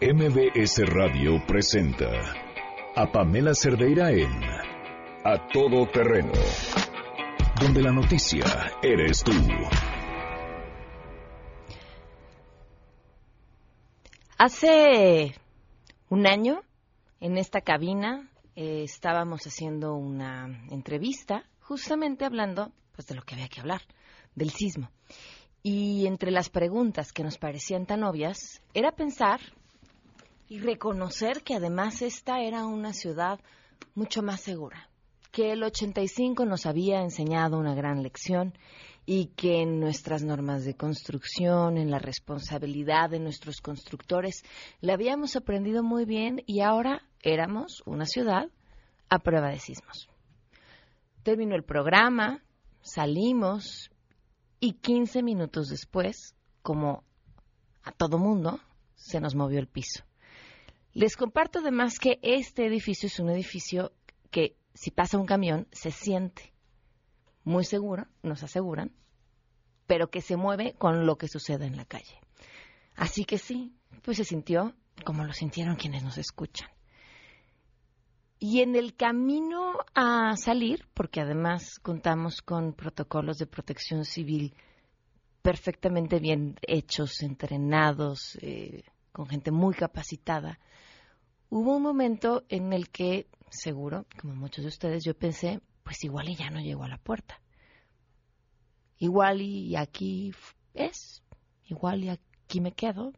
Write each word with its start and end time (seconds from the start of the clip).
MBS 0.00 0.86
Radio 0.86 1.44
presenta 1.44 2.08
a 2.94 3.10
Pamela 3.10 3.52
Cerdeira 3.52 4.12
en 4.12 4.30
A 5.24 5.48
Todo 5.52 5.88
Terreno, 5.88 6.30
donde 7.60 7.82
la 7.82 7.90
noticia 7.90 8.44
eres 8.80 9.24
tú. 9.24 9.32
Hace 14.38 15.34
un 16.08 16.28
año, 16.28 16.62
en 17.18 17.36
esta 17.36 17.60
cabina, 17.62 18.30
eh, 18.54 18.84
estábamos 18.84 19.48
haciendo 19.48 19.96
una 19.96 20.64
entrevista, 20.70 21.42
justamente 21.60 22.24
hablando 22.24 22.70
pues, 22.94 23.08
de 23.08 23.16
lo 23.16 23.22
que 23.22 23.34
había 23.34 23.48
que 23.48 23.62
hablar, 23.62 23.82
del 24.36 24.50
sismo. 24.50 24.92
Y 25.64 26.06
entre 26.06 26.30
las 26.30 26.50
preguntas 26.50 27.12
que 27.12 27.24
nos 27.24 27.36
parecían 27.36 27.84
tan 27.84 28.04
obvias, 28.04 28.62
era 28.74 28.92
pensar 28.92 29.40
y 30.48 30.60
reconocer 30.60 31.42
que 31.42 31.54
además 31.54 32.02
esta 32.02 32.40
era 32.40 32.66
una 32.66 32.92
ciudad 32.92 33.40
mucho 33.94 34.22
más 34.22 34.40
segura, 34.40 34.88
que 35.30 35.52
el 35.52 35.62
85 35.62 36.46
nos 36.46 36.66
había 36.66 37.02
enseñado 37.02 37.58
una 37.58 37.74
gran 37.74 38.02
lección 38.02 38.54
y 39.04 39.26
que 39.36 39.62
en 39.62 39.80
nuestras 39.80 40.22
normas 40.22 40.64
de 40.64 40.74
construcción, 40.74 41.78
en 41.78 41.90
la 41.90 41.98
responsabilidad 41.98 43.10
de 43.10 43.20
nuestros 43.20 43.60
constructores, 43.60 44.42
la 44.80 44.94
habíamos 44.94 45.36
aprendido 45.36 45.82
muy 45.82 46.04
bien 46.04 46.42
y 46.46 46.60
ahora 46.60 47.02
éramos 47.22 47.82
una 47.86 48.04
ciudad 48.04 48.50
a 49.08 49.18
prueba 49.20 49.48
de 49.48 49.58
sismos. 49.58 50.08
Terminó 51.22 51.56
el 51.56 51.64
programa, 51.64 52.42
salimos 52.80 53.90
y 54.60 54.74
15 54.74 55.22
minutos 55.22 55.68
después, 55.68 56.34
como 56.62 57.04
a 57.82 57.92
todo 57.92 58.18
mundo, 58.18 58.60
se 58.94 59.20
nos 59.20 59.34
movió 59.34 59.58
el 59.58 59.68
piso. 59.68 60.07
Les 60.98 61.16
comparto 61.16 61.60
además 61.60 62.00
que 62.00 62.18
este 62.22 62.66
edificio 62.66 63.06
es 63.06 63.20
un 63.20 63.30
edificio 63.30 63.92
que 64.32 64.56
si 64.74 64.90
pasa 64.90 65.16
un 65.16 65.26
camión 65.26 65.68
se 65.70 65.92
siente 65.92 66.52
muy 67.44 67.64
seguro, 67.64 68.08
nos 68.24 68.42
aseguran, 68.42 68.90
pero 69.86 70.10
que 70.10 70.20
se 70.20 70.36
mueve 70.36 70.74
con 70.76 71.06
lo 71.06 71.16
que 71.16 71.28
sucede 71.28 71.66
en 71.66 71.76
la 71.76 71.84
calle. 71.84 72.18
Así 72.96 73.24
que 73.24 73.38
sí, 73.38 73.76
pues 74.02 74.16
se 74.16 74.24
sintió 74.24 74.74
como 75.04 75.22
lo 75.22 75.32
sintieron 75.32 75.76
quienes 75.76 76.02
nos 76.02 76.18
escuchan. 76.18 76.68
Y 78.40 78.62
en 78.62 78.74
el 78.74 78.96
camino 78.96 79.74
a 79.94 80.36
salir, 80.36 80.88
porque 80.94 81.20
además 81.20 81.78
contamos 81.80 82.42
con 82.42 82.72
protocolos 82.72 83.38
de 83.38 83.46
protección 83.46 84.04
civil 84.04 84.52
perfectamente 85.42 86.18
bien 86.18 86.56
hechos, 86.62 87.22
entrenados, 87.22 88.36
eh, 88.42 88.82
con 89.12 89.28
gente 89.28 89.52
muy 89.52 89.74
capacitada, 89.74 90.58
hubo 91.50 91.76
un 91.76 91.82
momento 91.82 92.44
en 92.48 92.72
el 92.72 92.90
que, 92.90 93.26
seguro, 93.50 94.06
como 94.20 94.34
muchos 94.34 94.64
de 94.64 94.68
ustedes, 94.68 95.04
yo 95.04 95.14
pensé, 95.14 95.60
pues 95.82 96.04
igual 96.04 96.28
y 96.28 96.36
ya 96.36 96.50
no 96.50 96.60
llego 96.60 96.84
a 96.84 96.88
la 96.88 96.98
puerta. 96.98 97.40
Igual 98.98 99.40
y 99.40 99.76
aquí 99.76 100.32
es, 100.74 101.22
igual 101.64 102.04
y 102.04 102.08
aquí 102.10 102.60
me 102.60 102.72
quedo. 102.72 103.12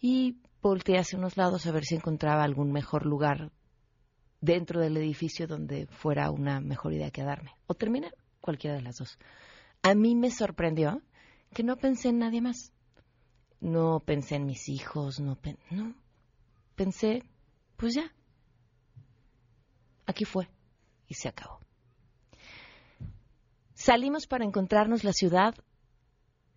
Y 0.00 0.36
volteé 0.62 0.98
hacia 0.98 1.18
unos 1.18 1.36
lados 1.36 1.66
a 1.66 1.72
ver 1.72 1.84
si 1.84 1.94
encontraba 1.94 2.44
algún 2.44 2.72
mejor 2.72 3.06
lugar 3.06 3.50
dentro 4.40 4.80
del 4.80 4.96
edificio 4.96 5.46
donde 5.46 5.86
fuera 5.86 6.30
una 6.30 6.60
mejor 6.60 6.92
idea 6.92 7.10
quedarme. 7.10 7.52
O 7.66 7.74
terminar 7.74 8.14
cualquiera 8.40 8.76
de 8.76 8.82
las 8.82 8.96
dos. 8.96 9.18
A 9.82 9.94
mí 9.94 10.14
me 10.14 10.30
sorprendió 10.30 11.02
que 11.54 11.62
no 11.62 11.76
pensé 11.76 12.10
en 12.10 12.18
nadie 12.18 12.42
más. 12.42 12.72
No 13.60 14.00
pensé 14.00 14.36
en 14.36 14.44
mis 14.46 14.68
hijos, 14.68 15.18
no, 15.18 15.38
no 15.70 15.94
pensé, 16.76 17.22
pues 17.76 17.94
ya, 17.94 18.12
aquí 20.06 20.24
fue 20.24 20.48
y 21.08 21.14
se 21.14 21.28
acabó. 21.28 21.58
Salimos 23.74 24.26
para 24.26 24.44
encontrarnos 24.44 25.04
la 25.04 25.12
ciudad 25.12 25.54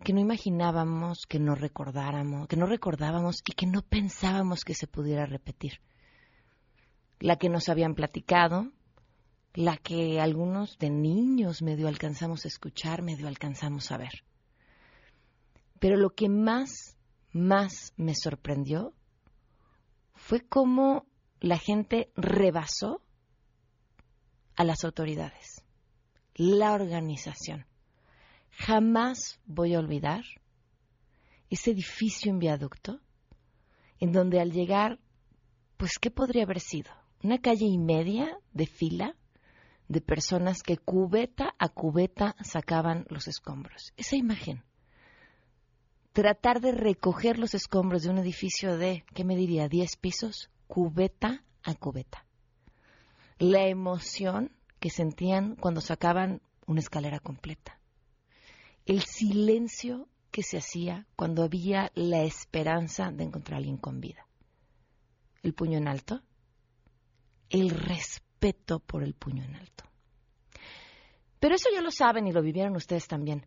que 0.02 0.12
no 0.12 0.20
imaginábamos, 0.20 1.26
que 1.28 1.38
no 1.38 1.54
recordáramos, 1.54 2.48
que 2.48 2.56
no 2.56 2.66
recordábamos 2.66 3.42
y 3.46 3.52
que 3.52 3.66
no 3.66 3.82
pensábamos 3.82 4.64
que 4.64 4.74
se 4.74 4.86
pudiera 4.86 5.26
repetir. 5.26 5.80
La 7.18 7.36
que 7.36 7.50
nos 7.50 7.68
habían 7.68 7.94
platicado, 7.94 8.72
la 9.52 9.76
que 9.76 10.20
algunos 10.20 10.78
de 10.78 10.88
niños 10.88 11.60
medio 11.60 11.88
alcanzamos 11.88 12.44
a 12.44 12.48
escuchar, 12.48 13.02
medio 13.02 13.28
alcanzamos 13.28 13.90
a 13.92 13.98
ver. 13.98 14.24
Pero 15.78 15.96
lo 15.96 16.10
que 16.10 16.30
más, 16.30 16.96
más 17.32 17.92
me 17.96 18.14
sorprendió 18.14 18.94
fue 20.30 20.46
cómo 20.46 21.08
la 21.40 21.58
gente 21.58 22.12
rebasó 22.14 23.02
a 24.54 24.62
las 24.62 24.84
autoridades, 24.84 25.64
la 26.36 26.72
organización. 26.72 27.66
Jamás 28.52 29.40
voy 29.44 29.74
a 29.74 29.80
olvidar 29.80 30.22
ese 31.48 31.72
edificio 31.72 32.30
en 32.30 32.38
viaducto, 32.38 33.00
en 33.98 34.12
donde 34.12 34.38
al 34.38 34.52
llegar, 34.52 35.00
pues, 35.76 35.98
¿qué 36.00 36.12
podría 36.12 36.44
haber 36.44 36.60
sido? 36.60 36.92
Una 37.24 37.38
calle 37.38 37.66
y 37.66 37.78
media 37.78 38.38
de 38.52 38.66
fila 38.66 39.16
de 39.88 40.00
personas 40.00 40.62
que 40.62 40.76
cubeta 40.76 41.56
a 41.58 41.70
cubeta 41.70 42.36
sacaban 42.44 43.04
los 43.08 43.26
escombros. 43.26 43.92
Esa 43.96 44.14
imagen 44.14 44.62
tratar 46.20 46.60
de 46.60 46.72
recoger 46.72 47.38
los 47.38 47.54
escombros 47.54 48.02
de 48.02 48.10
un 48.10 48.18
edificio 48.18 48.76
de, 48.76 49.06
¿qué 49.14 49.24
me 49.24 49.36
diría?, 49.36 49.70
10 49.70 49.96
pisos, 49.96 50.50
cubeta 50.66 51.44
a 51.62 51.74
cubeta. 51.74 52.26
La 53.38 53.66
emoción 53.66 54.52
que 54.80 54.90
sentían 54.90 55.56
cuando 55.56 55.80
sacaban 55.80 56.42
una 56.66 56.80
escalera 56.80 57.20
completa. 57.20 57.80
El 58.84 59.00
silencio 59.00 60.08
que 60.30 60.42
se 60.42 60.58
hacía 60.58 61.06
cuando 61.16 61.42
había 61.42 61.90
la 61.94 62.22
esperanza 62.22 63.10
de 63.10 63.24
encontrar 63.24 63.54
a 63.54 63.56
alguien 63.56 63.78
con 63.78 64.02
vida. 64.02 64.26
El 65.42 65.54
puño 65.54 65.78
en 65.78 65.88
alto. 65.88 66.20
El 67.48 67.70
respeto 67.70 68.78
por 68.80 69.04
el 69.04 69.14
puño 69.14 69.42
en 69.42 69.54
alto. 69.54 69.84
Pero 71.38 71.54
eso 71.54 71.70
ya 71.72 71.80
lo 71.80 71.90
saben 71.90 72.26
y 72.26 72.32
lo 72.32 72.42
vivieron 72.42 72.76
ustedes 72.76 73.08
también 73.08 73.46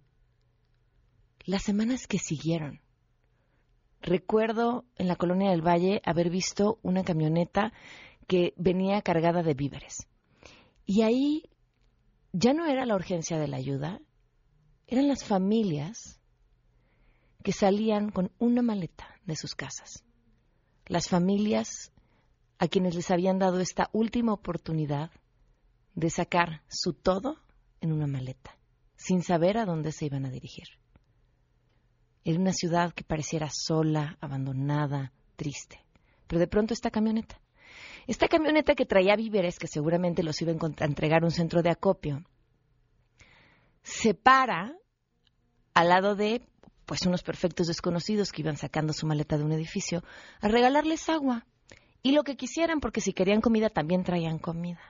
las 1.45 1.63
semanas 1.63 2.07
que 2.07 2.19
siguieron. 2.19 2.81
Recuerdo 4.01 4.85
en 4.95 5.07
la 5.07 5.15
colonia 5.15 5.51
del 5.51 5.65
Valle 5.65 6.01
haber 6.05 6.29
visto 6.29 6.79
una 6.81 7.03
camioneta 7.03 7.73
que 8.27 8.53
venía 8.57 9.01
cargada 9.01 9.43
de 9.43 9.53
víveres. 9.53 10.07
Y 10.85 11.01
ahí 11.01 11.43
ya 12.31 12.53
no 12.53 12.65
era 12.65 12.85
la 12.85 12.95
urgencia 12.95 13.37
de 13.37 13.47
la 13.47 13.57
ayuda, 13.57 14.01
eran 14.87 15.07
las 15.07 15.23
familias 15.23 16.19
que 17.43 17.51
salían 17.51 18.09
con 18.09 18.31
una 18.39 18.61
maleta 18.61 19.07
de 19.25 19.35
sus 19.35 19.55
casas. 19.55 20.03
Las 20.85 21.07
familias 21.07 21.91
a 22.57 22.67
quienes 22.67 22.95
les 22.95 23.11
habían 23.11 23.39
dado 23.39 23.59
esta 23.59 23.89
última 23.93 24.33
oportunidad 24.33 25.11
de 25.95 26.09
sacar 26.09 26.61
su 26.67 26.93
todo 26.93 27.37
en 27.81 27.91
una 27.91 28.07
maleta, 28.07 28.57
sin 28.95 29.21
saber 29.23 29.57
a 29.57 29.65
dónde 29.65 29.91
se 29.91 30.05
iban 30.05 30.25
a 30.25 30.29
dirigir. 30.29 30.82
Era 32.25 32.39
una 32.39 32.53
ciudad 32.53 32.93
que 32.93 33.03
pareciera 33.03 33.49
sola, 33.51 34.17
abandonada, 34.21 35.11
triste. 35.35 35.79
Pero 36.27 36.39
de 36.39 36.47
pronto 36.47 36.73
esta 36.73 36.89
camioneta, 36.89 37.39
esta 38.07 38.27
camioneta 38.27 38.75
que 38.75 38.85
traía 38.85 39.15
víveres, 39.15 39.59
que 39.59 39.67
seguramente 39.67 40.23
los 40.23 40.41
iba 40.41 40.51
a 40.51 40.85
entregar 40.85 41.23
un 41.23 41.31
centro 41.31 41.61
de 41.61 41.69
acopio, 41.69 42.23
se 43.83 44.13
para 44.13 44.75
al 45.73 45.89
lado 45.89 46.15
de 46.15 46.41
pues 46.85 47.05
unos 47.05 47.23
perfectos 47.23 47.67
desconocidos 47.67 48.31
que 48.31 48.41
iban 48.41 48.57
sacando 48.57 48.93
su 48.93 49.07
maleta 49.07 49.37
de 49.37 49.43
un 49.43 49.51
edificio 49.51 50.03
a 50.41 50.47
regalarles 50.47 51.09
agua 51.09 51.45
y 52.01 52.11
lo 52.11 52.23
que 52.23 52.35
quisieran, 52.35 52.79
porque 52.81 53.01
si 53.01 53.13
querían 53.13 53.41
comida 53.41 53.69
también 53.69 54.03
traían 54.03 54.37
comida. 54.37 54.81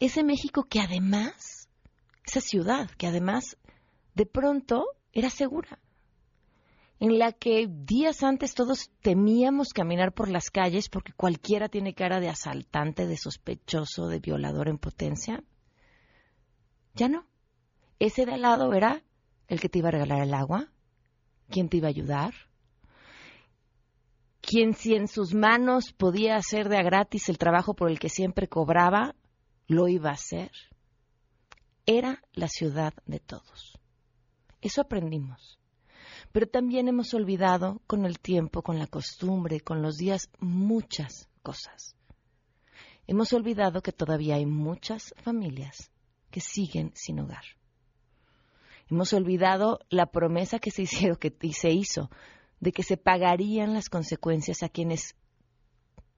Ese 0.00 0.24
México 0.24 0.64
que 0.64 0.80
además, 0.80 1.68
esa 2.26 2.40
ciudad 2.40 2.90
que 2.98 3.06
además 3.06 3.56
de 4.14 4.26
pronto 4.26 4.86
era 5.16 5.30
segura, 5.30 5.78
en 7.00 7.18
la 7.18 7.32
que 7.32 7.66
días 7.66 8.22
antes 8.22 8.54
todos 8.54 8.90
temíamos 9.00 9.72
caminar 9.72 10.12
por 10.12 10.28
las 10.28 10.50
calles 10.50 10.90
porque 10.90 11.14
cualquiera 11.14 11.70
tiene 11.70 11.94
cara 11.94 12.20
de 12.20 12.28
asaltante, 12.28 13.06
de 13.06 13.16
sospechoso, 13.16 14.08
de 14.08 14.20
violador 14.20 14.68
en 14.68 14.76
potencia. 14.76 15.42
Ya 16.92 17.08
no. 17.08 17.26
Ese 17.98 18.26
de 18.26 18.34
al 18.34 18.42
lado 18.42 18.74
era 18.74 19.02
el 19.48 19.58
que 19.58 19.70
te 19.70 19.78
iba 19.78 19.88
a 19.88 19.92
regalar 19.92 20.20
el 20.20 20.34
agua, 20.34 20.70
quien 21.48 21.70
te 21.70 21.78
iba 21.78 21.86
a 21.86 21.96
ayudar, 21.96 22.34
quien 24.42 24.74
si 24.74 24.94
en 24.94 25.08
sus 25.08 25.32
manos 25.32 25.94
podía 25.94 26.36
hacer 26.36 26.68
de 26.68 26.76
a 26.76 26.82
gratis 26.82 27.30
el 27.30 27.38
trabajo 27.38 27.72
por 27.72 27.90
el 27.90 27.98
que 27.98 28.10
siempre 28.10 28.48
cobraba, 28.48 29.14
lo 29.66 29.88
iba 29.88 30.10
a 30.10 30.14
hacer. 30.14 30.50
Era 31.86 32.22
la 32.34 32.48
ciudad 32.48 32.92
de 33.06 33.18
todos. 33.18 33.78
Eso 34.66 34.80
aprendimos. 34.80 35.60
Pero 36.32 36.48
también 36.48 36.88
hemos 36.88 37.14
olvidado 37.14 37.80
con 37.86 38.04
el 38.04 38.18
tiempo, 38.18 38.62
con 38.62 38.80
la 38.80 38.88
costumbre, 38.88 39.60
con 39.60 39.80
los 39.80 39.96
días, 39.96 40.28
muchas 40.40 41.28
cosas. 41.40 41.94
Hemos 43.06 43.32
olvidado 43.32 43.80
que 43.80 43.92
todavía 43.92 44.34
hay 44.34 44.44
muchas 44.44 45.14
familias 45.18 45.92
que 46.32 46.40
siguen 46.40 46.90
sin 46.96 47.20
hogar. 47.20 47.44
Hemos 48.90 49.12
olvidado 49.12 49.78
la 49.88 50.06
promesa 50.06 50.58
que 50.58 50.72
se, 50.72 50.82
hicieron, 50.82 51.16
que 51.16 51.32
se 51.52 51.70
hizo 51.70 52.10
de 52.58 52.72
que 52.72 52.82
se 52.82 52.96
pagarían 52.96 53.72
las 53.72 53.88
consecuencias 53.88 54.64
a 54.64 54.68
quienes 54.68 55.14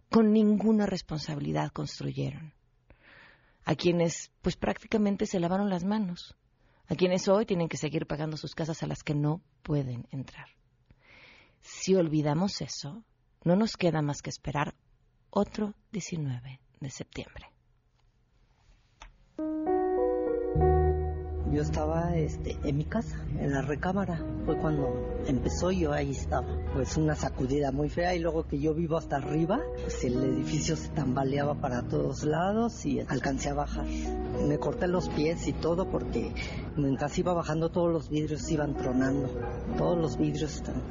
con 0.09 0.33
ninguna 0.33 0.87
responsabilidad 0.87 1.71
construyeron, 1.71 2.55
a 3.67 3.75
quienes 3.75 4.33
pues 4.41 4.57
prácticamente 4.57 5.27
se 5.27 5.39
lavaron 5.39 5.69
las 5.69 5.85
manos, 5.85 6.35
a 6.89 6.95
quienes 6.95 7.29
hoy 7.29 7.45
tienen 7.47 7.69
que 7.69 7.77
seguir 7.77 8.07
pagando 8.07 8.37
sus 8.37 8.55
casas 8.55 8.83
a 8.83 8.87
las 8.87 9.03
que 9.03 9.15
no 9.15 9.43
pueden 9.63 10.07
entrar. 10.11 10.49
Si 11.61 11.95
olvidamos 11.95 12.61
eso, 12.61 13.05
no 13.45 13.57
nos 13.57 13.77
queda 13.77 14.03
más 14.03 14.23
que 14.23 14.31
esperar 14.31 14.75
otro 15.31 15.75
19 15.93 16.61
de 16.81 16.91
septiembre. 16.91 17.51
Yo 21.53 21.63
estaba 21.63 22.15
este, 22.17 22.59
en 22.63 22.77
mi 22.77 22.85
casa, 22.85 23.17
en 23.39 23.53
la 23.53 23.63
recámara. 23.63 24.23
Fue 24.45 24.57
cuando 24.59 25.23
empezó 25.27 25.71
yo 25.71 25.93
ahí 25.93 26.11
estaba. 26.11 26.47
Pues 26.75 26.97
una 26.97 27.15
sacudida 27.15 27.73
muy 27.73 27.89
fea 27.89 28.15
y 28.15 28.19
luego 28.19 28.47
que 28.47 28.59
yo 28.59 28.75
vivo 28.75 28.97
hasta 28.99 29.17
arriba, 29.17 29.61
pues 29.83 30.05
el 30.05 30.23
edificio 30.23 30.77
se 30.77 30.89
tambaleaba 30.91 31.55
para 31.55 31.83
todos 31.83 32.25
lados 32.25 32.85
y 32.85 33.01
alcancé 33.01 33.49
a 33.51 33.55
bajar. 33.55 33.87
Me 34.47 34.59
corté 34.59 34.89
los 34.89 35.09
pies 35.09 35.49
y 35.49 35.53
todo 35.55 35.91
porque 35.91 36.33
mientras 36.77 37.19
iba 37.19 37.33
bajando 37.33 37.71
todos 37.71 37.93
los 37.93 38.11
vidrios 38.11 38.51
iban 38.51 38.75
tronando. 38.75 39.29
Todos 39.77 39.99
los 39.99 40.19
vidrios 40.19 40.57
están 40.57 40.83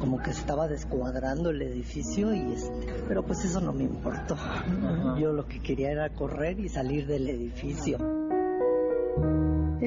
como 0.00 0.18
que 0.18 0.30
estaba 0.30 0.68
descuadrando 0.68 1.50
el 1.50 1.62
edificio 1.62 2.34
y 2.34 2.52
este, 2.52 2.86
pero 3.08 3.24
pues 3.24 3.44
eso 3.44 3.60
no 3.60 3.72
me 3.72 3.84
importó. 3.84 4.36
Yo 5.18 5.32
lo 5.32 5.46
que 5.46 5.60
quería 5.60 5.90
era 5.90 6.10
correr 6.14 6.58
y 6.58 6.68
salir 6.68 7.06
del 7.06 7.28
edificio. 7.28 8.25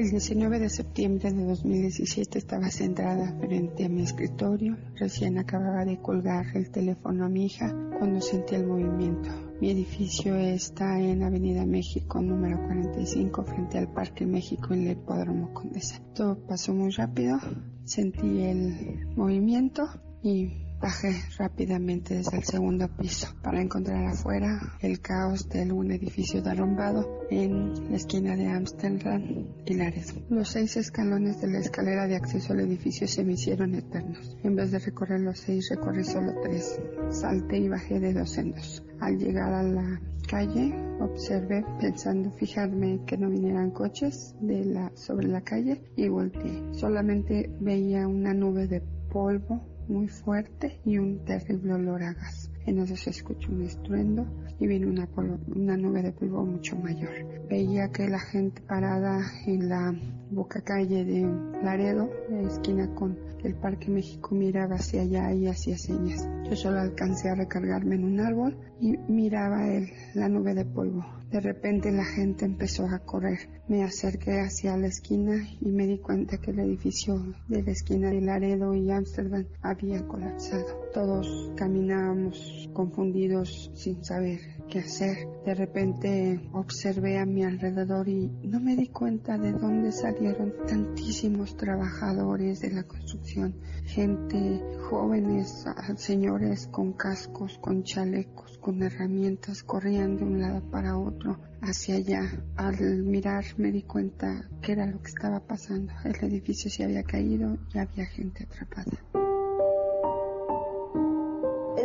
El 0.00 0.08
19 0.08 0.60
de 0.60 0.70
septiembre 0.70 1.30
de 1.30 1.44
2017 1.44 2.38
estaba 2.38 2.70
sentada 2.70 3.36
frente 3.38 3.84
a 3.84 3.88
mi 3.88 4.02
escritorio. 4.02 4.78
Recién 4.96 5.36
acababa 5.36 5.84
de 5.84 6.00
colgar 6.00 6.46
el 6.54 6.70
teléfono 6.70 7.26
a 7.26 7.28
mi 7.28 7.46
hija 7.46 7.74
cuando 7.98 8.20
sentí 8.20 8.54
el 8.54 8.66
movimiento. 8.66 9.28
Mi 9.60 9.70
edificio 9.70 10.36
está 10.36 10.98
en 10.98 11.22
Avenida 11.22 11.66
México, 11.66 12.22
número 12.22 12.62
45, 12.64 13.42
frente 13.42 13.78
al 13.78 13.92
Parque 13.92 14.24
México 14.24 14.72
en 14.72 14.86
el 14.86 14.92
Hipódromo 14.92 15.52
Condesa. 15.52 16.00
Todo 16.14 16.38
pasó 16.46 16.72
muy 16.72 16.90
rápido. 16.92 17.38
Sentí 17.84 18.42
el 18.42 19.08
movimiento 19.16 19.86
y 20.22 20.69
Bajé 20.80 21.14
rápidamente 21.36 22.14
desde 22.14 22.38
el 22.38 22.44
segundo 22.44 22.88
piso 22.88 23.28
para 23.42 23.60
encontrar 23.60 24.02
afuera 24.06 24.58
el 24.80 25.00
caos 25.00 25.46
de 25.50 25.70
un 25.70 25.92
edificio 25.92 26.40
derrumbado 26.40 27.26
en 27.28 27.90
la 27.90 27.96
esquina 27.96 28.34
de 28.34 28.46
Amsterdam 28.46 29.46
y 29.66 29.74
Laredo. 29.74 30.14
Los 30.30 30.48
seis 30.48 30.78
escalones 30.78 31.38
de 31.42 31.48
la 31.48 31.58
escalera 31.58 32.06
de 32.06 32.16
acceso 32.16 32.54
al 32.54 32.60
edificio 32.60 33.06
se 33.06 33.22
me 33.24 33.34
hicieron 33.34 33.74
eternos. 33.74 34.38
En 34.42 34.56
vez 34.56 34.70
de 34.70 34.78
recorrer 34.78 35.20
los 35.20 35.40
seis, 35.40 35.68
recorrí 35.68 36.02
solo 36.02 36.32
tres. 36.42 36.80
Salté 37.10 37.58
y 37.58 37.68
bajé 37.68 38.00
de 38.00 38.14
dos 38.14 38.38
en 38.38 38.52
dos. 38.52 38.82
Al 39.00 39.18
llegar 39.18 39.52
a 39.52 39.62
la 39.62 40.00
calle, 40.28 40.74
observé 40.98 41.62
pensando 41.78 42.30
fijarme 42.30 43.00
que 43.04 43.18
no 43.18 43.28
vinieran 43.28 43.70
coches 43.70 44.34
de 44.40 44.64
la, 44.64 44.92
sobre 44.94 45.28
la 45.28 45.42
calle 45.42 45.82
y 45.94 46.08
volteé. 46.08 46.72
Solamente 46.72 47.50
veía 47.60 48.08
una 48.08 48.32
nube 48.32 48.66
de 48.66 48.80
polvo 49.12 49.60
muy 49.90 50.08
fuerte 50.08 50.80
y 50.84 50.98
un 50.98 51.24
terrible 51.24 51.74
olor 51.74 52.02
a 52.02 52.14
gas. 52.14 52.50
En 52.66 52.78
eso 52.78 52.96
se 52.96 53.10
escuchó 53.10 53.50
un 53.50 53.62
estruendo 53.62 54.26
y 54.58 54.66
vino 54.66 54.88
una, 54.88 55.08
una 55.54 55.76
nube 55.76 56.02
de 56.02 56.12
polvo 56.12 56.44
mucho 56.44 56.76
mayor. 56.76 57.10
Veía 57.48 57.90
que 57.90 58.08
la 58.08 58.20
gente 58.20 58.60
parada 58.62 59.22
en 59.46 59.68
la 59.68 59.94
boca 60.30 60.60
calle 60.60 61.04
de 61.04 61.22
Laredo, 61.62 62.10
la 62.30 62.42
esquina 62.42 62.94
con 62.94 63.18
el 63.42 63.54
Parque 63.54 63.90
México, 63.90 64.34
miraba 64.34 64.76
hacia 64.76 65.02
allá 65.02 65.32
y 65.32 65.46
hacía 65.46 65.78
señas. 65.78 66.28
Yo 66.48 66.56
solo 66.56 66.80
alcancé 66.80 67.30
a 67.30 67.34
recargarme 67.34 67.94
en 67.94 68.04
un 68.04 68.20
árbol 68.20 68.56
y 68.80 68.96
miraba 69.08 69.66
el, 69.66 69.90
la 70.14 70.28
nube 70.28 70.54
de 70.54 70.64
polvo. 70.64 71.04
De 71.30 71.38
repente 71.38 71.92
la 71.92 72.04
gente 72.04 72.44
empezó 72.44 72.86
a 72.86 72.98
correr. 72.98 73.38
Me 73.68 73.84
acerqué 73.84 74.40
hacia 74.40 74.76
la 74.76 74.88
esquina 74.88 75.36
y 75.60 75.70
me 75.70 75.86
di 75.86 75.98
cuenta 75.98 76.38
que 76.38 76.50
el 76.50 76.58
edificio 76.58 77.34
de 77.46 77.62
la 77.62 77.70
esquina 77.70 78.10
de 78.10 78.20
Laredo 78.20 78.74
y 78.74 78.90
Ámsterdam 78.90 79.46
había 79.62 80.06
colapsado. 80.08 80.66
Todos 80.92 81.52
caminábamos 81.56 82.49
confundidos 82.72 83.70
sin 83.74 84.04
saber 84.04 84.40
qué 84.68 84.80
hacer. 84.80 85.28
De 85.44 85.54
repente 85.54 86.40
observé 86.52 87.18
a 87.18 87.26
mi 87.26 87.44
alrededor 87.44 88.08
y 88.08 88.30
no 88.42 88.60
me 88.60 88.76
di 88.76 88.88
cuenta 88.88 89.36
de 89.38 89.52
dónde 89.52 89.92
salieron 89.92 90.54
tantísimos 90.66 91.56
trabajadores 91.56 92.60
de 92.60 92.70
la 92.70 92.84
construcción. 92.84 93.54
Gente, 93.84 94.62
jóvenes, 94.88 95.64
señores 95.96 96.68
con 96.68 96.92
cascos, 96.92 97.58
con 97.58 97.82
chalecos, 97.82 98.58
con 98.58 98.82
herramientas, 98.82 99.62
corrían 99.62 100.16
de 100.16 100.24
un 100.24 100.40
lado 100.40 100.62
para 100.70 100.98
otro 100.98 101.38
hacia 101.62 101.96
allá. 101.96 102.22
Al 102.56 103.02
mirar 103.02 103.44
me 103.56 103.72
di 103.72 103.82
cuenta 103.82 104.48
que 104.62 104.72
era 104.72 104.86
lo 104.86 105.00
que 105.02 105.08
estaba 105.08 105.40
pasando. 105.40 105.92
El 106.04 106.16
edificio 106.32 106.70
se 106.70 106.84
había 106.84 107.02
caído 107.02 107.58
y 107.74 107.78
había 107.78 108.06
gente 108.06 108.44
atrapada. 108.44 109.29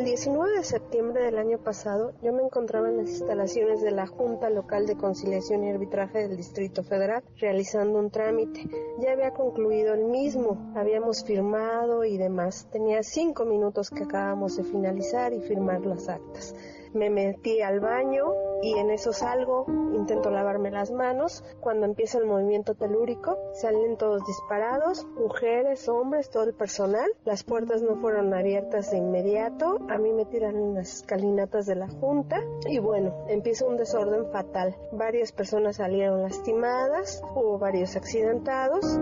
El 0.05 0.11
19 0.11 0.57
de 0.59 0.63
septiembre 0.63 1.23
del 1.23 1.39
año 1.39 1.57
pasado 1.57 2.13
yo 2.21 2.31
me 2.31 2.43
encontraba 2.43 2.89
en 2.89 2.97
las 2.97 3.09
instalaciones 3.09 3.81
de 3.81 3.89
la 3.89 4.05
Junta 4.05 4.51
Local 4.51 4.85
de 4.85 4.95
Conciliación 4.95 5.63
y 5.63 5.71
Arbitraje 5.71 6.27
del 6.27 6.37
Distrito 6.37 6.83
Federal 6.83 7.23
realizando 7.39 7.97
un 7.97 8.11
trámite. 8.11 8.69
Ya 8.99 9.13
había 9.13 9.31
concluido 9.31 9.95
el 9.95 10.05
mismo, 10.05 10.71
habíamos 10.75 11.23
firmado 11.23 12.05
y 12.05 12.19
demás. 12.19 12.67
Tenía 12.71 13.01
cinco 13.01 13.45
minutos 13.45 13.89
que 13.89 14.03
acabamos 14.03 14.55
de 14.57 14.63
finalizar 14.63 15.33
y 15.33 15.41
firmar 15.41 15.83
las 15.87 16.07
actas 16.07 16.53
me 16.95 17.09
metí 17.09 17.61
al 17.61 17.79
baño 17.79 18.33
y 18.61 18.77
en 18.79 18.89
eso 18.89 19.13
salgo, 19.13 19.65
intento 19.93 20.31
lavarme 20.31 20.71
las 20.71 20.91
manos. 20.91 21.43
Cuando 21.59 21.85
empieza 21.85 22.17
el 22.17 22.25
movimiento 22.25 22.73
telúrico, 22.73 23.37
salen 23.53 23.97
todos 23.97 24.25
disparados, 24.25 25.05
mujeres, 25.05 25.87
hombres, 25.87 26.29
todo 26.29 26.43
el 26.43 26.53
personal. 26.53 27.11
Las 27.25 27.43
puertas 27.43 27.81
no 27.81 27.97
fueron 27.97 28.33
abiertas 28.33 28.91
de 28.91 28.97
inmediato. 28.97 29.79
A 29.89 29.97
mí 29.97 30.13
me 30.13 30.25
tiran 30.25 30.55
unas 30.55 31.01
escalinatas 31.01 31.65
de 31.65 31.75
la 31.75 31.87
junta 31.87 32.43
y 32.67 32.79
bueno, 32.79 33.13
empieza 33.27 33.67
un 33.67 33.77
desorden 33.77 34.31
fatal. 34.31 34.75
Varias 34.91 35.31
personas 35.31 35.75
salieron 35.75 36.23
lastimadas, 36.23 37.21
hubo 37.35 37.59
varios 37.59 37.95
accidentados. 37.95 38.99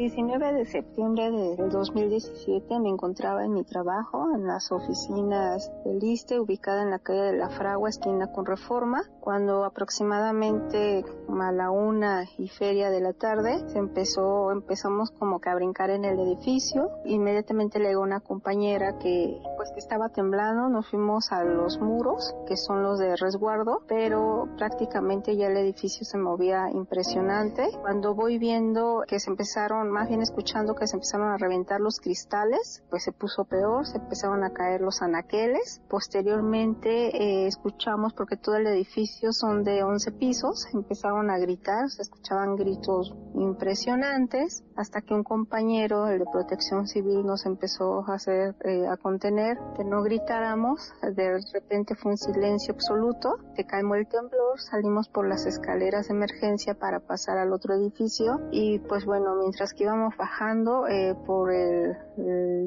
19 0.00 0.54
de 0.54 0.64
septiembre 0.64 1.30
del 1.30 1.68
2017 1.68 2.80
me 2.80 2.88
encontraba 2.88 3.44
en 3.44 3.52
mi 3.52 3.64
trabajo 3.64 4.34
en 4.34 4.46
las 4.46 4.72
oficinas 4.72 5.70
del 5.84 6.02
ISTE 6.02 6.40
ubicada 6.40 6.82
en 6.82 6.88
la 6.88 7.00
calle 7.00 7.20
de 7.20 7.36
La 7.36 7.50
Fragua, 7.50 7.90
esquina 7.90 8.32
con 8.32 8.46
Reforma, 8.46 9.02
cuando 9.20 9.64
aproximadamente 9.64 11.04
a 11.42 11.52
la 11.52 11.70
una 11.70 12.24
y 12.38 12.48
feria 12.48 12.90
de 12.90 13.00
la 13.00 13.12
tarde 13.12 13.68
se 13.68 13.78
empezó, 13.78 14.50
empezamos 14.52 15.10
como 15.12 15.40
que 15.40 15.48
a 15.48 15.54
brincar 15.54 15.90
en 15.90 16.04
el 16.04 16.18
edificio. 16.18 16.90
Inmediatamente 17.04 17.78
le 17.78 17.88
llegó 17.88 18.02
una 18.02 18.20
compañera 18.20 18.98
que 18.98 19.40
pues 19.56 19.70
que 19.72 19.78
estaba 19.78 20.10
temblando, 20.10 20.68
nos 20.68 20.88
fuimos 20.88 21.32
a 21.32 21.44
los 21.44 21.80
muros, 21.80 22.34
que 22.46 22.56
son 22.56 22.82
los 22.82 22.98
de 22.98 23.16
resguardo, 23.16 23.82
pero 23.88 24.48
prácticamente 24.56 25.36
ya 25.36 25.46
el 25.46 25.56
edificio 25.56 26.04
se 26.04 26.18
movía 26.18 26.70
impresionante. 26.70 27.70
Cuando 27.80 28.14
voy 28.14 28.38
viendo 28.38 29.02
que 29.06 29.20
se 29.20 29.30
empezaron 29.30 29.90
más 29.90 30.08
bien 30.08 30.22
escuchando 30.22 30.74
que 30.74 30.86
se 30.86 30.96
empezaron 30.96 31.28
a 31.28 31.38
reventar 31.38 31.80
los 31.80 32.00
cristales, 32.00 32.82
pues 32.90 33.04
se 33.04 33.12
puso 33.12 33.44
peor, 33.44 33.86
se 33.86 33.98
empezaron 33.98 34.44
a 34.44 34.50
caer 34.50 34.80
los 34.80 35.02
anaqueles. 35.02 35.80
Posteriormente 35.88 37.16
eh, 37.16 37.46
escuchamos, 37.46 38.12
porque 38.12 38.36
todo 38.36 38.56
el 38.56 38.66
edificio 38.66 39.09
son 39.32 39.64
de 39.64 39.82
11 39.82 40.12
pisos, 40.12 40.66
empezaron 40.72 41.30
a 41.30 41.38
gritar, 41.38 41.88
se 41.88 42.02
escuchaban 42.02 42.56
gritos 42.56 43.14
impresionantes, 43.34 44.62
hasta 44.76 45.00
que 45.02 45.14
un 45.14 45.24
compañero, 45.24 46.08
el 46.08 46.20
de 46.20 46.26
protección 46.30 46.86
civil, 46.86 47.24
nos 47.24 47.46
empezó 47.46 48.04
a 48.08 48.14
hacer, 48.14 48.54
eh, 48.64 48.86
a 48.86 48.96
contener, 48.96 49.58
que 49.76 49.84
no 49.84 50.02
gritáramos, 50.02 50.92
de 51.02 51.40
repente 51.52 51.94
fue 51.94 52.12
un 52.12 52.18
silencio 52.18 52.74
absoluto, 52.74 53.36
se 53.56 53.64
calmó 53.64 53.94
el 53.94 54.06
temblor, 54.06 54.60
salimos 54.60 55.08
por 55.08 55.28
las 55.28 55.46
escaleras 55.46 56.08
de 56.08 56.14
emergencia 56.14 56.74
para 56.74 57.00
pasar 57.00 57.38
al 57.38 57.52
otro 57.52 57.74
edificio 57.74 58.40
y 58.50 58.78
pues 58.80 59.04
bueno, 59.04 59.34
mientras 59.36 59.72
que 59.72 59.84
íbamos 59.84 60.16
bajando 60.16 60.86
eh, 60.86 61.14
por 61.26 61.52
el, 61.52 61.96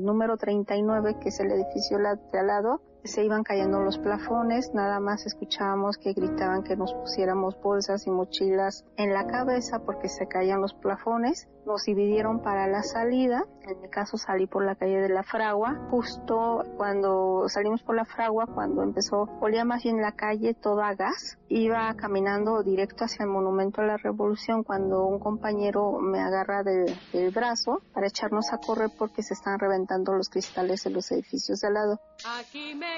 número 0.03 0.37
39, 0.37 1.17
que 1.21 1.29
es 1.29 1.39
el 1.39 1.51
edificio 1.51 1.97
de 1.97 2.39
al 2.39 2.47
lado, 2.47 2.81
se 3.07 3.23
iban 3.23 3.43
cayendo 3.43 3.79
los 3.79 3.97
plafones, 3.97 4.71
nada 4.73 4.99
más 4.99 5.25
escuchábamos 5.25 5.97
que 5.97 6.13
gritaban 6.13 6.63
que 6.63 6.75
nos 6.75 6.93
pusiéramos 6.93 7.59
bolsas 7.61 8.07
y 8.07 8.09
mochilas 8.09 8.85
en 8.97 9.13
la 9.13 9.27
cabeza 9.27 9.79
porque 9.79 10.09
se 10.09 10.27
caían 10.27 10.61
los 10.61 10.73
plafones. 10.73 11.47
Nos 11.65 11.83
dividieron 11.85 12.41
para 12.41 12.67
la 12.67 12.83
salida, 12.83 13.45
en 13.61 13.79
mi 13.81 13.89
caso 13.89 14.17
salí 14.17 14.47
por 14.47 14.65
la 14.65 14.75
calle 14.75 14.99
de 14.99 15.07
la 15.07 15.23
Fragua, 15.23 15.87
justo 15.89 16.63
cuando 16.75 17.47
salimos 17.47 17.81
por 17.83 17.95
la 17.95 18.03
Fragua, 18.03 18.47
cuando 18.47 18.83
empezó, 18.83 19.29
olía 19.39 19.63
más 19.63 19.83
bien 19.83 20.01
la 20.01 20.11
calle 20.11 20.53
toda 20.53 20.93
gas, 20.95 21.37
iba 21.47 21.93
caminando 21.95 22.63
directo 22.63 23.05
hacia 23.05 23.23
el 23.23 23.29
Monumento 23.29 23.81
a 23.81 23.85
la 23.85 23.97
Revolución 23.97 24.63
cuando 24.63 25.05
un 25.05 25.19
compañero 25.19 25.99
me 25.99 26.19
agarra 26.19 26.63
del, 26.63 26.93
brazo 27.33 27.81
para 27.93 28.07
echarnos 28.07 28.51
a 28.51 28.57
correr 28.57 28.89
porque 28.97 29.23
se 29.23 29.33
están 29.33 29.57
reventando 29.59 30.13
los 30.13 30.29
cristales 30.29 30.83
de 30.83 30.89
los 30.89 31.11
edificios 31.11 31.61
de 31.61 31.67
al 31.67 31.73
lado. 31.73 31.99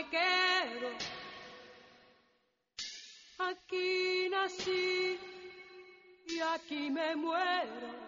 Quedo. 0.10 0.90
Aquí 3.38 4.30
nací 4.30 5.20
y 6.28 6.40
aquí 6.40 6.90
me 6.90 7.16
muero. 7.16 8.06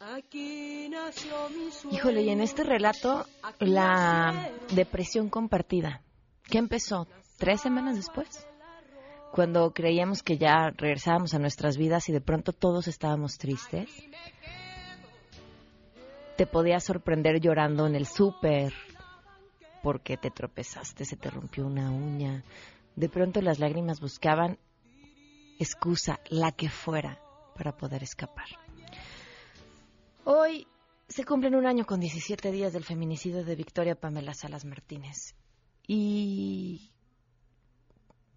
Aquí 0.00 0.88
nació 0.90 1.48
mi 1.48 1.70
sueño. 1.70 1.96
Híjole, 1.96 2.22
y 2.22 2.30
en 2.30 2.40
este 2.40 2.62
relato, 2.62 3.26
la 3.58 4.50
depresión 4.74 5.30
compartida, 5.30 6.02
¿qué 6.44 6.58
empezó? 6.58 7.08
¿Tres 7.38 7.62
semanas 7.62 7.96
después? 7.96 8.46
Cuando 9.32 9.72
creíamos 9.72 10.22
que 10.22 10.36
ya 10.36 10.70
regresábamos 10.76 11.34
a 11.34 11.38
nuestras 11.38 11.76
vidas 11.76 12.08
y 12.08 12.12
de 12.12 12.20
pronto 12.20 12.52
todos 12.52 12.86
estábamos 12.86 13.38
tristes. 13.38 13.88
Te 16.36 16.46
podías 16.46 16.84
sorprender 16.84 17.40
llorando 17.40 17.86
en 17.86 17.94
el 17.94 18.06
súper 18.06 18.72
porque 19.84 20.16
te 20.16 20.30
tropezaste, 20.30 21.04
se 21.04 21.18
te 21.18 21.28
rompió 21.28 21.66
una 21.66 21.90
uña. 21.90 22.42
De 22.96 23.10
pronto 23.10 23.42
las 23.42 23.58
lágrimas 23.58 24.00
buscaban 24.00 24.58
excusa, 25.58 26.20
la 26.30 26.52
que 26.52 26.70
fuera, 26.70 27.20
para 27.54 27.76
poder 27.76 28.02
escapar. 28.02 28.46
Hoy 30.24 30.66
se 31.06 31.26
cumplen 31.26 31.54
un 31.54 31.66
año 31.66 31.84
con 31.84 32.00
17 32.00 32.50
días 32.50 32.72
del 32.72 32.82
feminicidio 32.82 33.44
de 33.44 33.56
Victoria 33.56 33.94
Pamela 33.94 34.32
Salas 34.32 34.64
Martínez. 34.64 35.34
Y 35.86 36.90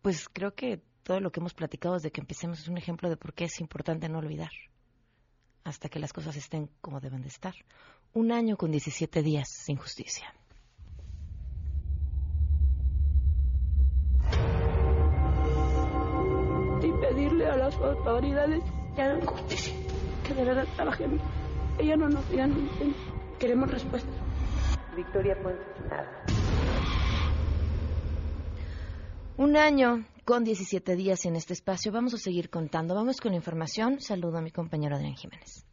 pues 0.02 0.28
creo 0.28 0.54
que 0.54 0.82
todo 1.04 1.22
lo 1.22 1.32
que 1.32 1.40
hemos 1.40 1.54
platicado 1.54 1.96
desde 1.96 2.12
que 2.12 2.20
empecemos 2.20 2.60
es 2.60 2.68
un 2.68 2.78
ejemplo 2.78 3.10
de 3.10 3.16
por 3.16 3.34
qué 3.34 3.46
es 3.46 3.62
importante 3.62 4.10
no 4.10 4.20
olvidar 4.20 4.52
hasta 5.64 5.88
que 5.88 6.00
las 6.00 6.12
cosas 6.12 6.36
estén 6.36 6.70
como 6.82 7.00
deben 7.00 7.22
de 7.22 7.30
estar. 7.30 7.56
Un 8.14 8.34
año 8.34 8.58
con 8.58 8.70
17 8.70 9.22
días 9.24 9.48
sin 9.50 9.78
justicia. 9.78 10.34
Autoridades 17.84 18.64
que 18.96 19.02
hagan 19.02 19.22
justicia, 19.26 19.74
que 20.26 20.34
de 20.34 20.44
verdad 20.44 20.66
trabajen 20.76 21.20
ella 21.80 21.96
no 21.96 22.10
nos 22.10 22.28
digan, 22.30 22.56
queremos 23.40 23.70
respuesta. 23.70 24.10
Victoria 24.96 25.38
nada. 25.90 26.26
Un 29.38 29.56
año 29.58 30.06
con 30.26 30.44
17 30.44 30.96
días 30.96 31.26
en 31.26 31.36
este 31.36 31.54
espacio. 31.54 31.92
Vamos 31.92 32.16
a 32.16 32.18
seguir 32.18 32.50
contando. 32.50 32.96
Vamos 32.96 33.22
con 33.22 33.32
la 33.32 33.38
información. 33.38 34.02
Saludo 34.02 34.40
a 34.40 34.42
mi 34.42 34.50
compañero 34.50 34.96
Adrián 34.96 35.16
Jiménez. 35.16 35.68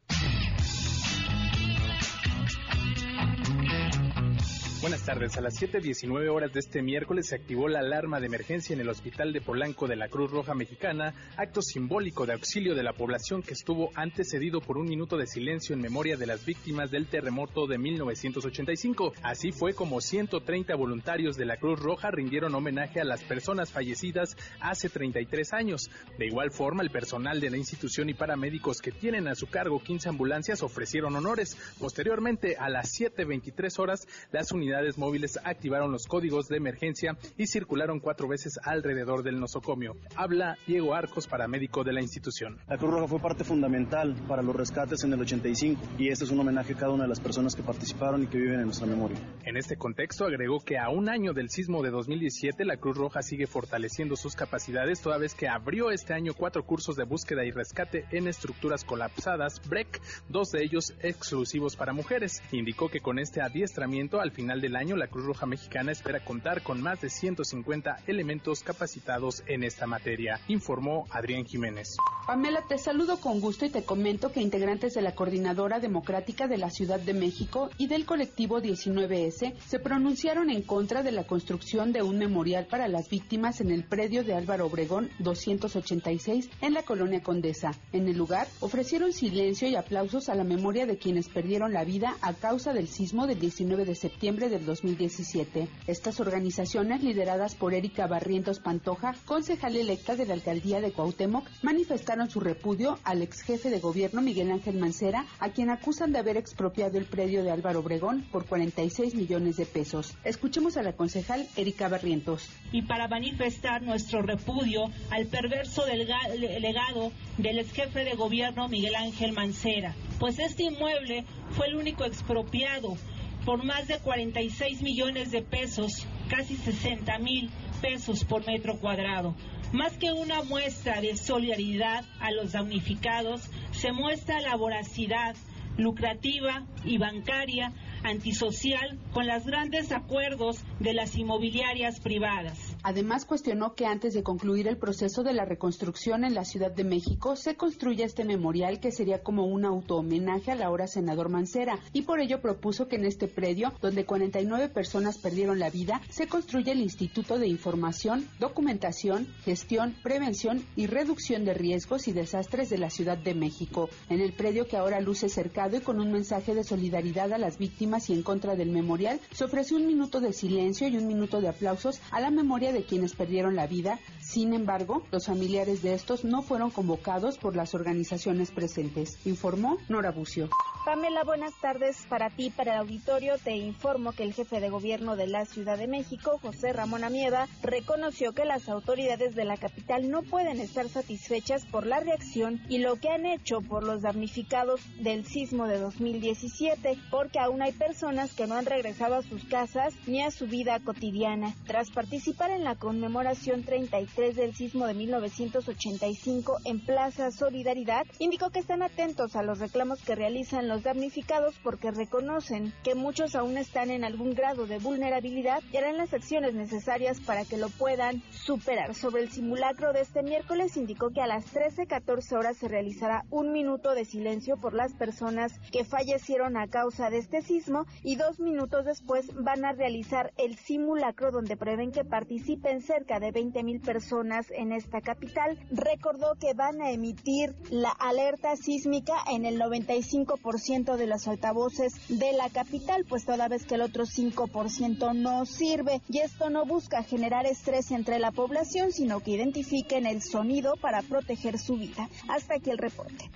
Tardes. 5.05 5.37
A 5.37 5.43
las 5.43 5.61
7.19 5.61 6.31
horas 6.31 6.53
de 6.53 6.61
este 6.61 6.81
miércoles 6.81 7.29
se 7.29 7.35
activó 7.35 7.69
la 7.69 7.81
alarma 7.81 8.21
de 8.21 8.27
emergencia 8.27 8.73
en 8.73 8.81
el 8.81 8.89
Hospital 8.89 9.33
de 9.35 9.43
Polanco 9.43 9.87
de 9.87 9.97
la 9.97 10.09
Cruz 10.09 10.31
Roja 10.31 10.55
Mexicana, 10.55 11.13
acto 11.37 11.61
simbólico 11.61 12.25
de 12.25 12.33
auxilio 12.33 12.75
de 12.75 12.83
la 12.83 12.95
población 12.95 13.43
que 13.43 13.53
estuvo 13.53 13.91
antecedido 13.95 14.61
por 14.61 14.79
un 14.79 14.87
minuto 14.87 15.19
de 15.19 15.27
silencio 15.27 15.75
en 15.75 15.83
memoria 15.83 16.17
de 16.17 16.27
las 16.27 16.47
víctimas 16.47 16.91
del 16.91 17.07
terremoto 17.07 17.67
de 17.67 17.77
1985. 17.77 19.13
Así 19.23 19.53
fue 19.53 19.75
como 19.75 20.01
130 20.01 20.75
voluntarios 20.75 21.37
de 21.37 21.45
la 21.45 21.59
Cruz 21.59 21.81
Roja 21.81 22.11
rindieron 22.11 22.55
homenaje 22.55 23.01
a 23.01 23.05
las 23.05 23.23
personas 23.25 23.71
fallecidas 23.71 24.37
hace 24.61 24.89
33 24.89 25.53
años. 25.53 25.91
De 26.19 26.27
igual 26.27 26.51
forma, 26.51 26.83
el 26.83 26.91
personal 26.91 27.41
de 27.41 27.51
la 27.51 27.59
institución 27.59 28.09
y 28.09 28.15
paramédicos 28.15 28.81
que 28.81 28.93
tienen 28.93 29.29
a 29.29 29.35
su 29.35 29.49
cargo 29.49 29.83
15 29.83 30.09
ambulancias 30.09 30.63
ofrecieron 30.63 31.15
honores. 31.15 31.59
Posteriormente, 31.79 32.57
a 32.57 32.71
las 32.71 32.99
7.23 32.99 33.79
horas, 33.79 34.07
las 34.33 34.51
unidades 34.51 34.94
móviles 34.99 35.39
activaron 35.43 35.93
los 35.93 36.07
códigos 36.07 36.49
de 36.49 36.57
emergencia 36.57 37.17
y 37.37 37.47
circularon 37.47 38.01
cuatro 38.01 38.29
veces 38.29 38.59
alrededor 38.63 39.23
del 39.23 39.41
nosocomio. 39.41 39.97
Habla 40.17 40.57
Diego 40.67 40.95
Arcos, 40.95 41.27
paramédico 41.27 41.85
de 41.85 41.93
la 41.93 42.03
institución. 42.03 42.59
La 42.69 42.79
Cruz 42.79 42.93
Roja 42.93 43.09
fue 43.09 43.21
parte 43.21 43.45
fundamental 43.45 44.15
para 44.29 44.43
los 44.43 44.55
rescates 44.55 45.05
en 45.05 45.13
el 45.13 45.21
85 45.21 45.81
y 45.99 46.09
este 46.09 46.25
es 46.25 46.31
un 46.31 46.41
homenaje 46.41 46.75
a 46.75 46.77
cada 46.77 46.93
una 46.93 47.05
de 47.05 47.09
las 47.09 47.21
personas 47.21 47.55
que 47.55 47.63
participaron 47.63 48.23
y 48.23 48.27
que 48.27 48.39
viven 48.39 48.61
en 48.61 48.67
nuestra 48.67 48.87
memoria. 48.87 49.19
En 49.45 49.57
este 49.57 49.77
contexto 49.77 50.25
agregó 50.25 50.61
que 50.61 50.79
a 50.79 50.89
un 50.89 51.09
año 51.09 51.33
del 51.33 51.51
sismo 51.51 51.83
de 51.83 51.91
2017 51.91 52.65
la 52.65 52.77
Cruz 52.77 52.97
Roja 52.97 53.23
sigue 53.23 53.47
fortaleciendo 53.47 54.17
sus 54.17 54.35
capacidades 54.35 55.01
toda 55.01 55.19
vez 55.19 55.35
que 55.35 55.49
abrió 55.49 55.91
este 55.91 56.15
año 56.15 56.33
cuatro 56.35 56.65
cursos 56.65 56.97
de 56.97 57.05
búsqueda 57.05 57.45
y 57.45 57.51
rescate 57.51 58.05
en 58.11 58.29
estructuras 58.29 58.85
colapsadas, 58.85 59.61
BREC, 59.69 60.01
dos 60.29 60.51
de 60.51 60.63
ellos 60.63 60.95
exclusivos 61.01 61.77
para 61.77 61.93
mujeres. 61.93 62.43
Indicó 62.53 62.89
que 62.89 63.01
con 63.01 63.19
este 63.19 63.41
adiestramiento 63.41 64.21
al 64.21 64.33
final 64.33 64.61
del 64.61 64.77
año, 64.77 64.84
la 64.93 65.09
Cruz 65.09 65.25
Roja 65.25 65.47
Mexicana 65.47 65.93
espera 65.93 66.23
contar 66.23 66.63
con 66.63 66.83
más 66.83 67.01
de 67.01 67.09
150 67.09 68.03
elementos 68.07 68.63
capacitados 68.63 69.43
en 69.47 69.65
esta 69.65 69.87
materia, 69.87 70.39
informó 70.47 71.07
Adrián 71.11 71.47
Jiménez. 71.47 71.97
Pamela, 72.27 72.63
te 72.69 72.77
saludo 72.77 73.19
con 73.19 73.41
gusto 73.41 73.65
y 73.65 73.71
te 73.71 73.85
comento 73.85 74.31
que 74.31 74.43
integrantes 74.43 74.95
de 74.95 75.01
la 75.01 75.15
Coordinadora 75.15 75.81
Democrática 75.81 76.49
de 76.49 76.59
la 76.59 76.71
Ciudad 76.71 77.01
de 77.01 77.15
México 77.15 77.71
y 77.79 77.87
del 77.87 78.05
colectivo 78.05 78.61
19S 78.61 79.55
se 79.59 79.79
pronunciaron 79.79 80.51
en 80.51 80.63
contra 80.63 81.03
de 81.03 81.13
la 81.13 81.25
construcción 81.25 81.93
de 81.93 82.03
un 82.03 82.19
memorial 82.19 82.67
para 82.67 82.87
las 82.87 83.09
víctimas 83.09 83.61
en 83.61 83.71
el 83.71 83.85
predio 83.85 84.23
de 84.23 84.35
Álvaro 84.35 84.67
Obregón 84.67 85.11
286 85.19 86.51
en 86.61 86.75
la 86.75 86.83
colonia 86.83 87.23
Condesa. 87.23 87.73
En 87.93 88.07
el 88.07 88.17
lugar 88.17 88.47
ofrecieron 88.61 89.13
silencio 89.13 89.67
y 89.69 89.77
aplausos 89.77 90.29
a 90.29 90.35
la 90.35 90.45
memoria 90.45 90.87
de 90.87 90.99
quienes 90.99 91.29
perdieron 91.29 91.73
la 91.73 91.85
vida 91.85 92.17
a 92.21 92.35
causa 92.35 92.73
del 92.75 92.89
sismo 92.89 93.27
del 93.27 93.39
19 93.39 93.85
de 93.87 93.95
septiembre 93.95 94.49
del 94.49 94.67
2017. 94.75 95.69
Estas 95.87 96.19
organizaciones, 96.19 97.03
lideradas 97.03 97.55
por 97.55 97.75
Erika 97.75 98.09
Barrientos 98.09 98.59
Pantoja, 98.59 99.15
concejal 99.25 99.77
electa 99.77 100.17
de 100.17 100.27
la 100.27 100.35
alcaldía 100.35 100.81
de 100.81 100.91
Cuauhtémoc, 100.91 101.47
manifestaron 101.63 102.29
su 102.29 102.41
repudio 102.41 102.99
al 103.05 103.23
ex 103.23 103.43
jefe 103.43 103.71
de 103.71 103.79
gobierno 103.79 104.21
Miguel 104.21 104.51
Ángel 104.51 104.79
Mancera, 104.79 105.27
a 105.39 105.51
quien 105.51 105.71
acusan 105.71 106.13
de 106.13 106.19
haber 106.19 106.37
expropiado 106.37 106.99
el 106.99 107.05
predio 107.05 107.45
de 107.45 107.53
Álvaro 107.53 107.81
Obregón 107.81 108.27
por 108.33 108.47
46 108.47 109.15
millones 109.15 109.57
de 109.57 109.67
pesos. 109.67 110.17
Escuchemos 110.25 110.77
a 110.77 110.83
la 110.83 110.95
concejal 110.95 111.47
Erika 111.57 111.89
Barrientos. 111.89 112.49
Y 112.73 112.83
para 112.83 113.07
manifestar 113.07 113.83
nuestro 113.83 114.23
repudio 114.23 114.91
al 115.11 115.27
perverso 115.27 115.85
legado 115.87 117.13
del 117.39 117.59
ex 117.61 117.73
jefe 117.73 118.05
de 118.05 118.15
gobierno 118.15 118.69
Miguel 118.69 118.97
Ángel 118.97 119.33
Mancera, 119.33 119.95
pues 120.19 120.39
este 120.39 120.65
inmueble 120.65 121.25
fue 121.51 121.69
el 121.69 121.77
único 121.77 122.05
expropiado 122.05 122.97
por 123.45 123.65
más 123.65 123.87
de 123.89 123.99
46 123.99 124.83
millones 124.83 125.31
de 125.31 125.43
pesos, 125.43 126.07
casi 126.29 126.57
60 126.57 127.19
mil 127.19 127.51
pesos 127.81 128.25
por 128.25 128.47
metro 128.47 128.79
cuadrado. 128.79 129.35
Más 129.73 129.97
que 129.97 130.13
una 130.13 130.43
muestra 130.43 131.01
de 131.01 131.17
solidaridad 131.17 132.05
a 132.21 132.31
los 132.31 132.53
damnificados, 132.53 133.51
se 133.73 133.93
muestra 133.93 134.41
la 134.41 134.57
voracidad 134.57 135.37
lucrativa 135.77 136.65
y 136.85 136.99
bancaria 136.99 137.73
antisocial 138.05 138.99
con 139.13 139.27
los 139.27 139.45
grandes 139.45 139.91
acuerdos 139.93 140.65
de 140.79 140.95
las 140.95 141.17
inmobiliarias 141.17 142.01
privadas. 142.01 142.74
Además, 142.87 143.25
cuestionó 143.25 143.75
que 143.75 143.87
antes 143.87 144.13
de 144.13 144.23
concluir 144.23 144.69
el 144.69 144.77
proceso 144.77 145.23
de 145.23 145.33
la 145.33 145.47
reconstrucción 145.47 146.23
en 146.23 146.35
la 146.35 146.45
Ciudad 146.45 146.71
de 146.71 146.85
México, 146.85 147.35
se 147.35 147.57
construya 147.57 148.05
este 148.05 148.27
memorial 148.27 148.79
que 148.79 148.93
sería 148.93 149.23
como 149.23 149.47
un 149.47 149.65
auto-homenaje 149.65 150.53
al 150.53 150.63
ahora 150.63 150.87
senador 150.87 151.31
Mancera, 151.31 151.79
y 151.95 152.03
por 152.03 152.21
ello 152.21 152.43
propuso 152.43 152.87
que 152.87 152.97
en 152.97 153.07
este 153.07 153.27
predio, 153.27 153.73
donde 153.81 154.05
49 154.05 154.69
personas 154.69 155.17
perdieron 155.17 155.59
la 155.59 155.71
vida, 155.71 156.03
se 156.11 156.27
construya 156.27 156.73
el 156.75 156.81
Instituto 156.81 157.39
de 157.39 157.49
Información, 157.49 158.29
Documentación, 158.39 159.29
Gestión, 159.47 159.97
Prevención 160.03 160.63
y 160.77 160.87
Reducción 160.87 161.47
de 161.47 161.55
Riesgos 161.55 162.07
y 162.07 162.13
Desastres 162.13 162.69
de 162.69 162.77
la 162.77 162.91
Ciudad 162.91 163.17
de 163.17 163.35
México. 163.35 163.89
En 164.11 164.21
el 164.21 164.35
predio 164.35 164.69
que 164.69 164.77
ahora 164.77 165.01
luce 165.01 165.31
cercado 165.31 165.79
y 165.79 165.81
con 165.81 166.01
un 166.01 166.13
mensaje 166.13 166.55
de 166.55 166.65
solidaridad 166.65 167.33
a 167.33 167.39
las 167.39 167.57
víctimas 167.57 168.11
y 168.11 168.13
en 168.13 168.23
contra 168.23 168.57
del 168.57 168.69
memorial, 168.69 169.21
se 169.33 169.45
ofreció 169.45 169.79
un 169.79 169.87
minuto 169.87 170.21
de 170.21 170.35
silencio 170.35 170.87
y 170.87 170.99
un 170.99 171.07
minuto 171.07 171.41
de 171.41 171.49
aplausos 171.49 171.99
a 172.11 172.21
la 172.21 172.31
memoria 172.31 172.74
de 172.75 172.85
quienes 172.85 173.15
perdieron 173.15 173.57
la 173.57 173.67
vida 173.67 173.99
Sin 174.21 174.53
embargo, 174.53 175.03
los 175.11 175.27
familiares 175.27 175.83
de 175.83 175.95
estos 175.95 176.25
no 176.25 176.43
fueron 176.43 176.71
convocados 176.71 177.39
por 177.39 177.57
las 177.57 177.75
organizaciones 177.75 178.51
presentes, 178.51 179.19
informó 179.25 179.79
Nora 179.89 180.11
Bucio. 180.11 180.51
Pamela, 180.85 181.25
buenas 181.25 181.55
tardes 181.63 182.05
para 182.11 182.29
ti, 182.29 182.51
para 182.51 182.75
el 182.75 182.81
auditorio. 182.81 183.39
Te 183.39 183.57
informo 183.57 184.13
que 184.13 184.23
el 184.23 184.35
jefe 184.35 184.61
de 184.61 184.69
gobierno 184.69 185.17
de 185.17 185.27
la 185.27 185.47
Ciudad 185.47 185.79
de 185.79 185.87
México, 185.87 186.39
José 186.43 186.75
Ramón 186.75 187.05
Amieva, 187.05 187.49
reconoció 187.63 188.35
que 188.35 188.45
las 188.45 188.69
autoridades 188.69 189.35
de 189.35 189.47
la 189.47 189.57
capital 189.57 190.11
no 190.11 190.23
pueden 190.23 190.61
estar 190.61 190.87
satisfechas 190.91 191.65
por 191.65 191.87
la 191.87 192.01
reacción 192.01 192.61
y 192.69 192.79
lo 192.79 192.97
que 192.97 193.09
han 193.09 193.25
hecho 193.25 193.63
por 193.63 193.83
los 193.83 194.03
damnificados 194.03 194.83
del 195.01 195.25
sismo 195.25 195.69
de 195.69 195.79
2017, 195.79 196.99
porque 197.11 197.39
aún 197.39 197.63
hay 197.63 197.73
personas 197.73 198.35
que 198.35 198.47
no 198.47 198.55
han 198.55 198.67
regresado 198.67 199.15
a 199.15 199.23
sus 199.23 199.45
casas 199.45 199.95
ni 200.07 200.23
a 200.23 200.31
su 200.31 200.47
vida 200.47 200.81
cotidiana. 200.81 201.55
Tras 201.67 201.91
participar 201.91 202.51
en 202.51 202.64
la 202.65 202.77
conmemoración 202.77 203.63
33 203.63 204.37
del 204.37 204.55
sismo 204.55 204.87
de 204.87 204.95
1985 204.95 206.61
en 206.65 206.81
Plaza 206.81 207.31
Solidaridad, 207.31 208.07
indicó 208.19 208.49
que 208.49 208.59
están 208.59 208.83
atentos 208.83 209.37
a 209.37 209.43
los 209.43 209.59
reclamos 209.59 210.03
que 210.03 210.15
realizan 210.15 210.67
los 210.67 210.83
damnificados 210.83 211.55
porque 211.63 211.91
reconocen 211.91 212.73
que 212.83 212.95
muchos 212.95 213.35
aún 213.35 213.59
están 213.59 213.91
en 213.91 214.03
algún 214.03 214.35
grado 214.35 214.67
de 214.67 214.79
vulnerabilidad 214.79 215.63
y 215.73 215.77
harán 215.77 215.99
las 215.99 216.15
acciones 216.15 216.55
necesarias 216.55 217.21
para 217.21 217.45
que 217.45 217.59
lo 217.59 217.69
puedan 217.69 218.23
superar. 218.31 218.95
Sobre 218.95 219.23
el 219.23 219.31
simulacro 219.31 219.93
de 219.93 220.01
este 220.01 220.23
miércoles 220.23 220.79
indicó 220.79 221.11
que 221.11 221.21
a 221.21 221.27
las 221.27 221.45
13.14 221.53 222.39
horas 222.39 222.57
se 222.57 222.69
realizará 222.69 223.25
un 223.29 223.53
minuto 223.53 223.95
de 223.95 224.07
silencio 224.07 224.57
por 224.57 224.73
las 224.73 224.95
personas 224.95 225.53
que 225.71 225.85
fallecieron 225.85 226.57
a 226.57 226.69
causa 226.69 227.11
de 227.11 227.19
este 227.19 227.43
sismo 227.43 227.85
y 228.03 228.17
dos 228.17 228.41
minutos 228.41 228.87
después 228.87 229.27
van 229.35 229.67
a 229.67 229.73
realizar 229.73 230.33
el 230.39 230.57
simulacro 230.57 231.31
donde 231.31 231.59
prevén 231.59 231.93
que 231.93 232.05
participen 232.05 232.44
cerca 232.81 233.21
de 233.21 233.31
20 233.31 233.63
mil 233.63 233.81
personas 233.81 234.47
en 234.51 234.73
esta 234.73 235.01
capital. 235.01 235.59
Recordó 235.71 236.35
que 236.39 236.55
van 236.55 236.81
a 236.83 236.91
emitir 236.91 237.55
la 237.71 237.91
alerta 237.91 238.57
sísmica 238.57 239.15
en 239.31 239.45
el 239.45 239.59
95% 239.61 240.97
de 240.97 241.07
los 241.07 241.27
altavoces 241.27 241.93
de 242.09 242.33
la 242.33 242.49
capital, 242.51 243.05
pues 243.09 243.25
toda 243.25 243.49
vez 243.49 243.65
que 243.65 243.77
el 243.77 243.83
otro 243.83 244.05
5% 244.05 245.15
no 245.15 245.47
sirve. 245.47 246.03
Y 246.09 246.19
esto 246.19 246.51
no 246.51 246.65
busca 246.67 247.03
generar 247.03 247.47
estrés 247.47 247.91
entre 247.91 248.19
la 248.19 248.31
población, 248.31 248.93
sino 248.93 249.21
que 249.21 249.33
identifiquen 249.33 250.07
el 250.07 250.23
sonido 250.23 250.75
para 250.81 251.03
proteger 251.03 251.59
su 251.59 251.77
vida. 251.77 252.09
Hasta 252.29 252.55
aquí 252.55 252.71
el 252.71 252.79
reporte. 252.79 253.31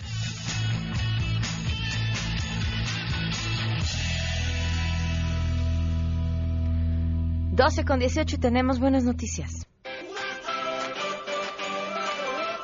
Doce 7.59 7.85
con 7.85 7.99
18 7.99 8.37
y 8.37 8.39
tenemos 8.39 8.79
buenas 8.79 9.03
noticias. 9.03 9.67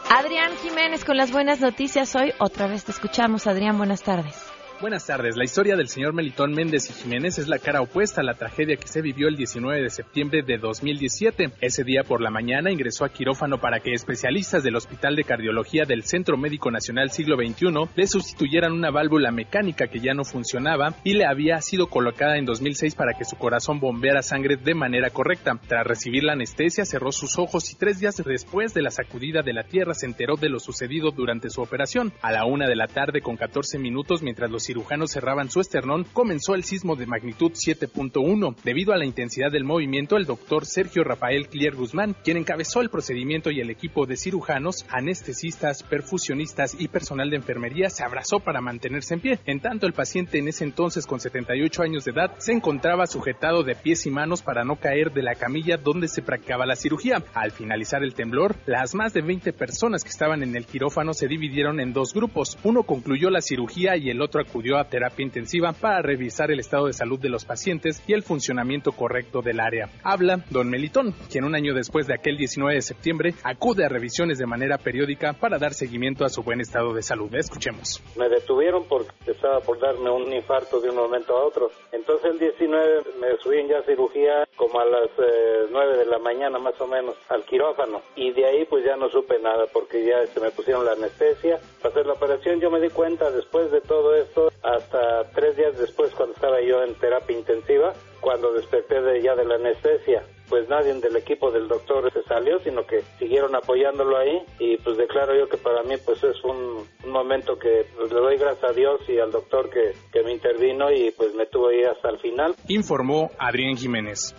Adrián 0.08 0.52
Jiménez 0.62 1.04
con 1.04 1.16
las 1.16 1.32
buenas 1.32 1.60
noticias 1.60 2.14
hoy. 2.14 2.32
Otra 2.38 2.68
vez 2.68 2.84
te 2.84 2.92
escuchamos. 2.92 3.48
Adrián, 3.48 3.76
buenas 3.76 4.04
tardes. 4.04 4.43
Buenas 4.80 5.06
tardes. 5.06 5.36
La 5.36 5.44
historia 5.44 5.76
del 5.76 5.88
señor 5.88 6.14
Melitón 6.14 6.52
Méndez 6.52 6.90
y 6.90 6.92
Jiménez 6.92 7.38
es 7.38 7.46
la 7.46 7.60
cara 7.60 7.80
opuesta 7.80 8.20
a 8.20 8.24
la 8.24 8.34
tragedia 8.34 8.76
que 8.76 8.88
se 8.88 9.02
vivió 9.02 9.28
el 9.28 9.36
19 9.36 9.80
de 9.80 9.88
septiembre 9.88 10.42
de 10.42 10.58
2017. 10.58 11.52
Ese 11.60 11.84
día 11.84 12.02
por 12.02 12.20
la 12.20 12.30
mañana 12.30 12.72
ingresó 12.72 13.04
a 13.04 13.08
quirófano 13.08 13.58
para 13.58 13.78
que 13.78 13.92
especialistas 13.92 14.64
del 14.64 14.74
Hospital 14.74 15.14
de 15.14 15.22
Cardiología 15.22 15.84
del 15.84 16.02
Centro 16.02 16.36
Médico 16.36 16.72
Nacional 16.72 17.12
Siglo 17.12 17.36
XXI 17.36 17.66
le 17.94 18.06
sustituyeran 18.08 18.72
una 18.72 18.90
válvula 18.90 19.30
mecánica 19.30 19.86
que 19.86 20.00
ya 20.00 20.12
no 20.12 20.24
funcionaba 20.24 20.96
y 21.04 21.14
le 21.14 21.24
había 21.24 21.60
sido 21.60 21.86
colocada 21.86 22.36
en 22.36 22.44
2006 22.44 22.96
para 22.96 23.14
que 23.16 23.24
su 23.24 23.36
corazón 23.36 23.78
bombeara 23.78 24.22
sangre 24.22 24.56
de 24.56 24.74
manera 24.74 25.10
correcta. 25.10 25.52
Tras 25.68 25.86
recibir 25.86 26.24
la 26.24 26.32
anestesia 26.32 26.84
cerró 26.84 27.12
sus 27.12 27.38
ojos 27.38 27.70
y 27.70 27.76
tres 27.76 28.00
días 28.00 28.20
después 28.26 28.74
de 28.74 28.82
la 28.82 28.90
sacudida 28.90 29.42
de 29.42 29.52
la 29.52 29.62
tierra 29.62 29.94
se 29.94 30.06
enteró 30.06 30.34
de 30.34 30.48
lo 30.48 30.58
sucedido 30.58 31.12
durante 31.12 31.48
su 31.48 31.62
operación. 31.62 32.12
A 32.22 32.32
la 32.32 32.44
una 32.44 32.66
de 32.66 32.76
la 32.76 32.88
tarde 32.88 33.20
con 33.20 33.36
14 33.36 33.78
minutos 33.78 34.20
mientras 34.20 34.50
los 34.50 34.63
cirujanos 34.64 35.12
cerraban 35.12 35.50
su 35.50 35.60
esternón, 35.60 36.04
comenzó 36.12 36.54
el 36.54 36.64
sismo 36.64 36.96
de 36.96 37.06
magnitud 37.06 37.52
7.1. 37.52 38.56
Debido 38.64 38.92
a 38.92 38.98
la 38.98 39.04
intensidad 39.04 39.50
del 39.50 39.64
movimiento, 39.64 40.16
el 40.16 40.24
doctor 40.24 40.66
Sergio 40.66 41.04
Rafael 41.04 41.48
Clier 41.48 41.74
Guzmán, 41.74 42.16
quien 42.24 42.36
encabezó 42.36 42.80
el 42.80 42.90
procedimiento 42.90 43.50
y 43.50 43.60
el 43.60 43.70
equipo 43.70 44.06
de 44.06 44.16
cirujanos, 44.16 44.86
anestesistas, 44.90 45.82
perfusionistas 45.82 46.76
y 46.78 46.88
personal 46.88 47.30
de 47.30 47.36
enfermería 47.36 47.90
se 47.90 48.04
abrazó 48.04 48.40
para 48.40 48.60
mantenerse 48.60 49.14
en 49.14 49.20
pie. 49.20 49.38
En 49.46 49.60
tanto, 49.60 49.86
el 49.86 49.92
paciente 49.92 50.38
en 50.38 50.48
ese 50.48 50.64
entonces 50.64 51.06
con 51.06 51.20
78 51.20 51.82
años 51.82 52.04
de 52.04 52.12
edad 52.12 52.34
se 52.38 52.52
encontraba 52.52 53.06
sujetado 53.06 53.62
de 53.62 53.74
pies 53.74 54.06
y 54.06 54.10
manos 54.10 54.42
para 54.42 54.64
no 54.64 54.76
caer 54.76 55.12
de 55.12 55.22
la 55.22 55.34
camilla 55.34 55.76
donde 55.76 56.08
se 56.08 56.22
practicaba 56.22 56.66
la 56.66 56.76
cirugía. 56.76 57.22
Al 57.34 57.52
finalizar 57.52 58.02
el 58.02 58.14
temblor, 58.14 58.56
las 58.66 58.94
más 58.94 59.12
de 59.12 59.22
20 59.22 59.52
personas 59.52 60.02
que 60.02 60.10
estaban 60.10 60.42
en 60.42 60.56
el 60.56 60.66
quirófano 60.66 61.14
se 61.14 61.28
dividieron 61.28 61.80
en 61.80 61.92
dos 61.92 62.14
grupos. 62.14 62.58
Uno 62.64 62.82
concluyó 62.84 63.30
la 63.30 63.40
cirugía 63.40 63.96
y 63.96 64.10
el 64.10 64.22
otro 64.22 64.40
acudió 64.54 64.78
a 64.78 64.84
terapia 64.84 65.24
intensiva 65.24 65.72
para 65.72 66.00
revisar 66.00 66.52
el 66.52 66.60
estado 66.60 66.86
de 66.86 66.92
salud 66.92 67.18
de 67.18 67.28
los 67.28 67.44
pacientes 67.44 68.00
y 68.06 68.12
el 68.12 68.22
funcionamiento 68.22 68.92
correcto 68.92 69.42
del 69.42 69.58
área. 69.58 69.90
Habla 70.04 70.44
don 70.48 70.70
Melitón, 70.70 71.12
quien 71.28 71.42
un 71.42 71.56
año 71.56 71.74
después 71.74 72.06
de 72.06 72.14
aquel 72.14 72.36
19 72.36 72.76
de 72.76 72.82
septiembre 72.82 73.34
acude 73.42 73.84
a 73.84 73.88
revisiones 73.88 74.38
de 74.38 74.46
manera 74.46 74.78
periódica 74.78 75.32
para 75.32 75.58
dar 75.58 75.74
seguimiento 75.74 76.24
a 76.24 76.28
su 76.28 76.44
buen 76.44 76.60
estado 76.60 76.94
de 76.94 77.02
salud. 77.02 77.34
Escuchemos. 77.34 78.00
Me 78.16 78.28
detuvieron 78.28 78.84
porque 78.88 79.10
estaba 79.26 79.58
por 79.58 79.80
darme 79.80 80.08
un 80.08 80.32
infarto 80.32 80.80
de 80.80 80.90
un 80.90 80.96
momento 80.98 81.36
a 81.36 81.44
otro. 81.44 81.72
Entonces 81.90 82.30
el 82.30 82.38
19 82.38 83.02
me 83.20 83.36
subí 83.42 83.58
en 83.58 83.66
ya 83.70 83.82
cirugía 83.82 84.46
como 84.54 84.78
a 84.78 84.84
las 84.84 85.10
eh, 85.18 85.66
9 85.68 85.96
de 85.98 86.06
la 86.06 86.20
mañana 86.20 86.60
más 86.60 86.80
o 86.80 86.86
menos 86.86 87.16
al 87.28 87.44
quirófano 87.44 88.02
y 88.14 88.30
de 88.30 88.46
ahí 88.46 88.64
pues 88.66 88.84
ya 88.84 88.94
no 88.94 89.08
supe 89.08 89.36
nada 89.40 89.64
porque 89.72 90.06
ya 90.06 90.24
se 90.28 90.38
me 90.38 90.52
pusieron 90.52 90.84
la 90.84 90.92
anestesia. 90.92 91.58
Para 91.82 91.92
hacer 91.92 92.06
la 92.06 92.12
operación 92.12 92.60
yo 92.60 92.70
me 92.70 92.78
di 92.78 92.90
cuenta 92.90 93.32
después 93.32 93.72
de 93.72 93.80
todo 93.80 94.14
esto 94.14 94.43
hasta 94.62 95.30
tres 95.34 95.56
días 95.56 95.78
después 95.78 96.12
cuando 96.14 96.34
estaba 96.34 96.60
yo 96.60 96.82
en 96.82 96.94
terapia 96.94 97.36
intensiva, 97.36 97.92
cuando 98.20 98.52
desperté 98.52 99.00
de, 99.00 99.22
ya 99.22 99.34
de 99.34 99.44
la 99.44 99.56
anestesia. 99.56 100.24
Pues 100.48 100.68
nadie 100.68 100.92
del 100.94 101.16
equipo 101.16 101.50
del 101.50 101.68
doctor 101.68 102.12
se 102.12 102.22
salió, 102.24 102.58
sino 102.60 102.86
que 102.86 103.02
siguieron 103.18 103.54
apoyándolo 103.54 104.16
ahí 104.16 104.42
y 104.58 104.76
pues 104.78 104.96
declaro 104.96 105.34
yo 105.34 105.48
que 105.48 105.56
para 105.56 105.82
mí 105.82 105.94
pues 106.04 106.22
es 106.22 106.42
un, 106.44 106.86
un 107.04 107.10
momento 107.10 107.58
que 107.58 107.86
pues, 107.96 108.12
le 108.12 108.20
doy 108.20 108.36
gracias 108.36 108.70
a 108.70 108.74
Dios 108.74 109.00
y 109.08 109.18
al 109.18 109.30
doctor 109.30 109.70
que, 109.70 109.92
que 110.12 110.22
me 110.22 110.32
intervino 110.32 110.92
y 110.92 111.10
pues 111.12 111.34
me 111.34 111.46
tuvo 111.46 111.68
ahí 111.68 111.82
hasta 111.84 112.10
el 112.10 112.18
final. 112.18 112.54
Informó 112.68 113.30
Adrián 113.38 113.76
Jiménez. 113.76 114.34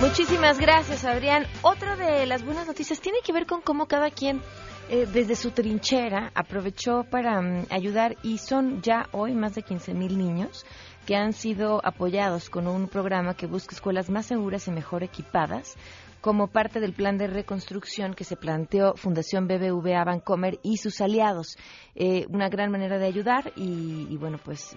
Muchísimas 0.00 0.60
gracias, 0.60 1.04
Adrián. 1.04 1.46
Otra 1.62 1.96
de 1.96 2.26
las 2.26 2.44
buenas 2.44 2.66
noticias 2.66 3.00
tiene 3.00 3.20
que 3.24 3.32
ver 3.32 3.46
con 3.46 3.62
cómo 3.62 3.86
cada 3.86 4.10
quien 4.10 4.42
eh, 4.88 5.06
desde 5.12 5.34
su 5.34 5.50
trinchera 5.50 6.30
aprovechó 6.34 7.04
para 7.04 7.40
um, 7.40 7.64
ayudar 7.70 8.16
y 8.22 8.38
son 8.38 8.82
ya 8.82 9.08
hoy 9.12 9.34
más 9.34 9.54
de 9.56 9.62
15 9.62 9.94
mil 9.94 10.16
niños 10.16 10.64
que 11.06 11.16
han 11.16 11.32
sido 11.32 11.80
apoyados 11.84 12.50
con 12.50 12.68
un 12.68 12.86
programa 12.86 13.34
que 13.34 13.46
busca 13.46 13.74
escuelas 13.74 14.10
más 14.10 14.26
seguras 14.26 14.68
y 14.68 14.70
mejor 14.70 15.02
equipadas 15.02 15.76
como 16.20 16.46
parte 16.46 16.80
del 16.80 16.92
plan 16.92 17.18
de 17.18 17.26
reconstrucción 17.26 18.14
que 18.14 18.24
se 18.24 18.36
planteó 18.36 18.94
Fundación 18.96 19.48
BBVA 19.48 20.04
Bancomer 20.04 20.58
y 20.62 20.76
sus 20.76 21.00
aliados. 21.00 21.56
Eh, 21.94 22.26
una 22.28 22.48
gran 22.48 22.70
manera 22.70 22.98
de 22.98 23.06
ayudar 23.06 23.52
y, 23.56 24.06
y 24.08 24.16
bueno, 24.16 24.38
pues 24.44 24.76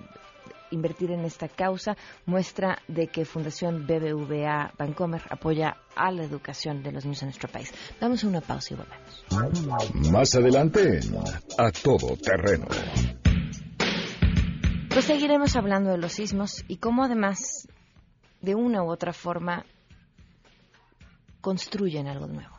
invertir 0.72 1.12
en 1.12 1.26
esta 1.26 1.48
causa 1.48 1.96
muestra 2.26 2.80
de 2.88 3.08
que 3.08 3.26
Fundación 3.26 3.86
BBVA 3.86 4.74
Bancomer 4.78 5.22
apoya 5.30 5.78
a 5.96 6.12
la 6.12 6.24
educación 6.24 6.84
de 6.84 6.92
los 6.92 7.06
niños 7.06 7.22
en 7.24 7.28
nuestro 7.28 7.50
país. 7.50 7.74
Damos 8.00 8.24
una 8.24 8.42
pausa 8.42 8.74
y 8.74 8.78
volvemos. 8.78 10.12
Más 10.12 10.36
adelante 10.36 11.00
A 11.58 11.72
Todo 11.72 12.16
Terreno. 12.18 12.68
Pues 14.90 15.06
seguiremos 15.06 15.56
hablando 15.56 15.92
de 15.92 15.98
los 15.98 16.14
sismos 16.14 16.64
y 16.68 16.78
cómo 16.78 17.04
además 17.04 17.68
de 18.42 18.56
una 18.56 18.84
u 18.84 18.92
otra 18.92 19.14
forma 19.14 19.66
construyen 21.42 22.08
algo 22.08 22.28
nuevo. 22.28 22.59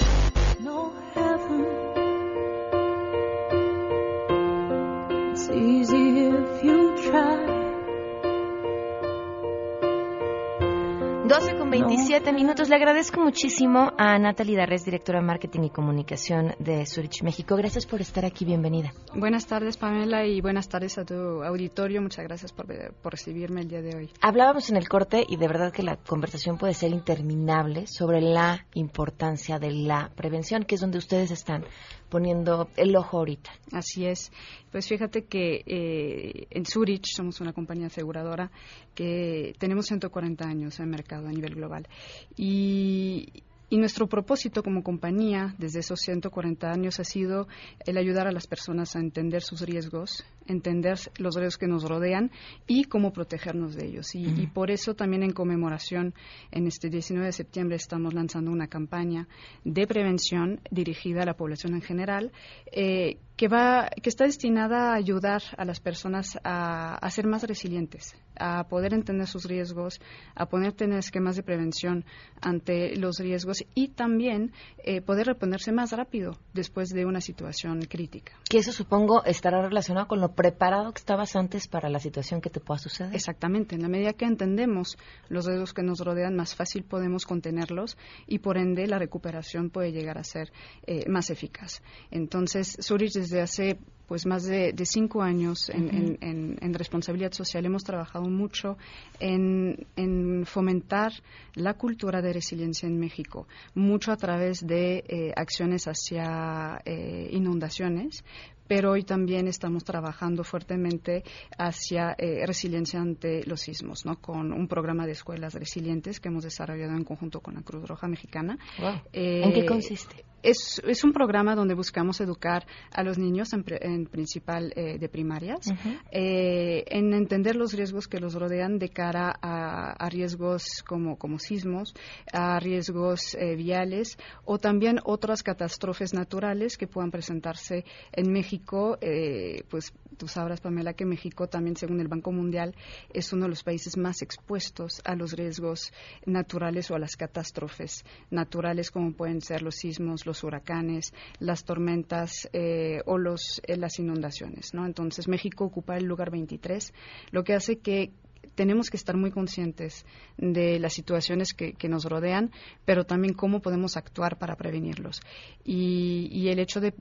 Agradezco 12.81 13.21
muchísimo 13.21 13.91
a 13.95 14.17
Natalie 14.17 14.57
Darres, 14.57 14.83
directora 14.83 15.19
de 15.19 15.25
Marketing 15.25 15.65
y 15.65 15.69
Comunicación 15.69 16.55
de 16.57 16.83
Zurich, 16.87 17.21
México. 17.21 17.55
Gracias 17.55 17.85
por 17.85 18.01
estar 18.01 18.25
aquí, 18.25 18.43
bienvenida. 18.43 18.91
Buenas 19.13 19.45
tardes, 19.45 19.77
Pamela, 19.77 20.25
y 20.25 20.41
buenas 20.41 20.67
tardes 20.67 20.97
a 20.97 21.05
tu 21.05 21.43
auditorio. 21.43 22.01
Muchas 22.01 22.25
gracias 22.25 22.51
por, 22.51 22.65
por 23.03 23.11
recibirme 23.11 23.61
el 23.61 23.67
día 23.67 23.83
de 23.83 23.95
hoy. 23.95 24.09
Hablábamos 24.19 24.71
en 24.71 24.77
el 24.77 24.89
corte 24.89 25.23
y 25.29 25.37
de 25.37 25.47
verdad 25.47 25.71
que 25.71 25.83
la 25.83 25.97
conversación 25.97 26.57
puede 26.57 26.73
ser 26.73 26.89
interminable 26.89 27.85
sobre 27.85 28.19
la 28.19 28.65
importancia 28.73 29.59
de 29.59 29.69
la 29.69 30.09
prevención, 30.15 30.63
que 30.63 30.73
es 30.73 30.81
donde 30.81 30.97
ustedes 30.97 31.29
están 31.29 31.65
poniendo 32.11 32.69
el 32.75 32.95
ojo 32.95 33.19
ahorita. 33.19 33.49
Así 33.71 34.05
es. 34.05 34.31
Pues 34.69 34.87
fíjate 34.87 35.23
que 35.23 35.63
eh, 35.65 36.47
en 36.51 36.65
Zurich 36.65 37.07
somos 37.15 37.39
una 37.39 37.53
compañía 37.53 37.87
aseguradora 37.87 38.51
que 38.93 39.55
tenemos 39.57 39.85
140 39.87 40.45
años 40.45 40.79
en 40.79 40.89
mercado 40.89 41.27
a 41.27 41.31
nivel 41.31 41.55
global. 41.55 41.87
Y, 42.35 43.43
y 43.71 43.77
nuestro 43.77 44.07
propósito 44.07 44.63
como 44.63 44.83
compañía 44.83 45.55
desde 45.57 45.79
esos 45.79 46.01
140 46.01 46.69
años 46.69 46.99
ha 46.99 47.05
sido 47.05 47.47
el 47.85 47.97
ayudar 47.97 48.27
a 48.27 48.33
las 48.33 48.45
personas 48.45 48.97
a 48.97 48.99
entender 48.99 49.41
sus 49.43 49.61
riesgos, 49.61 50.25
entender 50.45 50.99
los 51.17 51.35
riesgos 51.35 51.57
que 51.57 51.67
nos 51.67 51.85
rodean 51.85 52.31
y 52.67 52.83
cómo 52.83 53.13
protegernos 53.13 53.73
de 53.75 53.85
ellos. 53.85 54.13
Y, 54.13 54.25
y, 54.25 54.47
por 54.47 54.71
eso 54.71 54.93
también 54.93 55.23
en 55.23 55.31
conmemoración, 55.31 56.13
en 56.51 56.67
este 56.67 56.89
19 56.89 57.27
de 57.27 57.31
septiembre 57.31 57.77
estamos 57.77 58.13
lanzando 58.13 58.51
una 58.51 58.67
campaña 58.67 59.29
de 59.63 59.87
prevención 59.87 60.59
dirigida 60.69 61.21
a 61.21 61.25
la 61.25 61.35
población 61.35 61.73
en 61.73 61.81
general. 61.81 62.33
Eh, 62.73 63.19
que, 63.35 63.47
va, 63.47 63.89
que 64.01 64.09
está 64.09 64.25
destinada 64.25 64.91
a 64.91 64.95
ayudar 64.95 65.41
a 65.57 65.65
las 65.65 65.79
personas 65.79 66.37
a, 66.43 66.95
a, 66.95 67.09
ser 67.09 67.27
más 67.27 67.43
resilientes, 67.43 68.15
a 68.37 68.65
poder 68.67 68.93
entender 68.93 69.27
sus 69.27 69.45
riesgos, 69.45 69.99
a 70.35 70.45
poder 70.45 70.73
tener 70.73 70.99
esquemas 70.99 71.35
de 71.35 71.43
prevención 71.43 72.05
ante 72.41 72.95
los 72.95 73.17
riesgos 73.19 73.63
y 73.73 73.89
también 73.89 74.51
eh, 74.83 75.01
poder 75.01 75.27
reponerse 75.27 75.71
más 75.71 75.91
rápido 75.91 76.37
después 76.53 76.89
de 76.89 77.05
una 77.05 77.21
situación 77.21 77.81
crítica. 77.83 78.33
Que 78.49 78.59
eso 78.59 78.71
supongo 78.71 79.23
estará 79.25 79.61
relacionado 79.61 80.07
con 80.07 80.21
lo 80.21 80.33
preparado 80.33 80.91
que 80.91 80.99
estabas 80.99 81.35
antes 81.35 81.67
para 81.67 81.89
la 81.89 81.99
situación 81.99 82.41
que 82.41 82.49
te 82.49 82.59
pueda 82.59 82.79
suceder. 82.79 83.13
Exactamente, 83.13 83.75
en 83.75 83.81
la 83.81 83.89
medida 83.89 84.13
que 84.13 84.25
entendemos 84.25 84.97
los 85.29 85.45
riesgos 85.45 85.73
que 85.73 85.83
nos 85.83 85.99
rodean, 85.99 86.35
más 86.35 86.55
fácil 86.55 86.83
podemos 86.83 87.25
contenerlos 87.25 87.97
y 88.27 88.39
por 88.39 88.57
ende 88.57 88.87
la 88.87 88.99
recuperación 88.99 89.69
puede 89.69 89.91
llegar 89.91 90.17
a 90.17 90.23
ser 90.23 90.51
eh, 90.85 91.07
más 91.09 91.29
eficaz. 91.29 91.81
Entonces, 92.09 92.77
Zurich 92.81 93.13
desde 93.13 93.30
hace 93.39 93.77
pues 94.11 94.25
más 94.25 94.43
de, 94.43 94.73
de 94.73 94.85
cinco 94.85 95.21
años 95.21 95.69
en, 95.69 95.85
uh 95.85 95.87
-huh. 95.87 96.17
en, 96.19 96.29
en, 96.29 96.57
en, 96.59 96.73
responsabilidad 96.73 97.31
social 97.31 97.65
hemos 97.65 97.85
trabajado 97.85 98.25
mucho 98.25 98.77
en, 99.21 100.43
fomentar 100.45 101.13
la 101.55 101.75
cultura 101.75 102.21
de 102.21 102.33
resiliencia 102.33 102.87
en 102.87 102.99
México, 102.99 103.47
mucho 103.73 104.11
a 104.11 104.17
través 104.17 104.67
de 104.67 105.05
eh, 105.07 105.31
acciones 105.33 105.85
hacia 105.85 106.81
eh, 106.83 107.29
inundaciones, 107.31 108.25
pero 108.71 108.91
hoy 108.91 109.03
también 109.03 109.49
estamos 109.49 109.83
trabajando 109.83 110.45
fuertemente 110.45 111.25
hacia 111.57 112.15
eh, 112.17 112.45
resiliencia 112.47 113.01
ante 113.01 113.43
los 113.45 113.59
sismos, 113.59 114.05
¿no? 114.05 114.21
con 114.21 114.53
un 114.53 114.69
programa 114.69 115.05
de 115.05 115.11
escuelas 115.11 115.55
resilientes 115.55 116.21
que 116.21 116.29
hemos 116.29 116.45
desarrollado 116.45 116.93
en 116.93 117.03
conjunto 117.03 117.41
con 117.41 117.55
la 117.55 117.63
Cruz 117.63 117.85
Roja 117.85 118.07
Mexicana. 118.07 118.57
Wow. 118.79 119.01
Eh, 119.11 119.41
¿En 119.43 119.51
qué 119.51 119.65
consiste? 119.65 120.23
Es, 120.41 120.81
es, 120.87 121.03
un 121.03 121.11
programa 121.13 121.53
donde 121.53 121.75
buscamos 121.75 122.19
educar 122.19 122.65
a 122.91 123.03
los 123.03 123.19
niños, 123.19 123.53
en, 123.53 123.63
en 123.79 124.07
principal 124.07 124.73
eh, 124.75 124.97
de 124.97 125.07
primarias, 125.07 125.67
uh 125.67 125.73
-huh. 125.73 125.99
en 126.11 127.13
entender 127.13 127.55
los 127.55 127.73
riesgos 127.73 128.07
que 128.07 128.19
los 128.19 128.33
rodean 128.33 128.79
de 128.79 128.89
cara 128.89 129.35
a, 129.39 129.91
a 130.03 130.09
riesgos 130.09 130.63
como, 130.87 131.17
como, 131.17 131.37
sismos, 131.37 131.93
a 132.33 132.59
riesgos 132.59 133.37
viales 133.55 134.17
o 134.43 134.57
también 134.57 134.97
otras 135.03 135.43
catástrofes 135.43 136.11
naturales 136.15 136.75
que 136.75 136.87
puedan 136.87 137.11
presentarse 137.11 137.85
en 138.11 138.31
México 138.31 138.60
México, 138.61 138.97
eh, 139.01 139.63
pues 139.69 139.91
tú 140.17 140.27
sabrás, 140.27 140.61
Pamela, 140.61 140.93
que 140.93 141.03
México 141.03 141.47
también, 141.47 141.75
según 141.75 141.99
el 141.99 142.07
Banco 142.07 142.31
Mundial, 142.31 142.75
es 143.11 143.33
uno 143.33 143.45
de 143.45 143.49
los 143.49 143.63
países 143.63 143.97
más 143.97 144.21
expuestos 144.21 145.01
a 145.03 145.15
los 145.15 145.33
riesgos 145.33 145.91
naturales 146.27 146.91
o 146.91 146.95
a 146.95 146.99
las 146.99 147.15
catástrofes 147.15 148.05
naturales, 148.29 148.91
como 148.91 149.13
pueden 149.13 149.41
ser 149.41 149.63
los 149.63 149.75
sismos, 149.75 150.27
los 150.27 150.43
huracanes, 150.43 151.11
las 151.39 151.65
tormentas 151.65 152.47
eh, 152.53 153.01
o 153.05 153.17
los, 153.17 153.61
eh, 153.65 153.77
las 153.77 153.97
inundaciones. 153.97 154.75
¿no? 154.75 154.85
Entonces, 154.85 155.27
México 155.27 155.65
ocupa 155.65 155.97
el 155.97 156.05
lugar 156.05 156.29
23, 156.29 156.93
lo 157.31 157.43
que 157.43 157.55
hace 157.55 157.79
que 157.79 158.11
tenemos 158.53 158.89
que 158.89 158.97
estar 158.97 159.17
muy 159.17 159.31
conscientes 159.31 160.05
de 160.37 160.77
las 160.77 160.93
situaciones 160.93 161.53
que, 161.53 161.89
nos 161.89 162.05
rodean, 162.05 162.51
pero 162.85 163.05
también 163.05 163.33
cómo 163.33 163.59
podemos 163.61 163.97
actuar 163.97 164.37
para 164.37 164.55
prevenirlos. 164.55 165.19
Y, 165.63 166.47
el 166.49 166.59
hecho 166.59 166.79
de 166.79 166.91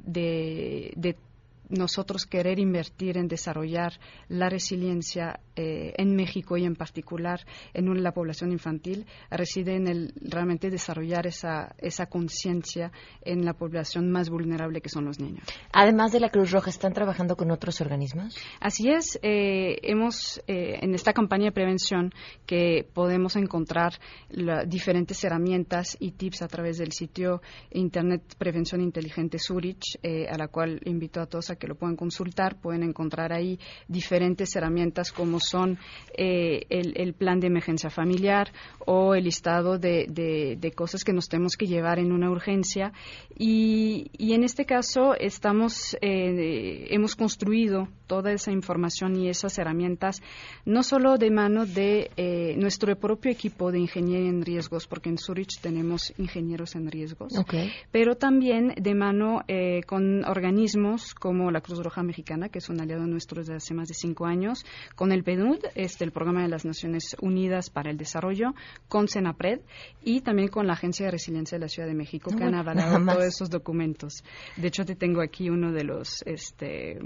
nosotros 1.70 2.26
querer 2.26 2.58
invertir 2.58 3.16
en 3.16 3.28
desarrollar 3.28 3.92
la 4.28 4.48
resiliencia 4.48 5.40
eh, 5.56 5.92
en 5.96 6.16
México 6.16 6.56
y 6.56 6.64
en 6.64 6.74
particular 6.74 7.40
en 7.74 8.02
la 8.02 8.12
población 8.12 8.52
infantil 8.52 9.06
reside 9.30 9.76
en 9.76 9.88
el 9.88 10.12
realmente 10.20 10.70
desarrollar 10.70 11.26
esa, 11.26 11.74
esa 11.78 12.06
conciencia 12.06 12.92
en 13.22 13.44
la 13.44 13.54
población 13.54 14.10
más 14.10 14.30
vulnerable 14.30 14.80
que 14.80 14.88
son 14.88 15.04
los 15.04 15.20
niños. 15.20 15.44
Además 15.72 16.12
de 16.12 16.20
la 16.20 16.30
Cruz 16.30 16.50
Roja, 16.50 16.70
¿están 16.70 16.92
trabajando 16.92 17.36
con 17.36 17.50
otros 17.50 17.80
organismos? 17.80 18.36
Así 18.60 18.88
es. 18.88 19.18
Eh, 19.22 19.78
hemos, 19.82 20.42
eh, 20.46 20.78
en 20.82 20.94
esta 20.94 21.12
campaña 21.12 21.46
de 21.46 21.52
prevención, 21.52 22.12
que 22.46 22.88
podemos 22.92 23.36
encontrar 23.36 23.94
la, 24.30 24.64
diferentes 24.64 25.22
herramientas 25.24 25.96
y 26.00 26.12
tips 26.12 26.42
a 26.42 26.48
través 26.48 26.78
del 26.78 26.92
sitio 26.92 27.42
Internet 27.70 28.22
Prevención 28.38 28.80
Inteligente 28.80 29.38
Zurich, 29.38 29.98
a 30.02 30.36
la 30.36 30.48
cual 30.48 30.80
invito 30.84 31.20
a 31.20 31.26
todos 31.26 31.50
a 31.50 31.56
que 31.60 31.68
lo 31.68 31.76
puedan 31.76 31.94
consultar, 31.94 32.56
pueden 32.60 32.82
encontrar 32.82 33.32
ahí 33.32 33.60
diferentes 33.86 34.56
herramientas 34.56 35.12
como 35.12 35.38
son 35.38 35.78
eh, 36.16 36.62
el, 36.68 36.94
el, 36.96 37.14
plan 37.14 37.38
de 37.38 37.46
emergencia 37.46 37.90
familiar 37.90 38.52
o 38.86 39.14
el 39.14 39.24
listado 39.24 39.78
de, 39.78 40.06
de, 40.08 40.56
de, 40.58 40.72
cosas 40.72 41.04
que 41.04 41.12
nos 41.12 41.28
tenemos 41.28 41.56
que 41.56 41.66
llevar 41.66 42.00
en 42.00 42.10
una 42.10 42.30
urgencia. 42.30 42.92
Y, 43.38 44.10
y 44.18 44.32
en 44.32 44.42
este 44.42 44.64
caso 44.64 45.14
estamos, 45.14 45.96
eh, 46.00 46.88
hemos 46.90 47.14
construido 47.14 47.88
toda 48.10 48.32
esa 48.32 48.50
información 48.50 49.14
y 49.14 49.28
esas 49.28 49.56
herramientas, 49.58 50.20
no 50.64 50.82
solo 50.82 51.16
de 51.16 51.30
mano 51.30 51.64
de 51.64 52.10
eh, 52.16 52.56
nuestro 52.56 52.96
propio 52.96 53.30
equipo 53.30 53.70
de 53.70 53.78
ingeniería 53.78 54.28
en 54.28 54.44
riesgos, 54.44 54.88
porque 54.88 55.10
en 55.10 55.16
Zurich 55.16 55.60
tenemos 55.60 56.12
ingenieros 56.18 56.74
en 56.74 56.90
riesgos, 56.90 57.38
okay. 57.38 57.70
pero 57.92 58.16
también 58.16 58.74
de 58.76 58.94
mano 58.96 59.42
eh, 59.46 59.82
con 59.86 60.24
organismos 60.24 61.14
como 61.14 61.49
la 61.50 61.60
Cruz 61.60 61.82
Roja 61.82 62.02
Mexicana, 62.02 62.48
que 62.48 62.58
es 62.58 62.68
un 62.68 62.80
aliado 62.80 63.06
nuestro 63.06 63.40
desde 63.40 63.54
hace 63.56 63.74
más 63.74 63.88
de 63.88 63.94
cinco 63.94 64.26
años, 64.26 64.64
con 64.94 65.12
el 65.12 65.22
PNUD, 65.22 65.58
este, 65.74 66.04
el 66.04 66.12
Programa 66.12 66.42
de 66.42 66.48
las 66.48 66.64
Naciones 66.64 67.16
Unidas 67.20 67.70
para 67.70 67.90
el 67.90 67.96
Desarrollo, 67.96 68.54
con 68.88 69.08
CENAPRED 69.08 69.60
y 70.02 70.20
también 70.20 70.48
con 70.48 70.66
la 70.66 70.74
Agencia 70.74 71.06
de 71.06 71.12
Resiliencia 71.12 71.56
de 71.56 71.62
la 71.62 71.68
Ciudad 71.68 71.88
de 71.88 71.94
México, 71.94 72.30
que 72.36 72.44
han 72.44 72.54
avalado 72.54 73.04
todos 73.04 73.24
esos 73.24 73.50
documentos. 73.50 74.22
De 74.56 74.68
hecho, 74.68 74.84
te 74.84 74.94
tengo 74.94 75.20
aquí 75.22 75.50
uno 75.50 75.72
de 75.72 75.84
los 75.84 76.22
este, 76.26 76.98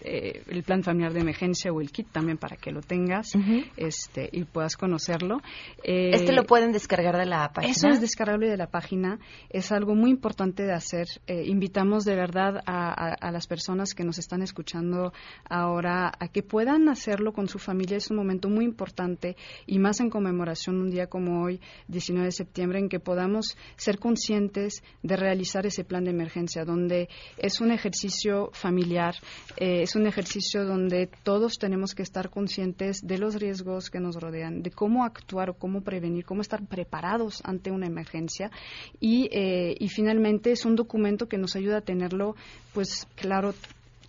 eh, 0.00 0.42
el 0.48 0.62
plan 0.62 0.82
familiar 0.82 1.12
de 1.12 1.20
emergencia 1.20 1.72
o 1.72 1.80
el 1.80 1.90
kit 1.90 2.08
también 2.12 2.38
para 2.38 2.56
que 2.56 2.70
lo 2.70 2.80
tengas 2.80 3.34
uh 3.34 3.38
-huh. 3.38 3.70
este, 3.76 4.28
y 4.30 4.44
puedas 4.44 4.76
conocerlo. 4.76 5.38
Eh, 5.82 6.10
¿Este 6.14 6.32
lo 6.32 6.44
pueden 6.44 6.72
descargar 6.72 7.16
de 7.16 7.26
la 7.26 7.50
página? 7.52 7.72
Eso 7.72 7.88
es 7.88 8.00
descargable 8.00 8.48
de 8.48 8.56
la 8.56 8.68
página. 8.68 9.18
Es 9.50 9.72
algo 9.72 9.94
muy 9.94 10.10
importante 10.10 10.62
de 10.62 10.72
hacer. 10.72 11.06
Eh, 11.26 11.44
invitamos 11.46 12.04
de 12.04 12.14
verdad 12.14 12.62
a, 12.66 12.88
a, 12.90 13.14
a, 13.14 13.32
las 13.36 13.46
personas 13.46 13.92
que 13.92 14.02
nos 14.02 14.16
están 14.18 14.40
escuchando 14.40 15.12
ahora 15.44 16.10
a 16.18 16.28
que 16.28 16.42
puedan 16.42 16.88
hacerlo 16.88 17.34
con 17.34 17.48
su 17.48 17.58
familia. 17.58 17.98
Es 17.98 18.10
un 18.10 18.16
momento 18.16 18.48
muy 18.48 18.64
importante 18.64 19.36
y 19.66 19.78
más 19.78 20.00
en 20.00 20.08
conmemoración 20.08 20.80
un 20.80 20.90
día 20.90 21.06
como 21.06 21.42
hoy, 21.42 21.60
19 21.88 22.24
de 22.24 22.32
septiembre, 22.32 22.78
en 22.78 22.88
que 22.88 22.98
podamos 22.98 23.58
ser 23.76 23.98
conscientes 23.98 24.82
de 25.02 25.16
realizar 25.16 25.66
ese 25.66 25.84
plan 25.84 26.04
de 26.04 26.12
emergencia, 26.12 26.64
donde 26.64 27.10
es 27.36 27.60
un 27.60 27.70
ejercicio 27.72 28.48
familiar, 28.54 29.14
eh, 29.58 29.82
es 29.82 29.94
un 29.96 30.06
ejercicio 30.06 30.64
donde 30.64 31.10
todos 31.22 31.58
tenemos 31.58 31.94
que 31.94 32.04
estar 32.04 32.30
conscientes 32.30 33.06
de 33.06 33.18
los 33.18 33.34
riesgos 33.34 33.90
que 33.90 34.00
nos 34.00 34.16
rodean, 34.16 34.62
de 34.62 34.70
cómo 34.70 35.04
actuar 35.04 35.50
o 35.50 35.54
cómo 35.58 35.82
prevenir, 35.82 36.24
cómo 36.24 36.40
estar 36.40 36.66
preparados 36.66 37.42
ante 37.44 37.70
una 37.70 37.86
emergencia 37.86 38.50
y, 38.98 39.28
eh, 39.30 39.76
y 39.78 39.88
finalmente 39.90 40.52
es 40.52 40.64
un 40.64 40.74
documento 40.74 41.28
que 41.28 41.36
nos 41.36 41.54
ayuda 41.54 41.78
a 41.78 41.80
tenerlo 41.82 42.34
pues 42.76 43.08
claro 43.26 43.54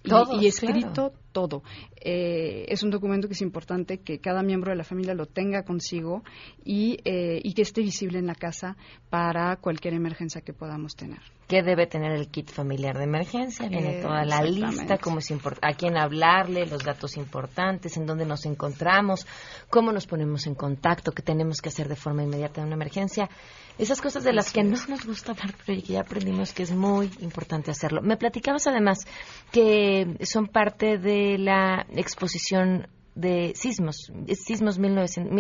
y, 0.03 0.45
y, 0.45 0.47
escrito 0.47 1.12
claro. 1.12 1.13
Todo. 1.38 1.62
Eh, 2.02 2.65
es 2.67 2.82
un 2.82 2.89
documento 2.89 3.28
que 3.28 3.36
es 3.36 3.43
importante 3.43 4.00
que 4.00 4.17
cada 4.17 4.41
miembro 4.41 4.71
de 4.71 4.76
la 4.76 4.84
familia 4.84 5.13
lo 5.13 5.28
tenga 5.28 5.62
consigo 5.62 6.23
y, 6.65 6.97
eh, 7.06 7.39
y 7.43 7.54
que 7.54 7.62
esté 7.62 7.82
visible 7.82 8.17
en 8.17 8.26
la 8.26 8.34
casa 8.34 8.76
para 9.12 9.56
cualquier 9.58 9.93
emergencia 9.93 10.41
que 10.41 10.52
podamos 10.52 10.95
tener. 10.95 11.19
¿Qué 11.47 11.62
debe 11.62 11.88
tener 11.88 12.12
el 12.12 12.28
kit 12.28 12.50
familiar 12.50 12.97
de 12.97 13.06
emergencia? 13.06 13.69
Viene 13.69 14.02
toda 14.02 14.26
la 14.26 14.41
lista, 14.41 14.97
cómo 14.97 15.19
es 15.19 15.32
a 15.62 15.73
quién 15.73 15.95
hablarle, 15.95 16.65
los 16.65 16.84
datos 16.84 17.15
importantes, 17.15 17.95
en 17.95 18.06
dónde 18.06 18.26
nos 18.26 18.45
encontramos, 18.45 19.26
cómo 19.69 19.93
nos 19.93 20.08
ponemos 20.08 20.47
en 20.47 20.56
contacto, 20.56 21.12
qué 21.12 21.21
tenemos 21.21 21.62
que 21.62 21.69
hacer 21.69 21.88
de 21.88 21.95
forma 21.95 22.23
inmediata 22.23 22.60
en 22.60 22.67
una 22.67 22.76
emergencia. 22.76 23.30
Esas 23.78 24.02
cosas 24.02 24.23
de 24.23 24.34
las 24.34 24.52
que 24.52 24.63
no 24.63 24.76
nos 24.89 25.06
gusta 25.06 25.34
hablar, 25.34 25.54
pero 25.65 25.82
que 25.82 25.93
ya 25.93 26.02
aprendimos 26.02 26.52
que 26.52 26.63
es 26.63 26.71
muy 26.71 27.12
importante 27.19 27.69
hacerlo. 27.69 28.02
Me 28.02 28.17
platicabas 28.17 28.65
además 28.65 29.06
que 29.52 30.17
son 30.23 30.47
parte 30.47 30.97
de 30.97 31.27
la 31.38 31.86
exposición 31.92 32.88
de 33.16 33.54
sismos, 33.56 34.12
sismos 34.34 34.78
1900, 34.78 35.36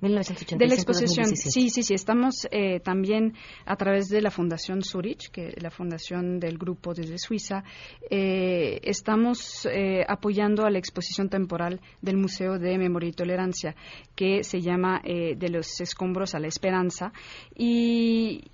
de 0.00 0.66
la 0.66 0.74
exposición, 0.74 1.34
sí, 1.36 1.70
sí, 1.70 1.82
sí. 1.82 1.94
Estamos 1.94 2.46
eh, 2.50 2.80
también 2.80 3.34
a 3.64 3.76
través 3.76 4.08
de 4.08 4.20
la 4.20 4.30
Fundación 4.30 4.82
Zurich, 4.82 5.30
que 5.30 5.54
la 5.60 5.70
fundación 5.70 6.38
del 6.38 6.58
grupo 6.58 6.92
desde 6.92 7.18
Suiza, 7.18 7.64
eh, 8.10 8.78
estamos 8.82 9.66
eh, 9.66 10.04
apoyando 10.06 10.66
a 10.66 10.70
la 10.70 10.78
exposición 10.78 11.28
temporal 11.28 11.80
del 12.02 12.16
Museo 12.18 12.58
de 12.58 12.76
Memoria 12.78 13.08
y 13.08 13.12
Tolerancia, 13.12 13.74
que 14.14 14.44
se 14.44 14.60
llama 14.60 15.00
De 15.02 15.48
los 15.48 15.80
escombros 15.80 16.34
a 16.34 16.40
la 16.40 16.48
esperanza. 16.48 17.12
Y, 17.54 18.44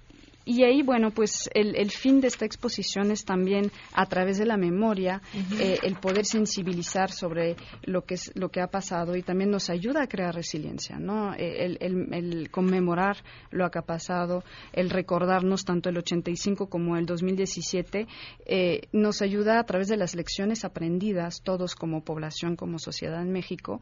y 0.44 0.64
ahí, 0.64 0.82
bueno, 0.82 1.10
pues 1.10 1.48
el, 1.54 1.90
fin 1.90 2.20
de 2.20 2.28
esta 2.28 2.44
exposición 2.44 3.10
es 3.10 3.24
también 3.24 3.70
a 3.92 4.06
través 4.06 4.38
de 4.38 4.46
la 4.46 4.56
memoria 4.56 5.22
eh, 5.58 5.78
el 5.82 5.96
poder 5.96 6.24
sensibilizar 6.24 7.12
sobre 7.12 7.56
lo 7.84 8.02
que 8.02 8.14
es 8.14 8.32
lo 8.34 8.48
que 8.48 8.60
ha 8.60 8.66
pasado 8.66 9.14
y 9.16 9.22
también 9.22 9.50
nos 9.50 9.70
ayuda 9.70 10.02
a 10.02 10.06
crear 10.08 10.34
resiliencia, 10.34 10.98
¿no? 10.98 11.34
Eh, 11.34 11.76
el, 11.80 12.50
conmemorar 12.50 13.18
lo 13.50 13.70
que 13.70 13.78
ha 13.78 13.82
pasado, 13.82 14.42
el 14.72 14.90
recordarnos 14.90 15.64
tanto 15.64 15.90
el 15.90 15.98
85 15.98 16.68
como 16.68 16.96
el 16.96 17.06
2017 17.06 18.06
eh, 18.46 18.80
nos 18.92 19.22
ayuda 19.22 19.60
a 19.60 19.64
través 19.64 19.88
de 19.88 19.96
las 19.96 20.14
lecciones 20.14 20.64
aprendidas 20.64 21.42
todos 21.42 21.74
como 21.74 22.02
población, 22.02 22.56
como 22.56 22.78
sociedad 22.78 23.22
en 23.22 23.32
México, 23.32 23.80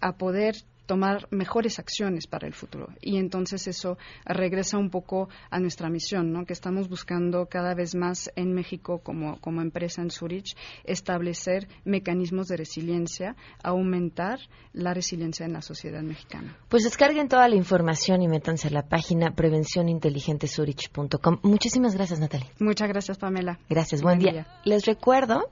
a 0.00 0.12
poder 0.12 0.56
tomar 0.88 1.28
mejores 1.30 1.78
acciones 1.78 2.26
para 2.26 2.48
el 2.48 2.54
futuro. 2.54 2.88
Y 3.02 3.18
entonces 3.18 3.68
eso 3.68 3.98
regresa 4.24 4.78
un 4.78 4.88
poco 4.88 5.28
a 5.50 5.60
nuestra 5.60 5.90
misión, 5.90 6.32
¿no? 6.32 6.46
que 6.46 6.54
estamos 6.54 6.88
buscando 6.88 7.44
cada 7.46 7.74
vez 7.74 7.94
más 7.94 8.32
en 8.36 8.54
México 8.54 9.02
como, 9.04 9.38
como 9.40 9.60
empresa 9.60 10.00
en 10.00 10.10
Zurich 10.10 10.56
establecer 10.84 11.68
mecanismos 11.84 12.48
de 12.48 12.56
resiliencia, 12.56 13.36
aumentar 13.62 14.38
la 14.72 14.94
resiliencia 14.94 15.44
en 15.44 15.52
la 15.52 15.60
sociedad 15.60 16.00
mexicana. 16.00 16.56
Pues 16.70 16.84
descarguen 16.84 17.28
toda 17.28 17.46
la 17.48 17.56
información 17.56 18.22
y 18.22 18.28
métanse 18.28 18.68
a 18.68 18.70
la 18.70 18.88
página 18.88 19.34
prevencioninteligentezurich.com. 19.34 21.40
Muchísimas 21.42 21.94
gracias, 21.94 22.18
Natalia. 22.18 22.48
Muchas 22.60 22.88
gracias, 22.88 23.18
Pamela. 23.18 23.58
Gracias, 23.68 24.00
buen, 24.00 24.20
día. 24.20 24.46
Les 24.64 24.86
recuerdo 24.86 25.50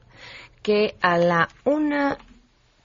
que 0.63 0.95
a 1.03 1.19
la 1.19 1.49
una 1.67 2.17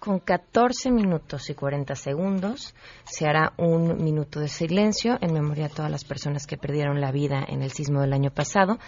con 0.02 0.18
14 0.18 0.90
minutos 0.90 1.52
y 1.52 1.54
40 1.54 1.94
segundos 1.94 2.74
se 3.04 3.28
hará 3.28 3.54
un 3.60 4.04
minuto 4.04 4.40
de 4.40 4.48
silencio 4.48 5.20
en 5.22 5.32
memoria 5.32 5.68
a 5.68 5.70
todas 5.70 5.92
las 5.92 6.06
personas 6.06 6.48
que 6.48 6.58
perdieron 6.58 7.00
la 7.00 7.12
vida 7.12 7.46
en 7.48 7.62
el 7.62 7.70
sismo 7.70 8.02
del 8.02 8.14
año 8.14 8.32
pasado. 8.32 8.80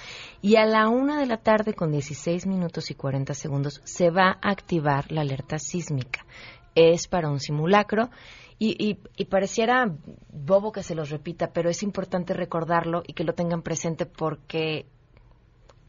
Y 0.42 0.56
a 0.56 0.66
la 0.66 0.90
una 0.90 1.20
de 1.20 1.28
la 1.28 1.38
tarde, 1.38 1.76
con 1.76 1.92
16 1.92 2.48
minutos 2.48 2.90
y 2.90 2.96
40 2.96 3.32
segundos, 3.36 3.80
se 3.84 4.10
va 4.10 4.40
a 4.42 4.50
activar 4.50 5.12
la 5.12 5.22
alerta 5.22 5.60
sísmica. 5.60 6.26
Es 6.74 7.08
para 7.08 7.30
un 7.30 7.40
simulacro. 7.40 8.10
Y, 8.58 8.98
y, 9.16 9.26
pareciera 9.26 9.94
bobo 10.32 10.72
que 10.72 10.84
se 10.84 10.96
los 10.96 11.10
repita, 11.10 11.52
pero 11.52 11.70
es 11.70 11.84
importante 11.84 12.34
recordarlo 12.34 13.04
y 13.06 13.14
que 13.14 13.26
lo 13.26 13.34
tengan 13.34 13.62
presente 13.62 14.06
porque 14.06 14.88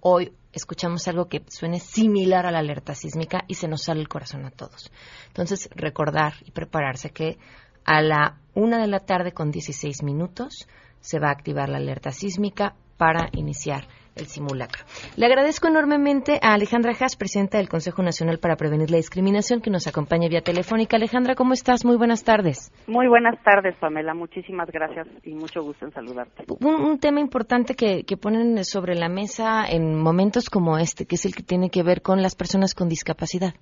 hoy 0.07 0.33
escuchamos 0.53 1.09
algo 1.09 1.29
que 1.29 1.43
suene 1.49 1.81
similar 1.81 2.45
a 2.45 2.51
la 2.51 2.59
alerta 2.59 2.95
sísmica 2.95 3.45
y 3.49 3.55
se 3.55 3.69
nos 3.69 3.85
sale 3.85 4.01
el 4.01 4.09
corazón 4.09 4.45
a 4.45 4.51
todos. 4.51 4.93
Entonces, 5.29 5.71
recordar 5.75 6.35
y 6.45 6.51
prepararse 6.51 7.11
que 7.11 7.39
a 7.87 8.03
la 8.03 8.39
una 8.55 8.79
de 8.79 8.87
la 8.87 9.01
tarde 9.01 9.33
con 9.33 9.51
16 9.51 10.03
minutos 10.03 10.69
se 11.01 11.19
va 11.19 11.29
a 11.29 11.33
activar 11.33 11.71
la 11.71 11.79
alerta 11.79 12.13
sísmica 12.13 12.75
para 12.99 13.31
iniciar 13.33 13.89
el 14.17 14.27
simulacro. 14.27 14.85
Le 15.17 15.27
agradezco 15.27 15.69
enormemente 15.69 16.39
a 16.43 16.55
Alejandra 16.55 16.93
Haas, 16.99 17.17
presidenta 17.17 17.59
del 17.59 17.69
Consejo 17.69 18.03
Nacional 18.03 18.39
para 18.39 18.57
Prevenir 18.57 18.91
la 18.91 18.97
Discriminación, 18.97 19.61
que 19.61 19.71
nos 19.71 19.87
acompaña 19.87 20.29
vía 20.29 20.41
telefónica. 20.41 20.97
Alejandra, 20.97 21.35
¿cómo 21.35 21.53
estás? 21.53 21.85
Muy 21.85 21.97
buenas 21.97 22.25
tardes. 22.25 22.73
Muy 22.87 23.09
buenas 23.09 23.43
tardes, 23.43 23.75
Pamela. 23.77 24.15
Muchísimas 24.15 24.71
gracias 24.71 25.07
y 25.25 25.35
mucho 25.35 25.63
gusto 25.63 25.87
en 25.87 25.93
saludarte. 25.93 26.45
Un, 26.61 26.99
tema 26.99 27.21
importante 27.21 27.75
que, 27.75 28.05
ponen 28.17 28.65
sobre 28.65 28.95
la 28.95 29.09
mesa 29.09 29.65
en 29.69 30.01
momentos 30.01 30.49
como 30.49 30.79
este, 30.79 31.05
que 31.05 31.17
es 31.17 31.27
el 31.27 31.35
que 31.35 31.43
tiene 31.43 31.69
que 31.69 31.83
ver 31.83 32.01
con 32.01 32.23
las 32.23 32.37
personas 32.37 32.75
con 32.75 32.89
discapacidad. 32.89 33.55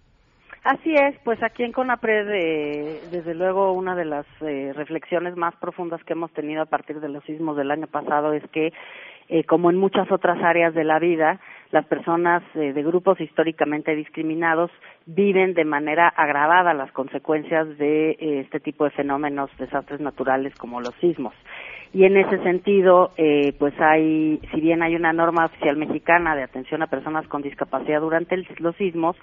Así 0.65 0.95
es, 0.95 1.19
pues 1.25 1.43
aquí 1.43 1.65
en 1.65 1.73
CONAPRED, 1.73 2.29
eh, 2.31 3.01
desde 3.11 3.35
luego, 3.35 3.73
una 3.73 3.97
de 3.97 4.05
las 4.05 4.27
eh, 4.43 4.73
reflexiones 4.75 5.37
más 5.37 5.57
profundas 5.57 6.01
que 6.05 6.13
hemos 6.13 6.33
tenido 6.33 6.63
a 6.63 6.67
partir 6.67 7.01
de 7.01 7.09
los 7.09 7.25
sismos 7.25 7.57
del 7.57 7.73
año 7.73 7.89
pasado 7.89 8.33
es 8.33 8.49
que 8.53 8.73
eh, 9.35 9.45
como 9.45 9.71
en 9.71 9.79
muchas 9.79 10.13
otras 10.13 10.43
áreas 10.43 10.75
de 10.75 10.85
la 10.85 10.99
vida, 10.99 11.41
las 11.71 11.87
personas 11.87 12.43
eh, 12.55 12.75
de 12.75 12.83
grupos 12.83 13.19
históricamente 13.19 13.97
discriminados 13.97 14.71
viven 15.07 15.55
de 15.55 15.65
manera 15.65 16.07
agravada 16.07 16.75
las 16.75 16.93
consecuencias 16.93 17.79
de 17.79 18.11
eh, 18.11 18.41
este 18.41 18.61
tipo 18.61 18.85
de 18.85 18.91
fenómenos, 18.91 19.51
desastres 19.57 20.01
naturales 20.01 20.55
como 20.57 20.83
los 20.83 20.95
sismos. 20.97 21.33
Y 21.95 22.05
en 22.05 22.17
ese 22.17 22.43
sentido, 22.43 23.13
pues 23.59 23.75
hay, 23.79 24.41
si 24.53 24.61
bien 24.63 24.83
hay 24.83 24.97
una 24.97 25.13
norma 25.13 25.45
oficial 25.45 25.77
mexicana 25.77 26.35
de 26.35 26.43
atención 26.43 26.83
a 26.83 26.87
personas 26.87 27.29
con 27.29 27.43
discapacidad 27.43 28.01
durante 28.01 28.35
los 28.59 28.75
sismos, 28.77 29.15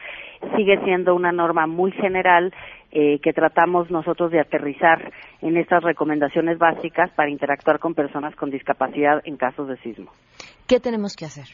sigue 0.55 0.79
siendo 0.83 1.15
una 1.15 1.31
norma 1.31 1.65
muy 1.65 1.91
general 1.93 2.53
eh, 2.91 3.19
que 3.19 3.33
tratamos 3.33 3.91
nosotros 3.91 4.31
de 4.31 4.39
aterrizar 4.39 5.11
en 5.43 5.57
estas 5.57 5.83
recomendaciones 5.83 6.57
básicas 6.57 7.11
para 7.11 7.29
interactuar 7.29 7.77
con 7.77 7.93
personas 7.93 8.35
con 8.35 8.49
discapacidad 8.49 9.21
en 9.25 9.37
casos 9.37 9.67
de 9.67 9.77
sismo. 9.77 10.11
¿Qué 10.67 10.79
tenemos 10.79 11.15
que 11.15 11.25
hacer? 11.25 11.45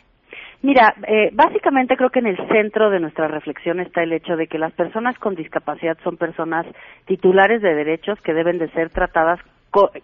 Mira, 0.61 0.95
eh, 1.05 1.31
básicamente 1.33 1.97
creo 1.97 2.09
que 2.09 2.19
en 2.19 2.27
el 2.27 2.37
centro 2.47 2.89
de 2.89 3.01
nuestra 3.01 3.27
reflexión 3.27 3.81
está 3.81 4.01
el 4.01 4.13
hecho 4.13 4.37
de 4.37 4.47
que 4.47 4.57
las 4.57 4.71
personas 4.73 5.19
con 5.19 5.35
discapacidad 5.35 5.97
son 6.05 6.15
personas 6.15 6.65
titulares 7.05 7.61
de 7.61 7.75
derechos 7.75 8.17
que 8.21 8.33
deben 8.33 8.57
de 8.57 8.69
ser 8.69 8.89
tratadas 8.89 9.41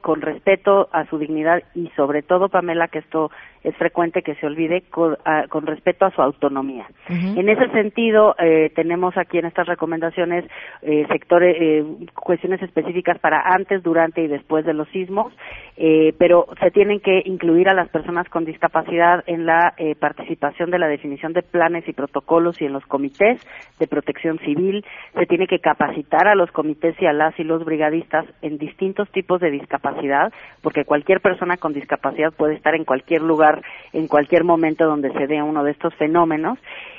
con, 0.02 0.22
respeto 0.22 0.90
a 0.92 1.06
su 1.06 1.18
dignidad 1.18 1.64
y 1.74 1.88
sobre 1.96 2.24
todo, 2.24 2.50
Pamela, 2.50 2.90
que 2.90 3.00
esto 3.00 3.32
es 3.64 3.76
frecuente 3.76 4.22
que 4.24 4.36
se 4.36 4.46
olvide, 4.46 4.84
con, 4.90 5.18
respeto 5.66 6.06
a 6.06 6.12
su 6.12 6.22
autonomía. 6.22 6.88
En 7.08 7.48
ese 7.48 7.70
sentido, 7.70 8.36
eh, 8.40 8.72
tenemos 8.76 9.16
aquí 9.18 9.38
en 9.38 9.46
estas 9.46 9.68
recomendaciones 9.68 10.46
eh, 10.82 11.06
sectores, 11.10 11.56
eh, 11.60 11.86
cuestiones 12.16 12.62
específicas 12.62 13.20
para 13.20 13.42
antes, 13.54 13.84
durante 13.84 14.22
y 14.24 14.28
después 14.28 14.66
de 14.66 14.74
los 14.74 14.88
sismos, 14.90 15.34
pero 16.18 16.46
se 16.60 16.70
tienen 16.72 17.00
que 17.00 17.24
incluir 17.26 17.68
a 17.68 17.74
las 17.74 17.90
personas 17.90 18.30
con 18.30 18.46
discapacidad 18.46 19.24
en 19.26 19.46
la 19.46 19.74
participación 20.00 20.70
de 20.70 20.78
la 20.78 20.88
definición 20.88 21.34
de 21.34 21.42
planes 21.42 21.88
y 21.88 21.94
protocolos 21.94 22.62
y 22.62 22.66
en 22.66 22.74
los 22.74 22.86
comités 22.86 23.40
de 23.80 23.88
protección 23.88 24.38
civil. 24.40 24.86
Se 25.16 25.26
tiene 25.26 25.48
que 25.48 25.60
capacitar 25.60 26.28
a 26.28 26.36
los 26.36 26.52
comités 26.52 26.96
y 27.02 27.06
a 27.06 27.14
las 27.14 27.38
y 27.40 27.44
los 27.44 27.66
brigadistas 27.66 28.26
en 28.42 28.58
distintos 28.58 29.10
tipos 29.10 29.42
de 29.42 29.52
discapacidad, 29.52 30.32
porque 30.62 30.86
cualquier 30.86 31.20
persona 31.22 31.58
con 31.58 31.74
discapacidad 31.74 32.32
puede 32.32 32.56
estar 32.56 32.76
en 32.76 32.86
cualquier 32.86 33.22
lugar, 33.22 33.51
en 33.94 34.08
cualquier 34.08 34.44
momento 34.44 34.86
donde 34.86 35.12
se 35.12 35.28
dé 35.28 35.42
uno 35.42 35.64
de 35.64 35.72
estos 35.72 35.94
fenómenos. 35.96 36.58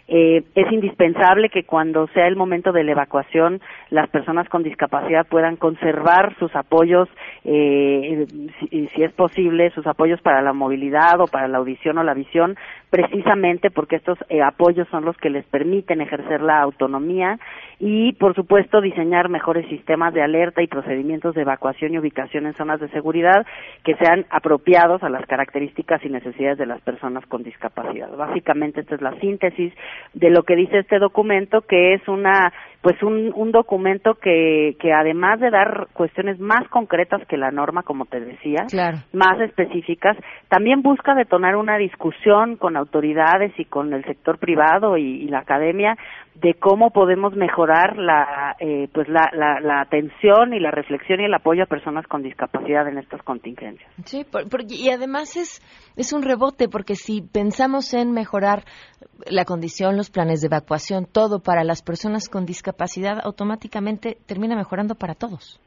Eh, 0.08 0.42
es 0.54 0.72
indispensable 0.72 1.48
que 1.48 1.64
cuando 1.64 2.06
sea 2.08 2.26
el 2.26 2.36
momento 2.36 2.72
de 2.72 2.84
la 2.84 2.92
evacuación, 2.92 3.60
las 3.90 4.08
personas 4.10 4.48
con 4.48 4.62
discapacidad 4.62 5.26
puedan 5.26 5.56
conservar 5.56 6.36
sus 6.38 6.54
apoyos, 6.56 7.08
eh, 7.44 8.26
si, 8.60 9.02
es 9.02 9.12
posible, 9.12 9.70
sus 9.70 9.86
apoyos 9.86 10.20
para 10.20 10.42
la 10.42 10.52
movilidad 10.52 11.20
o 11.20 11.26
para 11.26 11.48
la 11.48 11.58
audición 11.58 11.98
o 11.98 12.02
la 12.02 12.14
visión, 12.14 12.56
precisamente 12.90 13.70
porque 13.70 13.96
estos 13.96 14.18
eh, 14.28 14.42
apoyos 14.42 14.88
son 14.88 15.04
los 15.04 15.16
que 15.16 15.30
les 15.30 15.46
permiten 15.46 16.00
ejercer 16.00 16.42
la 16.42 16.60
autonomía 16.60 17.38
y, 17.78 18.12
por 18.12 18.34
supuesto, 18.34 18.80
diseñar 18.80 19.28
mejores 19.28 19.66
sistemas 19.68 20.12
de 20.14 20.22
alerta 20.22 20.62
y 20.62 20.66
procedimientos 20.66 21.34
de 21.34 21.42
evacuación 21.42 21.94
y 21.94 21.98
ubicación 21.98 22.46
en 22.46 22.54
zonas 22.54 22.80
de 22.80 22.88
seguridad 22.90 23.46
que 23.82 23.94
sean 23.96 24.26
apropiados 24.30 25.02
a 25.02 25.08
las 25.08 25.24
características 25.26 26.04
y 26.04 26.08
necesidades 26.08 26.58
de 26.58 26.66
las 26.66 26.80
personas 26.82 27.24
con 27.26 27.42
discapacidad. 27.42 28.14
Básicamente, 28.16 28.80
esta 28.80 28.94
es 28.94 29.00
la 29.00 29.18
síntesis 29.20 29.72
de 30.14 30.30
lo 30.30 30.42
que 30.42 30.56
dice 30.56 30.80
este 30.80 30.98
documento, 30.98 31.62
que 31.62 31.94
es 31.94 32.06
una 32.08 32.52
pues 32.82 33.00
un, 33.02 33.32
un 33.36 33.52
documento 33.52 34.14
que, 34.14 34.76
que 34.80 34.92
además 34.92 35.38
de 35.38 35.50
dar 35.50 35.86
cuestiones 35.92 36.40
más 36.40 36.68
concretas 36.68 37.24
que 37.28 37.36
la 37.36 37.52
norma, 37.52 37.84
como 37.84 38.06
te 38.06 38.18
decía, 38.18 38.66
más 39.12 39.40
específicas, 39.40 40.16
también 40.48 40.82
busca 40.82 41.14
detonar 41.14 41.54
una 41.54 41.78
discusión 41.78 42.56
con 42.56 42.76
autoridades 42.76 43.52
y 43.56 43.66
con 43.66 43.92
el 43.92 44.04
sector 44.04 44.38
privado 44.38 44.96
y, 44.98 45.22
la 45.28 45.38
academia 45.38 45.96
de 46.34 46.54
cómo 46.54 46.90
podemos 46.90 47.34
mejorar 47.34 47.96
la 47.98 48.56
eh, 48.58 48.88
pues 48.92 49.08
la, 49.08 49.30
la, 49.32 49.60
la, 49.60 49.80
atención 49.82 50.54
y 50.54 50.60
la 50.60 50.70
reflexión 50.70 51.20
y 51.20 51.24
el 51.24 51.34
apoyo 51.34 51.64
a 51.64 51.66
personas 51.66 52.06
con 52.06 52.22
discapacidad 52.22 52.88
en 52.88 52.98
estas 52.98 53.22
contingencias. 53.22 53.90
Sí, 54.04 54.24
y 54.68 54.90
además 54.90 55.36
es 55.36 55.60
es 55.96 56.12
un 56.12 56.22
rebote 56.22 56.68
porque 56.68 56.94
si 56.94 57.20
pensamos 57.20 57.92
en 57.92 58.12
mejorar 58.12 58.64
la 59.26 59.44
condición, 59.44 59.96
los 59.96 60.10
planes 60.10 60.40
de 60.40 60.46
evacuación, 60.46 61.06
todo 61.06 61.42
para 61.42 61.64
las 61.64 61.82
personas 61.82 62.28
con 62.28 62.46
discapacidad, 62.46 63.20
automáticamente 63.22 64.16
termina 64.26 64.56
mejorando 64.56 64.94
para 64.94 65.14
todos. 65.14 65.60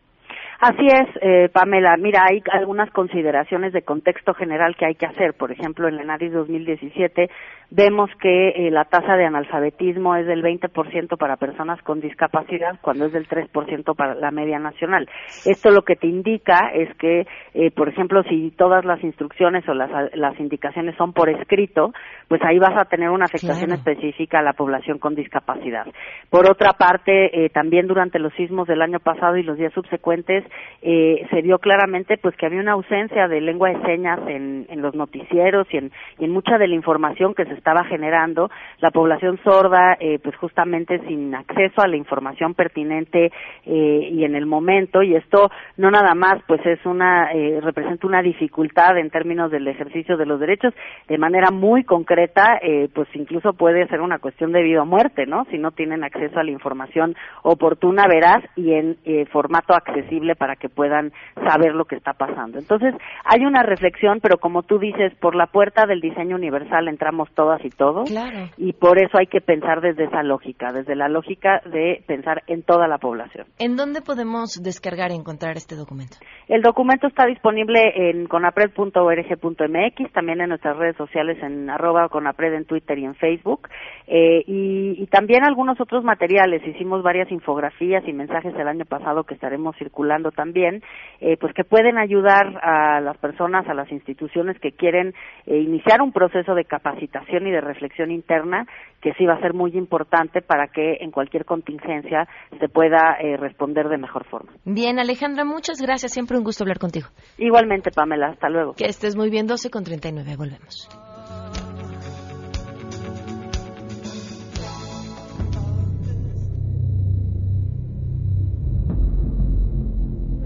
Así 0.60 0.86
es, 0.86 1.10
eh, 1.21 1.49
Pamela. 1.49 1.97
Mira, 1.97 2.25
hay 2.30 2.41
algunas 2.51 2.89
consideraciones 2.91 3.73
de 3.73 3.82
contexto 3.82 4.34
general 4.34 4.75
que 4.78 4.86
hay 4.86 4.95
que 4.95 5.06
hacer. 5.06 5.34
Por 5.34 5.51
ejemplo, 5.51 5.88
en 5.88 5.97
la 5.97 6.04
ENADIS 6.04 6.32
2017 6.32 7.30
vemos 7.71 8.10
que 8.21 8.49
eh, 8.49 8.71
la 8.71 8.86
tasa 8.86 9.15
de 9.15 9.25
analfabetismo 9.25 10.15
es 10.15 10.25
del 10.28 10.43
20% 10.43 11.17
para 11.17 11.38
personas 11.38 11.82
con 11.84 12.01
discapacidad, 12.01 12.80
cuando 12.82 13.06
es 13.06 13.13
del 13.13 13.28
3% 13.28 13.95
para 13.95 14.15
la 14.15 14.32
media 14.32 14.60
nacional. 14.60 15.10
Esto 15.45 15.71
lo 15.71 15.84
que 15.84 15.95
te 15.95 16.08
indica 16.08 16.71
es 16.73 16.95
que, 16.97 17.28
eh, 17.54 17.71
por 17.71 17.89
ejemplo, 17.89 18.23
si 18.23 18.51
todas 18.51 18.86
las 18.86 19.04
instrucciones 19.04 19.67
o 19.67 19.73
las, 19.73 19.89
las, 20.15 20.39
indicaciones 20.39 20.95
son 20.97 21.13
por 21.13 21.30
escrito, 21.30 21.93
pues 22.28 22.41
ahí 22.43 22.60
vas 22.60 22.78
a 22.78 22.86
tener 22.86 23.10
una 23.10 23.25
afectación 23.25 23.71
específica 23.71 24.39
a 24.39 24.43
la 24.43 24.54
población 24.54 24.99
con 24.99 25.15
discapacidad. 25.15 25.88
Por 26.30 26.49
otra 26.49 26.73
parte, 26.73 27.49
también 27.54 27.88
durante 27.88 28.19
los 28.19 28.34
sismos 28.34 28.67
del 28.67 28.82
año 28.82 28.99
pasado 28.99 29.38
y 29.38 29.43
los 29.43 29.58
días 29.58 29.73
subsecuentes, 29.73 30.43
eh, 30.82 31.25
se 31.30 31.41
vio 31.41 31.60
claramente 31.60 32.17
pues 32.17 32.36
que 32.36 32.45
había 32.45 32.60
una 32.60 32.73
ausencia 32.73 33.28
de 33.28 33.41
lengua 33.41 33.69
de 33.69 33.82
señas 33.84 34.19
en, 34.28 34.65
en 34.69 34.82
los 34.82 34.95
noticieros 34.95 35.67
y 35.71 35.78
en, 35.78 35.91
y 36.19 36.25
en, 36.25 36.32
mucha 36.32 36.58
de 36.58 36.67
la 36.67 36.75
información 36.75 37.34
que 37.34 37.45
se 37.45 37.55
estaba 37.56 37.84
generando 37.86 38.50
la 38.80 38.91
población 38.91 39.39
sorda 39.44 39.98
eh, 40.00 40.20
pues 40.24 40.36
justamente 40.38 41.00
sin 41.08 41.34
acceso 41.34 41.82
a 41.82 41.88
la 41.88 41.98
información 41.98 42.54
pertinente 42.54 43.32
eh, 43.65 44.10
y 44.12 44.24
en 44.24 44.36
el 44.36 44.46
momento 44.46 45.02
y 45.02 45.15
esto 45.15 45.50
no 45.78 45.91
nada 45.91 46.13
más 46.15 46.41
pues 46.48 46.65
es 46.65 46.86
una 46.86 47.32
eh, 47.32 47.60
representa 47.62 48.08
una 48.08 48.22
dificultad 48.22 48.98
en 48.98 49.10
términos 49.10 49.52
del 49.52 49.68
ejercicio 49.68 50.18
de 50.18 50.26
los 50.26 50.39
derechos 50.39 50.74
de 51.08 51.18
manera 51.18 51.52
muy 51.52 51.84
concreta 51.84 52.60
eh, 52.62 52.89
pues 52.94 53.08
incluso 53.13 53.54
puede 53.54 53.88
ser 53.88 54.02
una 54.02 54.20
cuestión 54.20 54.52
de 54.52 54.63
vida 54.63 54.82
o 54.82 54.86
muerte 54.86 55.26
no 55.26 55.46
si 55.52 55.58
no 55.58 55.72
tienen 55.72 56.04
acceso 56.04 56.39
a 56.39 56.44
la 56.44 56.52
información 56.52 57.15
oportuna 57.44 58.08
veraz 58.08 58.44
y 58.56 58.74
en 58.74 58.98
eh, 59.06 59.26
formato 59.32 59.74
accesible 59.74 60.36
para 60.36 60.56
que 60.56 60.70
puedan 60.70 61.12
saber 61.36 61.74
lo 61.74 61.86
que 61.86 61.96
está 61.96 62.13
pasando. 62.13 62.58
Entonces, 62.58 62.94
hay 63.24 63.46
una 63.46 63.63
reflexión, 63.63 64.20
pero 64.22 64.38
como 64.38 64.63
tú 64.63 64.80
dices, 64.80 65.13
por 65.15 65.36
la 65.36 65.48
puerta 65.48 65.86
del 65.86 66.02
diseño 66.02 66.36
universal 66.36 66.88
entramos 66.88 67.30
todas 67.46 67.64
y 67.64 67.70
todos, 67.70 68.10
y 68.58 68.74
por 68.74 68.98
eso 68.98 69.20
hay 69.20 69.28
que 69.28 69.40
pensar 69.40 69.80
desde 69.80 70.06
esa 70.06 70.24
lógica, 70.24 70.74
desde 70.74 70.96
la 70.96 71.08
lógica 71.08 71.62
de 71.66 72.04
pensar 72.08 72.42
en 72.48 72.64
toda 72.64 72.88
la 72.88 72.98
población. 72.98 73.46
¿En 73.60 73.76
dónde 73.76 74.02
podemos 74.02 74.64
descargar 74.64 75.12
y 75.12 75.16
encontrar 75.16 75.58
este 75.58 75.76
documento? 75.76 76.18
El 76.48 76.64
documento 76.64 77.06
está 77.06 77.28
disponible 77.28 78.10
en 78.10 78.26
conapred.org.mx, 78.26 80.12
también 80.12 80.42
en 80.42 80.50
nuestras 80.50 80.76
redes 80.76 80.98
sociales 80.98 81.38
en 81.44 81.70
arroba 81.70 82.10
conapred 82.10 82.54
en 82.54 82.66
Twitter 82.66 82.98
y 82.98 83.06
en 83.06 83.14
Facebook, 83.14 83.70
eh, 84.08 84.44
y, 84.48 85.04
y 85.04 85.06
también 85.08 85.44
algunos 85.44 85.80
otros 85.80 86.04
materiales. 86.04 86.66
Hicimos 86.66 87.04
varias 87.04 87.32
infografías 87.32 88.08
y 88.08 88.14
mensajes 88.14 88.56
el 88.56 88.68
año 88.68 88.86
pasado 88.86 89.24
que 89.24 89.36
estaremos 89.36 89.76
circulando 89.78 90.32
también, 90.32 90.82
eh, 91.22 91.38
pues 91.40 91.54
que 91.54 91.64
pueden 91.64 92.00
ayudar 92.00 92.60
a 92.64 93.02
las 93.02 93.18
personas, 93.18 93.68
a 93.68 93.76
las 93.76 93.92
instituciones 93.92 94.60
que 94.60 94.72
quieren 94.72 95.14
eh, 95.46 95.58
iniciar 95.58 96.02
un 96.02 96.12
proceso 96.12 96.56
de 96.56 96.66
capacitación 96.66 97.35
y 97.48 97.52
de 97.52 97.62
reflexión 97.62 98.12
interna, 98.12 98.67
que 99.02 99.13
sí 99.13 99.26
va 99.26 99.36
a 99.36 99.41
ser 99.41 99.54
muy 99.54 99.71
importante 99.76 100.41
para 100.41 100.67
que 100.67 100.98
en 101.00 101.12
cualquier 101.12 101.45
contingencia 101.45 102.28
se 102.60 102.67
pueda 102.69 103.17
eh, 103.19 103.38
responder 103.38 103.88
de 103.88 103.98
mejor 103.98 104.26
forma. 104.26 104.52
Bien, 104.65 105.00
Alejandra, 105.00 105.45
muchas 105.45 105.82
gracias. 105.82 106.13
Siempre 106.13 106.38
un 106.38 106.43
gusto 106.43 106.63
hablar 106.63 106.80
contigo. 106.80 107.08
Igualmente, 107.38 107.91
Pamela. 107.91 108.30
Hasta 108.30 108.50
luego. 108.50 108.74
Que 108.74 108.86
estés 108.86 109.15
muy 109.15 109.30
bien. 109.30 109.48
12 109.48 109.69
con 109.69 109.84
39. 109.84 110.36
Volvemos. 110.38 110.89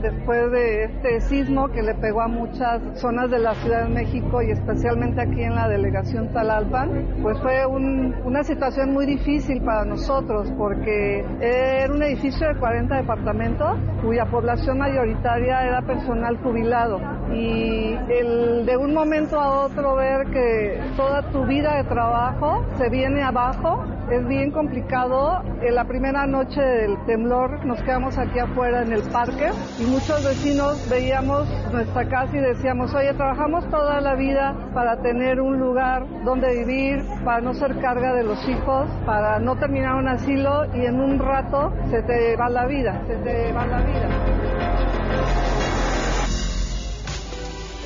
Después 0.01 0.51
de 0.51 0.85
este 0.85 1.21
sismo 1.21 1.69
que 1.69 1.81
le 1.81 1.93
pegó 1.95 2.21
a 2.21 2.27
muchas 2.27 2.81
zonas 2.99 3.29
de 3.29 3.39
la 3.39 3.53
Ciudad 3.55 3.83
de 3.83 3.93
México 3.93 4.41
y 4.41 4.51
especialmente 4.51 5.21
aquí 5.21 5.43
en 5.43 5.55
la 5.55 5.67
delegación 5.67 6.31
Talalpan, 6.31 7.19
pues 7.21 7.39
fue 7.39 7.65
una 7.65 8.43
situación 8.43 8.93
muy 8.93 9.05
difícil 9.05 9.61
para 9.61 9.85
nosotros 9.85 10.51
porque 10.57 11.25
era 11.41 11.93
un 11.93 12.01
edificio 12.03 12.47
de 12.47 12.55
40 12.55 12.95
departamentos 12.95 13.77
cuya 14.03 14.25
población 14.25 14.77
mayoritaria 14.77 15.65
era 15.65 15.81
personal 15.81 16.37
jubilado. 16.37 16.99
Y 17.33 17.97
el 18.09 18.65
de 18.65 18.77
un 18.77 18.93
momento 18.93 19.39
a 19.39 19.65
otro 19.65 19.95
ver 19.95 20.27
que 20.27 20.79
toda 20.95 21.21
tu 21.31 21.45
vida 21.45 21.75
de 21.77 21.83
trabajo 21.83 22.65
se 22.77 22.89
viene 22.89 23.21
abajo 23.21 23.83
es 24.11 24.27
bien 24.27 24.51
complicado. 24.51 25.41
En 25.61 25.75
la 25.75 25.85
primera 25.85 26.25
noche 26.25 26.61
del 26.61 26.97
temblor 27.05 27.65
nos 27.65 27.81
quedamos 27.83 28.17
aquí 28.17 28.39
afuera 28.39 28.81
en 28.81 28.93
el 28.93 29.03
parque 29.03 29.49
y 29.79 29.83
muchos 29.85 30.23
vecinos 30.23 30.87
veíamos 30.89 31.47
nuestra 31.71 32.07
casa 32.07 32.35
y 32.35 32.39
decíamos, 32.39 32.93
oye, 32.93 33.13
trabajamos 33.13 33.69
toda 33.69 34.01
la 34.01 34.15
vida 34.15 34.55
para 34.73 35.01
tener 35.01 35.41
un 35.41 35.59
lugar 35.59 36.05
donde 36.23 36.63
vivir, 36.63 37.03
para 37.23 37.41
no 37.41 37.53
ser 37.53 37.79
carga 37.79 38.13
de 38.13 38.23
los 38.23 38.47
hijos, 38.47 38.87
para 39.05 39.39
no 39.39 39.57
terminar 39.57 39.95
un 39.95 40.07
asilo 40.07 40.65
y 40.75 40.85
en 40.85 40.99
un 40.99 41.19
rato 41.19 41.73
se 41.89 42.01
te 42.03 42.35
va 42.35 42.49
la 42.49 42.65
vida, 42.65 43.01
se 43.07 43.15
te 43.17 43.51
va 43.53 43.65
la 43.65 43.77
vida. 43.79 44.68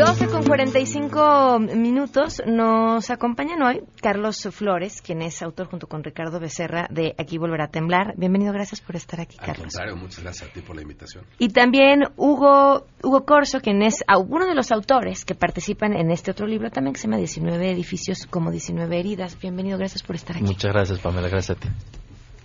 12 0.00 0.28
con 0.28 0.42
45 0.44 1.58
minutos. 1.76 2.40
Nos 2.46 3.10
acompañan 3.10 3.60
hoy 3.60 3.82
Carlos 4.00 4.48
Flores, 4.50 5.02
quien 5.02 5.20
es 5.20 5.42
autor 5.42 5.66
junto 5.66 5.88
con 5.88 6.02
Ricardo 6.02 6.40
Becerra 6.40 6.86
de 6.88 7.14
Aquí 7.18 7.36
Volverá 7.36 7.64
a 7.64 7.68
Temblar. 7.68 8.14
Bienvenido, 8.16 8.50
gracias 8.54 8.80
por 8.80 8.96
estar 8.96 9.20
aquí, 9.20 9.36
Al 9.38 9.48
Carlos. 9.48 9.74
contrario, 9.74 9.96
muchas 9.96 10.24
gracias 10.24 10.48
a 10.48 10.52
ti 10.54 10.62
por 10.62 10.74
la 10.74 10.80
invitación. 10.80 11.26
Y 11.38 11.50
también 11.50 12.04
Hugo, 12.16 12.86
Hugo 13.02 13.26
Corso, 13.26 13.60
quien 13.60 13.82
es 13.82 14.02
uno 14.26 14.46
de 14.46 14.54
los 14.54 14.72
autores 14.72 15.26
que 15.26 15.34
participan 15.34 15.92
en 15.92 16.10
este 16.10 16.30
otro 16.30 16.46
libro 16.46 16.70
también 16.70 16.94
que 16.94 17.00
se 17.00 17.06
llama 17.06 17.18
19 17.18 17.70
edificios 17.70 18.26
como 18.30 18.50
19 18.50 18.98
heridas. 18.98 19.38
Bienvenido, 19.38 19.76
gracias 19.76 20.02
por 20.02 20.16
estar 20.16 20.34
aquí. 20.34 20.46
Muchas 20.46 20.72
gracias, 20.72 20.98
Pamela, 21.00 21.28
gracias 21.28 21.58
a 21.58 21.60
ti. 21.60 21.68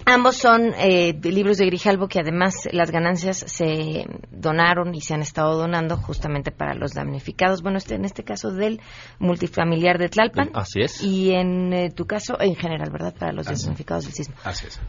Ambos 0.08 0.38
son 0.38 0.74
eh, 0.78 1.14
de 1.14 1.32
libros 1.32 1.58
de 1.58 1.66
Grijalvo 1.66 2.08
que 2.08 2.20
además 2.20 2.68
las 2.72 2.92
ganancias 2.92 3.44
se 3.48 4.06
donaron 4.30 4.94
y 4.94 5.02
se 5.02 5.16
han 5.16 5.22
estado 5.22 5.58
donando 5.58 5.98
justamente 5.98 6.52
para 6.52 6.76
los 6.76 6.94
damnificados. 6.94 7.64
Bueno, 7.64 7.80
este, 7.80 7.96
en 7.96 8.06
este 8.06 8.24
caso 8.24 8.52
del 8.52 8.82
multifamiliar 9.18 9.98
de 9.98 10.10
Tlalpan. 10.10 10.52
Así 10.54 10.82
es. 10.82 11.02
Y 11.02 11.32
en 11.32 11.74
eh, 11.74 11.90
tu 11.90 12.06
caso, 12.06 12.40
en 12.40 12.56
general, 12.56 12.92
¿verdad? 12.92 13.16
Para 13.18 13.34
los 13.34 13.48
damnificados 13.48 14.06
del 14.06 14.14
sismo. 14.14 14.36
Así 14.44 14.68
es. 14.68 14.80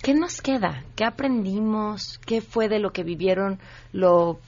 ¿Qué 0.00 0.14
nos 0.14 0.40
queda? 0.40 0.82
¿Qué 0.96 1.04
aprendimos? 1.04 2.18
¿Qué 2.24 2.40
fue 2.40 2.68
de 2.68 2.78
lo 2.78 2.92
que 2.92 3.04
vivieron? 3.04 3.60
Lo, 3.92 4.40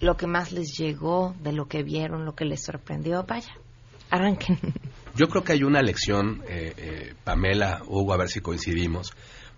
lo 0.00 0.16
que 0.18 0.26
más 0.26 0.52
les 0.52 0.76
llegó, 0.76 1.34
de 1.40 1.52
lo 1.52 1.68
que 1.68 1.82
vieron, 1.82 2.26
lo 2.26 2.34
que 2.34 2.44
les 2.44 2.62
sorprendió. 2.62 3.24
Vaya, 3.24 3.54
arranquen. 4.10 4.58
Yo 5.16 5.28
creo 5.28 5.44
que 5.44 5.52
hay 5.52 5.62
una 5.62 5.80
lección, 5.80 6.42
eh, 6.48 6.74
eh, 6.76 7.14
Pamela, 7.22 7.82
Hugo, 7.86 8.12
a 8.12 8.16
ver 8.16 8.28
si 8.28 8.40
coincidimos, 8.40 9.12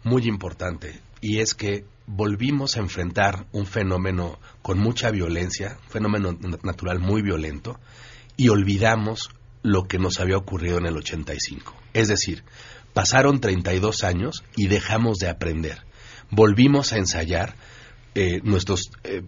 muy 0.05 0.27
importante, 0.29 1.01
y 1.23 1.39
es 1.39 1.55
que 1.55 1.85
volvimos 2.07 2.77
a 2.77 2.81
enfrentar 2.81 3.47
un 3.53 3.65
fenómeno 3.65 4.39
con 4.61 4.79
mucha 4.79 5.11
violencia, 5.11 5.79
un 5.85 5.91
fenómeno 5.91 6.39
natural 6.63 6.99
muy 6.99 7.23
violento, 7.23 7.81
y 8.37 8.51
olvidamos 8.51 9.31
lo 9.63 9.85
que 9.89 9.99
nos 9.99 10.21
había 10.21 10.37
ocurrido 10.37 10.77
en 10.77 10.87
el 10.87 10.97
85. 10.99 11.75
Es 11.95 12.09
decir, 12.09 12.45
pasaron 12.93 13.41
32 13.41 14.05
años 14.05 14.45
y 14.57 14.69
dejamos 14.69 15.17
de 15.19 15.31
aprender. 15.31 15.87
Volvimos 16.31 16.93
a 16.93 16.99
ensayar 16.99 17.55
eh, 18.19 18.41
nuestros 18.45 18.91
eh, 19.05 19.21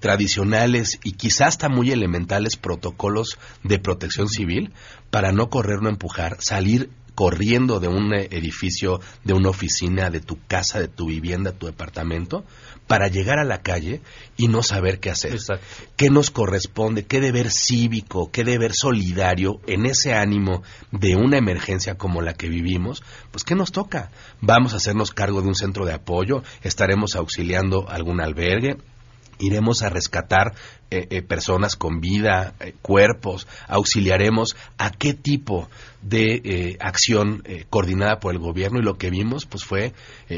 tradicionales 0.00 1.00
y 1.02 1.12
quizás 1.12 1.48
hasta 1.48 1.70
muy 1.70 1.90
elementales 1.92 2.56
protocolos 2.56 3.38
de 3.62 3.78
protección 3.78 4.28
civil 4.28 4.74
para 5.10 5.32
no 5.32 5.48
correr, 5.48 5.80
no 5.80 5.88
empujar, 5.88 6.36
salir 6.40 6.90
corriendo 7.14 7.80
de 7.80 7.88
un 7.88 8.12
edificio, 8.14 9.00
de 9.22 9.34
una 9.34 9.50
oficina, 9.50 10.10
de 10.10 10.20
tu 10.20 10.38
casa, 10.46 10.80
de 10.80 10.88
tu 10.88 11.06
vivienda, 11.06 11.52
tu 11.52 11.66
departamento, 11.66 12.44
para 12.86 13.08
llegar 13.08 13.38
a 13.38 13.44
la 13.44 13.62
calle 13.62 14.02
y 14.36 14.48
no 14.48 14.62
saber 14.62 15.00
qué 15.00 15.10
hacer. 15.10 15.38
¿Qué 15.96 16.10
nos 16.10 16.30
corresponde? 16.30 17.04
¿Qué 17.04 17.20
deber 17.20 17.50
cívico? 17.50 18.30
¿Qué 18.30 18.44
deber 18.44 18.72
solidario 18.74 19.60
en 19.66 19.86
ese 19.86 20.14
ánimo 20.14 20.62
de 20.90 21.16
una 21.16 21.38
emergencia 21.38 21.96
como 21.96 22.20
la 22.20 22.34
que 22.34 22.48
vivimos? 22.48 23.02
Pues 23.30 23.44
¿qué 23.44 23.54
nos 23.54 23.72
toca? 23.72 24.10
Vamos 24.40 24.74
a 24.74 24.76
hacernos 24.76 25.12
cargo 25.12 25.40
de 25.40 25.48
un 25.48 25.54
centro 25.54 25.86
de 25.86 25.94
apoyo, 25.94 26.42
estaremos 26.62 27.14
auxiliando 27.16 27.88
algún 27.88 28.20
albergue, 28.20 28.76
iremos 29.38 29.82
a 29.82 29.88
rescatar 29.88 30.54
eh, 30.90 31.06
eh, 31.10 31.22
personas 31.22 31.76
con 31.76 32.00
vida, 32.00 32.54
eh, 32.60 32.74
cuerpos, 32.82 33.48
auxiliaremos 33.68 34.54
a 34.78 34.90
qué 34.90 35.14
tipo 35.14 35.68
de 36.02 36.76
acción 36.80 37.42
coordinada 37.70 38.20
por 38.20 38.34
el 38.34 38.38
gobierno 38.38 38.78
y 38.78 38.82
lo 38.82 38.98
que 38.98 39.08
vimos 39.08 39.46
pues 39.46 39.64
fue 39.64 39.94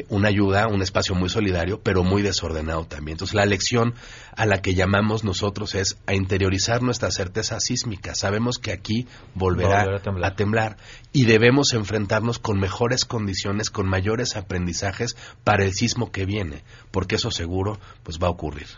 una 0.09 0.29
ayuda, 0.29 0.69
un 0.69 0.81
espacio 0.81 1.17
muy 1.17 1.29
solidario, 1.29 1.81
pero 1.83 2.05
muy 2.05 2.23
desordenado 2.23 2.85
también. 2.87 3.15
Entonces 3.17 3.35
la 3.35 3.47
lección 3.47 3.95
a 4.37 4.47
la 4.47 4.63
que 4.63 4.75
llamamos 4.75 5.25
nosotros 5.25 5.75
es 5.75 5.99
a 6.07 6.15
interiorizar 6.15 6.83
nuestra 6.83 7.11
certeza 7.11 7.59
sísmica. 7.59 8.15
Sabemos 8.15 8.59
que 8.59 8.71
aquí 8.71 9.09
volverá, 9.35 9.97
a, 9.97 9.99
temblar. 9.99 10.33
a 10.33 10.37
temblar 10.37 10.77
y 11.13 11.25
debemos 11.25 11.73
enfrentarnos 11.73 12.39
con 12.39 12.61
mejores 12.61 13.05
condiciones, 13.05 13.71
con 13.71 13.89
mayores 13.89 14.37
aprendizajes 14.37 15.17
para 15.43 15.65
el 15.65 15.73
sismo 15.73 16.13
que 16.13 16.27
viene, 16.27 16.63
porque 16.93 17.17
eso 17.17 17.33
seguro 17.33 17.81
pues 18.05 18.21
va 18.23 18.29
a 18.29 18.31
ocurrir. 18.31 18.69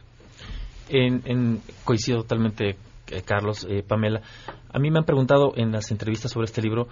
En, 0.89 1.61
coincido 1.85 2.23
totalmente, 2.23 2.77
eh, 3.09 3.23
Carlos, 3.25 3.67
eh, 3.69 3.83
Pamela. 3.87 4.23
A 4.73 4.79
mí 4.79 4.91
me 4.91 4.99
han 4.99 5.05
preguntado 5.05 5.53
en 5.57 5.73
las 5.73 5.91
entrevistas 5.91 6.33
sobre 6.33 6.47
este 6.47 6.63
libro 6.63 6.89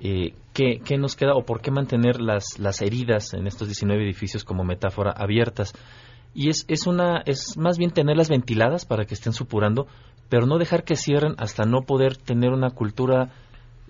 eh, 0.00 0.34
¿qué, 0.52 0.98
nos 0.98 1.16
queda 1.16 1.34
o 1.34 1.44
por 1.44 1.62
qué 1.62 1.70
mantener 1.70 2.20
las, 2.20 2.58
las 2.58 2.82
heridas 2.82 3.32
en 3.32 3.46
estos 3.46 3.68
19 3.68 4.02
edificios 4.04 4.44
como 4.44 4.64
metáfora 4.64 5.10
abiertas. 5.10 5.72
Y 6.34 6.50
es, 6.50 6.66
es, 6.68 6.86
una, 6.86 7.22
es 7.24 7.56
más 7.56 7.78
bien 7.78 7.90
tenerlas 7.90 8.28
ventiladas 8.28 8.84
para 8.84 9.06
que 9.06 9.14
estén 9.14 9.32
supurando, 9.32 9.86
pero 10.28 10.46
no 10.46 10.58
dejar 10.58 10.84
que 10.84 10.96
cierren 10.96 11.34
hasta 11.38 11.64
no 11.64 11.82
poder 11.82 12.16
tener 12.16 12.50
una 12.52 12.70
cultura 12.70 13.30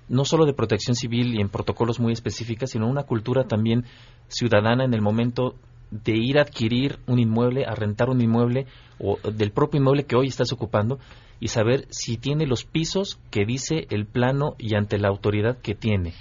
no 0.08 0.24
solo 0.24 0.46
de 0.46 0.52
protección 0.52 0.94
civil 0.94 1.34
y 1.34 1.40
en 1.40 1.48
protocolos 1.48 1.98
muy 1.98 2.12
específicas, 2.12 2.70
sino 2.70 2.88
una 2.88 3.02
cultura 3.02 3.44
también 3.44 3.84
ciudadana 4.28 4.84
en 4.84 4.94
el 4.94 5.02
momento 5.02 5.56
de 5.90 6.16
ir 6.16 6.38
a 6.38 6.42
adquirir 6.42 6.98
un 7.06 7.18
inmueble, 7.18 7.64
a 7.64 7.74
rentar 7.74 8.08
un 8.10 8.20
inmueble 8.20 8.66
o 8.98 9.18
del 9.30 9.52
propio 9.52 9.80
inmueble 9.80 10.04
que 10.04 10.16
hoy 10.16 10.28
estás 10.28 10.52
ocupando 10.52 10.98
y 11.40 11.48
saber 11.48 11.86
si 11.90 12.16
tiene 12.16 12.46
los 12.46 12.64
pisos 12.64 13.18
que 13.30 13.44
dice 13.44 13.86
el 13.90 14.06
plano 14.06 14.54
y 14.58 14.74
ante 14.74 14.98
la 14.98 15.08
autoridad 15.08 15.58
que 15.58 15.74
tiene. 15.74 16.14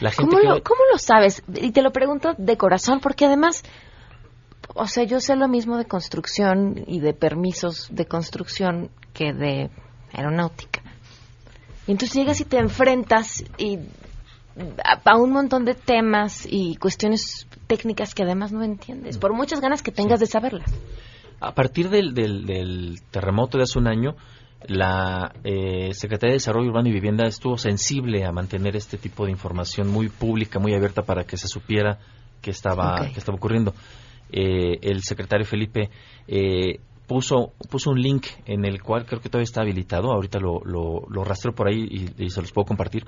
La 0.00 0.12
¿Cómo, 0.12 0.38
lo, 0.38 0.62
¿Cómo 0.62 0.80
lo 0.92 0.98
sabes? 0.98 1.42
Y 1.54 1.72
te 1.72 1.82
lo 1.82 1.90
pregunto 1.90 2.34
de 2.38 2.56
corazón 2.56 3.00
porque 3.00 3.24
además, 3.24 3.64
o 4.74 4.86
sea, 4.86 5.04
yo 5.04 5.20
sé 5.20 5.34
lo 5.36 5.48
mismo 5.48 5.76
de 5.76 5.86
construcción 5.86 6.84
y 6.86 7.00
de 7.00 7.14
permisos 7.14 7.88
de 7.90 8.06
construcción 8.06 8.90
que 9.12 9.32
de 9.32 9.70
aeronáutica. 10.12 10.82
Y 11.86 11.92
entonces 11.92 12.14
llegas 12.14 12.40
y 12.40 12.44
te 12.44 12.58
enfrentas 12.58 13.44
y 13.58 13.78
a, 14.84 15.16
un 15.16 15.32
montón 15.32 15.64
de 15.64 15.74
temas 15.74 16.46
y 16.48 16.76
cuestiones 16.76 17.46
técnicas 17.66 18.14
que 18.14 18.22
además 18.22 18.52
no 18.52 18.62
entiendes, 18.62 19.18
por 19.18 19.34
muchas 19.34 19.60
ganas 19.60 19.82
que 19.82 19.92
tengas 19.92 20.20
de 20.20 20.26
saberlas. 20.26 20.72
A 21.40 21.54
partir 21.54 21.88
del, 21.88 22.14
del, 22.14 23.00
terremoto 23.10 23.58
de 23.58 23.64
hace 23.64 23.78
un 23.78 23.88
año, 23.88 24.14
la 24.68 25.32
eh, 25.42 25.92
Secretaría 25.92 26.32
de 26.32 26.36
Desarrollo 26.36 26.68
Urbano 26.68 26.88
y 26.88 26.92
Vivienda 26.92 27.26
estuvo 27.26 27.58
sensible 27.58 28.24
a 28.24 28.30
mantener 28.30 28.76
este 28.76 28.96
tipo 28.96 29.24
de 29.24 29.32
información 29.32 29.88
muy 29.88 30.08
pública, 30.08 30.60
muy 30.60 30.74
abierta 30.74 31.02
para 31.02 31.24
que 31.24 31.36
se 31.36 31.48
supiera 31.48 31.98
qué 32.40 32.50
estaba, 32.50 33.06
estaba 33.16 33.36
ocurriendo. 33.36 33.74
Eh, 34.30 34.78
el 34.82 35.02
secretario 35.02 35.44
Felipe 35.44 35.90
eh, 36.28 36.78
puso, 37.06 37.52
puso 37.70 37.90
un 37.90 38.00
link 38.00 38.26
en 38.46 38.64
el 38.64 38.82
cual 38.82 39.04
creo 39.04 39.20
que 39.20 39.28
todavía 39.28 39.44
está 39.44 39.62
habilitado, 39.62 40.12
ahorita 40.12 40.38
lo, 40.38 40.60
lo, 40.64 41.24
rastreo 41.24 41.54
por 41.54 41.68
ahí 41.68 41.86
y, 41.90 42.24
y, 42.24 42.30
se 42.30 42.40
los 42.40 42.52
puedo 42.52 42.66
compartir, 42.66 43.04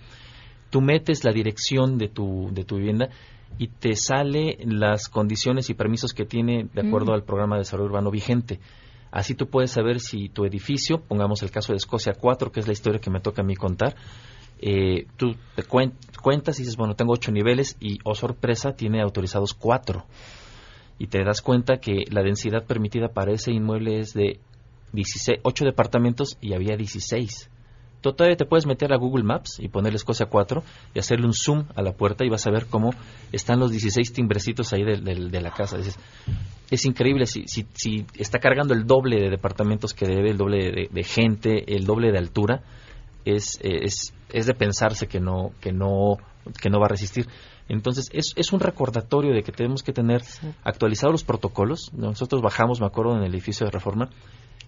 tú 0.70 0.80
metes 0.80 1.24
la 1.24 1.32
dirección 1.32 1.98
de 1.98 2.08
tu, 2.08 2.50
de 2.52 2.64
tu 2.64 2.76
vivienda 2.76 3.10
y 3.58 3.68
te 3.68 3.94
sale 3.94 4.58
las 4.64 5.08
condiciones 5.08 5.70
y 5.70 5.74
permisos 5.74 6.12
que 6.12 6.24
tiene 6.24 6.68
de 6.72 6.86
acuerdo 6.86 7.12
mm. 7.12 7.14
al 7.14 7.22
programa 7.22 7.56
de 7.56 7.60
desarrollo 7.60 7.90
urbano 7.90 8.10
vigente. 8.10 8.58
Así 9.10 9.34
tú 9.34 9.46
puedes 9.46 9.70
saber 9.70 10.00
si 10.00 10.28
tu 10.28 10.44
edificio, 10.44 11.00
pongamos 11.00 11.42
el 11.42 11.52
caso 11.52 11.72
de 11.72 11.76
Escocia 11.76 12.14
4, 12.14 12.50
que 12.50 12.60
es 12.60 12.66
la 12.66 12.72
historia 12.72 13.00
que 13.00 13.10
me 13.10 13.20
toca 13.20 13.42
a 13.42 13.44
mí 13.44 13.54
contar, 13.54 13.94
eh, 14.60 15.06
tú 15.16 15.36
te 15.54 15.62
cuentas 15.62 16.58
y 16.58 16.62
dices, 16.62 16.76
bueno, 16.76 16.94
tengo 16.96 17.12
ocho 17.12 17.30
niveles 17.30 17.76
y, 17.80 17.98
oh 18.04 18.14
sorpresa, 18.14 18.72
tiene 18.72 19.02
autorizados 19.02 19.54
cuatro. 19.54 20.04
Y 20.98 21.08
te 21.08 21.22
das 21.22 21.42
cuenta 21.42 21.76
que 21.76 22.04
la 22.10 22.22
densidad 22.22 22.64
permitida 22.64 23.08
para 23.08 23.32
ese 23.32 23.52
inmueble 23.52 23.98
es 23.98 24.14
de 24.14 24.40
16, 24.92 25.40
8 25.42 25.64
departamentos 25.64 26.38
y 26.40 26.54
había 26.54 26.76
16 26.76 27.50
todavía 28.12 28.36
te 28.36 28.44
puedes 28.44 28.66
meter 28.66 28.92
a 28.92 28.96
Google 28.96 29.24
Maps 29.24 29.59
y 29.59 29.68
ponerle 29.68 29.96
Escocia 29.96 30.26
4 30.26 30.62
y 30.94 30.98
hacerle 30.98 31.26
un 31.26 31.32
zoom 31.32 31.64
a 31.74 31.82
la 31.82 31.92
puerta 31.92 32.24
y 32.24 32.28
vas 32.28 32.46
a 32.46 32.50
ver 32.50 32.66
cómo 32.66 32.90
están 33.32 33.59
los 33.59 33.70
16 33.70 34.12
timbrecitos 34.12 34.72
ahí 34.72 34.84
de, 34.84 35.40
la 35.40 35.50
casa. 35.50 35.78
es 36.70 36.84
increíble 36.84 37.26
si, 37.26 37.44
si, 37.46 38.07
está 38.16 38.38
cargando 38.38 38.74
el 38.74 38.86
doble 38.86 39.20
de 39.20 39.30
departamentos 39.30 39.94
que 39.94 40.07
debe, 40.07 40.30
el 40.30 40.36
doble 40.36 40.88
de, 40.90 41.05
gente, 41.05 41.74
el 41.74 41.84
doble 41.84 42.12
de 42.12 42.18
altura. 42.18 42.62
Es, 43.24 43.59
es, 43.62 44.12
es, 44.30 44.46
de 44.46 44.52
pensarse 44.52 45.07
que 45.07 45.18
no, 45.18 45.52
que 45.62 45.72
no, 45.72 46.18
que 46.61 46.68
no 46.68 46.78
va 46.78 46.86
a 46.86 46.90
resistir. 46.90 47.26
Entonces, 47.70 48.11
es, 48.12 48.34
es 48.36 48.52
un 48.52 48.61
recordatorio 48.61 49.32
de 49.32 49.42
que 49.42 49.50
tenemos 49.50 49.82
que 49.82 49.94
tener 49.94 50.20
actualizados 50.62 51.12
los 51.12 51.24
protocolos. 51.24 51.90
Nosotros 51.94 52.42
bajamos, 52.42 52.80
me 52.80 52.86
acuerdo, 52.86 53.16
en 53.16 53.22
el 53.22 53.32
edificio 53.32 53.64
de 53.64 53.70
Reforma, 53.70 54.11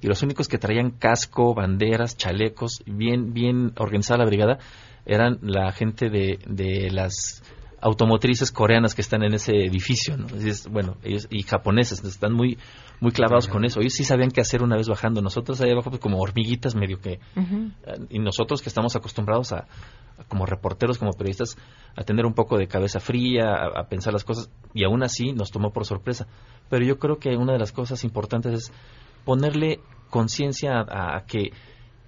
y 0.00 0.06
los 0.06 0.22
únicos 0.22 0.48
que 0.48 0.58
traían 0.58 0.90
casco, 0.90 1.54
banderas, 1.54 2.16
chalecos, 2.16 2.82
bien, 2.86 3.32
bien 3.32 3.72
organizada 3.76 4.18
la 4.18 4.26
brigada, 4.26 4.58
eran 5.04 5.38
la 5.42 5.72
gente 5.72 6.10
de, 6.10 6.38
de 6.46 6.90
las 6.90 7.42
automotrices 7.80 8.50
coreanas 8.50 8.94
que 8.94 9.02
están 9.02 9.22
en 9.22 9.34
ese 9.34 9.52
edificio, 9.52 10.16
¿no? 10.16 10.26
bueno, 10.70 10.96
ellos 11.04 11.28
y 11.30 11.42
japoneses 11.42 12.02
están 12.04 12.32
muy 12.32 12.58
muy 13.00 13.12
clavados 13.12 13.46
con 13.46 13.64
eso. 13.64 13.80
Ellos 13.80 13.92
sí 13.92 14.04
sabían 14.04 14.30
qué 14.30 14.40
hacer 14.40 14.62
una 14.62 14.76
vez 14.76 14.88
bajando. 14.88 15.20
Nosotros 15.20 15.60
ahí 15.60 15.70
abajo 15.70 15.90
pues, 15.90 16.00
como 16.00 16.18
hormiguitas 16.18 16.74
medio 16.74 16.98
que 16.98 17.12
eh, 17.12 17.20
y 18.08 18.18
nosotros 18.18 18.62
que 18.62 18.68
estamos 18.68 18.96
acostumbrados 18.96 19.52
a, 19.52 19.66
como 20.28 20.46
reporteros, 20.46 20.98
como 20.98 21.12
periodistas, 21.12 21.56
a 21.94 22.02
tener 22.04 22.24
un 22.24 22.34
poco 22.34 22.56
de 22.56 22.66
cabeza 22.66 23.00
fría, 23.00 23.54
a, 23.54 23.80
a 23.80 23.88
pensar 23.88 24.12
las 24.12 24.24
cosas 24.24 24.50
y 24.72 24.84
aún 24.84 25.02
así 25.02 25.32
nos 25.32 25.50
tomó 25.50 25.72
por 25.72 25.84
sorpresa. 25.84 26.26
Pero 26.70 26.84
yo 26.84 26.98
creo 26.98 27.18
que 27.18 27.36
una 27.36 27.52
de 27.52 27.58
las 27.58 27.72
cosas 27.72 28.02
importantes 28.04 28.52
es 28.54 28.72
ponerle 29.26 29.80
conciencia 30.08 30.86
a, 30.88 31.26
que 31.26 31.50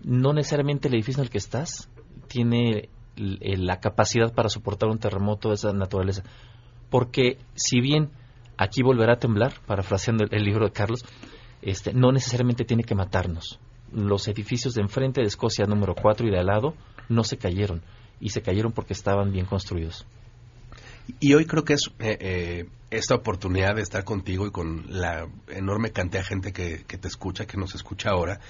no 0.03 0.33
necesariamente 0.33 0.89
el 0.89 0.95
edificio 0.95 1.21
en 1.21 1.27
el 1.27 1.31
que 1.31 1.39
estás 1.39 1.91
tiene 2.29 2.89
la 3.17 3.81
capacidad 3.81 4.33
para 4.33 4.49
soportar 4.49 4.89
un 4.89 5.01
terremoto 5.01 5.49
de 5.49 5.57
esa 5.57 5.73
naturaleza. 5.73 6.23
Porque 6.89 7.39
si 7.55 7.81
bien 7.81 8.11
aquí 8.57 8.83
volverá 8.83 9.15
a 9.15 9.19
temblar, 9.19 9.55
parafraseando 9.67 10.25
el, 10.31 10.45
libro 10.45 10.65
de 10.67 10.73
Carlos, 10.73 11.05
este, 11.61 11.93
no 11.93 12.13
necesariamente 12.13 12.65
tiene 12.65 12.85
que 12.85 12.95
matarnos. 12.95 13.59
Los 13.93 14.29
edificios 14.29 14.75
de 14.75 14.83
enfrente 14.83 15.21
de 15.21 15.27
Escocia 15.27 15.67
número 15.67 15.97
4 16.01 16.29
y 16.29 16.31
de 16.31 16.39
al 16.39 16.47
lado 16.47 16.75
no 17.09 17.25
se 17.25 17.37
cayeron, 17.37 17.83
y 18.21 18.29
se 18.29 18.43
cayeron 18.43 18.73
porque 18.73 18.93
estaban 18.93 19.33
bien 19.33 19.47
construidos. 19.47 20.07
Y 21.21 21.35
hoy 21.35 21.47
creo 21.47 21.65
que 21.65 21.75
es 21.75 21.91
eh, 21.99 22.19
eh, 22.21 22.69
esta 22.91 23.15
oportunidad 23.15 23.75
de 23.75 23.83
estar 23.83 24.05
contigo 24.05 24.47
y 24.47 24.51
con 24.51 24.85
la 24.89 25.27
enorme 25.49 25.91
cantidad 25.91 26.23
de 26.23 26.29
gente 26.29 26.53
que, 26.53 26.79
te 26.85 27.09
escucha, 27.09 27.47
que 27.47 27.57
nos 27.57 27.75
escucha 27.75 28.11
ahora, 28.11 28.41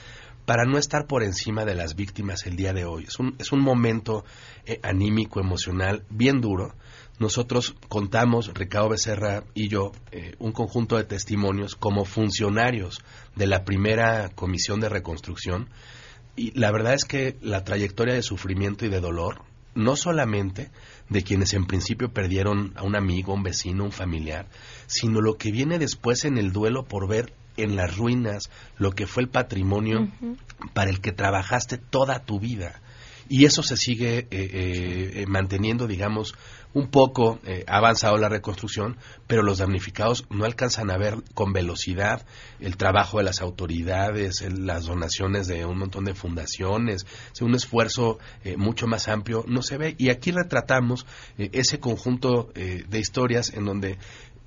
para 0.44 0.64
no 0.64 0.78
estar 0.78 1.06
por 1.06 1.22
encima 1.22 1.64
de 1.64 1.74
las 1.74 1.94
víctimas 1.94 2.46
el 2.46 2.56
día 2.56 2.72
de 2.72 2.84
hoy. 2.84 3.04
Es 3.04 3.18
un, 3.18 3.36
es 3.38 3.52
un 3.52 3.60
momento 3.60 4.24
eh, 4.66 4.80
anímico, 4.82 5.40
emocional, 5.40 6.04
bien 6.10 6.40
duro. 6.40 6.74
Nosotros 7.18 7.74
contamos, 7.88 8.52
Ricardo 8.54 8.90
Becerra 8.90 9.44
y 9.52 9.68
yo, 9.68 9.90
un 10.38 10.52
conjunto 10.52 10.96
de 10.96 11.02
testimonios 11.02 11.74
como 11.74 12.04
funcionarios 12.04 13.00
de 13.34 13.48
la 13.48 13.64
primera 13.64 14.28
comisión 14.28 14.78
de 14.78 14.88
reconstrucción. 14.88 15.68
Y 16.36 16.52
la 16.56 16.70
verdad 16.70 16.94
es 16.94 17.04
que 17.04 17.36
la 17.42 17.64
trayectoria 17.64 18.14
de 18.14 18.22
sufrimiento 18.22 18.86
y 18.86 18.88
de 18.88 19.00
dolor, 19.00 19.42
no 19.74 19.96
solamente 19.96 20.70
de 21.08 21.22
quienes 21.22 21.54
en 21.54 21.66
principio 21.66 22.12
perdieron 22.12 22.72
a 22.76 22.82
un 22.82 22.96
amigo, 22.96 23.34
un 23.34 23.42
vecino, 23.42 23.84
un 23.84 23.92
familiar, 23.92 24.48
sino 24.86 25.20
lo 25.20 25.36
que 25.36 25.50
viene 25.50 25.78
después 25.78 26.24
en 26.24 26.38
el 26.38 26.52
duelo 26.52 26.84
por 26.84 27.08
ver 27.08 27.32
en 27.56 27.76
las 27.76 27.96
ruinas 27.96 28.50
lo 28.76 28.92
que 28.92 29.06
fue 29.06 29.22
el 29.22 29.28
patrimonio 29.28 30.08
para 30.74 30.90
el 30.90 31.00
que 31.00 31.12
trabajaste 31.12 31.78
toda 31.78 32.24
tu 32.24 32.38
vida. 32.38 32.80
Y 33.28 33.44
eso 33.44 33.62
se 33.62 33.76
sigue 33.76 34.20
eh, 34.20 34.26
eh, 34.30 35.24
manteniendo, 35.28 35.86
digamos, 35.86 36.34
un 36.74 36.88
poco 36.88 37.38
eh, 37.44 37.64
avanzado 37.66 38.18
la 38.18 38.28
reconstrucción, 38.28 38.96
pero 39.26 39.42
los 39.42 39.58
damnificados 39.58 40.26
no 40.30 40.44
alcanzan 40.44 40.90
a 40.90 40.98
ver 40.98 41.16
con 41.34 41.52
velocidad 41.52 42.24
el 42.60 42.76
trabajo 42.76 43.18
de 43.18 43.24
las 43.24 43.40
autoridades, 43.40 44.42
las 44.58 44.84
donaciones 44.84 45.46
de 45.46 45.64
un 45.64 45.78
montón 45.78 46.04
de 46.04 46.14
fundaciones, 46.14 47.06
un 47.40 47.54
esfuerzo 47.54 48.18
mucho 48.56 48.86
más 48.86 49.08
amplio 49.08 49.44
no 49.46 49.62
se 49.62 49.78
ve. 49.78 49.94
Y 49.96 50.10
aquí 50.10 50.30
retratamos 50.32 51.06
ese 51.38 51.78
conjunto 51.78 52.50
de 52.54 52.98
historias 52.98 53.52
en 53.54 53.64
donde 53.64 53.98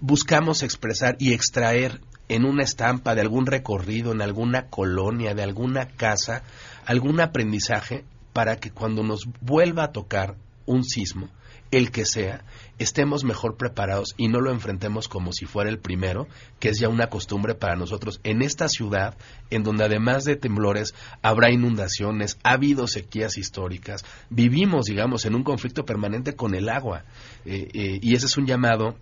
buscamos 0.01 0.63
expresar 0.63 1.15
y 1.19 1.33
extraer 1.33 2.01
en 2.27 2.45
una 2.45 2.63
estampa 2.63 3.13
de 3.13 3.21
algún 3.21 3.45
recorrido, 3.45 4.11
en 4.13 4.21
alguna 4.21 4.67
colonia, 4.67 5.35
de 5.35 5.43
alguna 5.43 5.87
casa, 5.87 6.43
algún 6.85 7.19
aprendizaje 7.19 8.05
para 8.33 8.55
que 8.55 8.71
cuando 8.71 9.03
nos 9.03 9.25
vuelva 9.41 9.83
a 9.83 9.91
tocar 9.91 10.35
un 10.65 10.83
sismo, 10.83 11.27
el 11.71 11.91
que 11.91 12.05
sea, 12.05 12.43
estemos 12.79 13.23
mejor 13.23 13.55
preparados 13.55 14.13
y 14.17 14.27
no 14.27 14.41
lo 14.41 14.51
enfrentemos 14.51 15.07
como 15.07 15.31
si 15.31 15.45
fuera 15.45 15.69
el 15.69 15.79
primero, 15.79 16.27
que 16.59 16.69
es 16.69 16.79
ya 16.79 16.89
una 16.89 17.07
costumbre 17.07 17.55
para 17.55 17.75
nosotros 17.75 18.19
en 18.23 18.41
esta 18.41 18.67
ciudad, 18.67 19.17
en 19.49 19.63
donde 19.63 19.85
además 19.85 20.25
de 20.25 20.35
temblores 20.35 20.93
habrá 21.21 21.51
inundaciones, 21.51 22.37
ha 22.43 22.51
habido 22.51 22.87
sequías 22.87 23.37
históricas, 23.37 24.03
vivimos, 24.29 24.85
digamos, 24.85 25.25
en 25.25 25.35
un 25.35 25.43
conflicto 25.43 25.85
permanente 25.85 26.35
con 26.35 26.55
el 26.55 26.69
agua, 26.69 27.05
eh, 27.45 27.69
eh, 27.73 27.99
y 28.01 28.15
ese 28.15 28.25
es 28.25 28.37
un 28.37 28.45
llamado 28.45 28.95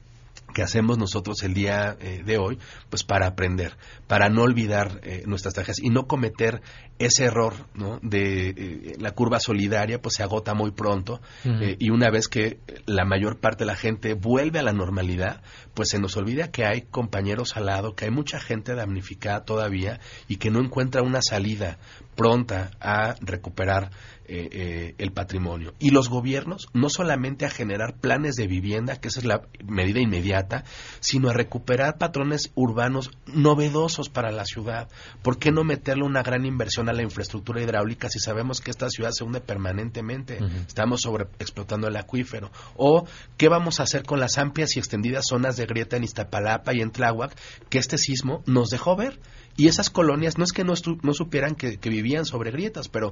que 0.53 0.61
hacemos 0.61 0.97
nosotros 0.97 1.43
el 1.43 1.53
día 1.53 1.97
eh, 1.99 2.23
de 2.25 2.37
hoy, 2.37 2.59
pues 2.89 3.03
para 3.03 3.27
aprender, 3.27 3.77
para 4.07 4.29
no 4.29 4.43
olvidar 4.43 4.99
eh, 5.03 5.23
nuestras 5.25 5.53
tragedias 5.53 5.79
y 5.79 5.89
no 5.89 6.07
cometer 6.07 6.61
ese 6.97 7.25
error, 7.25 7.53
¿no? 7.73 7.99
De 8.01 8.49
eh, 8.49 8.95
la 8.99 9.11
curva 9.11 9.39
solidaria, 9.39 10.01
pues 10.01 10.15
se 10.15 10.23
agota 10.23 10.53
muy 10.53 10.71
pronto 10.71 11.21
y 11.43 11.89
una 11.91 12.09
vez 12.09 12.27
que 12.27 12.59
la 12.85 13.05
mayor 13.05 13.39
parte 13.39 13.63
de 13.63 13.67
la 13.67 13.75
gente 13.75 14.13
vuelve 14.13 14.59
a 14.59 14.63
la 14.63 14.73
normalidad, 14.73 15.41
pues 15.73 15.89
se 15.89 15.99
nos 15.99 16.17
olvida 16.17 16.51
que 16.51 16.65
hay 16.65 16.81
compañeros 16.81 17.55
al 17.55 17.67
lado, 17.67 17.95
que 17.95 18.05
hay 18.05 18.11
mucha 18.11 18.39
gente 18.39 18.75
damnificada 18.75 19.45
todavía 19.45 19.99
y 20.27 20.37
que 20.37 20.51
no 20.51 20.59
encuentra 20.59 21.01
una 21.01 21.21
salida 21.21 21.77
pronta 22.19 22.71
a 22.81 23.15
recuperar 23.21 23.91
eh, 24.25 24.49
eh, 24.51 24.95
el 24.97 25.13
patrimonio. 25.13 25.73
Y 25.79 25.91
los 25.91 26.09
gobiernos, 26.09 26.67
no 26.73 26.89
solamente 26.89 27.45
a 27.45 27.49
generar 27.49 27.95
planes 27.95 28.35
de 28.35 28.45
vivienda, 28.45 28.97
que 28.97 29.07
esa 29.07 29.21
es 29.21 29.25
la 29.25 29.43
medida 29.65 30.01
inmediata, 30.01 30.65
sino 30.99 31.29
a 31.29 31.33
recuperar 31.33 31.97
patrones 31.97 32.51
urbanos 32.55 33.09
novedosos 33.25 34.09
para 34.09 34.31
la 34.31 34.43
ciudad. 34.43 34.89
¿Por 35.21 35.39
qué 35.39 35.53
no 35.53 35.63
meterle 35.63 36.03
una 36.03 36.21
gran 36.21 36.45
inversión 36.45 36.89
a 36.89 36.93
la 36.93 37.03
infraestructura 37.03 37.61
hidráulica 37.61 38.09
si 38.09 38.19
sabemos 38.19 38.59
que 38.59 38.71
esta 38.71 38.89
ciudad 38.89 39.11
se 39.11 39.23
hunde 39.23 39.39
permanentemente? 39.39 40.39
Estamos 40.67 41.03
sobreexplotando 41.03 41.87
el 41.87 41.95
acuífero. 41.95 42.51
¿O 42.75 43.07
qué 43.37 43.47
vamos 43.47 43.79
a 43.79 43.83
hacer 43.83 44.03
con 44.03 44.19
las 44.19 44.37
amplias 44.37 44.75
y 44.75 44.79
extendidas 44.79 45.25
zonas 45.29 45.55
de 45.55 45.65
grieta 45.67 45.95
en 45.95 46.03
Iztapalapa 46.03 46.73
y 46.73 46.81
en 46.81 46.91
Tláhuac 46.91 47.33
que 47.69 47.77
este 47.77 47.97
sismo 47.97 48.43
nos 48.45 48.71
dejó 48.71 48.97
ver? 48.97 49.21
Y 49.59 49.67
esas 49.67 49.89
colonias 49.89 50.37
no 50.37 50.45
es 50.45 50.53
que 50.53 50.63
no, 50.63 50.73
no 51.01 51.13
supieran 51.13 51.53
que, 51.53 51.77
vivían 51.89 52.23
sobre 52.23 52.49
grietas, 52.49 52.87
pero 52.87 53.11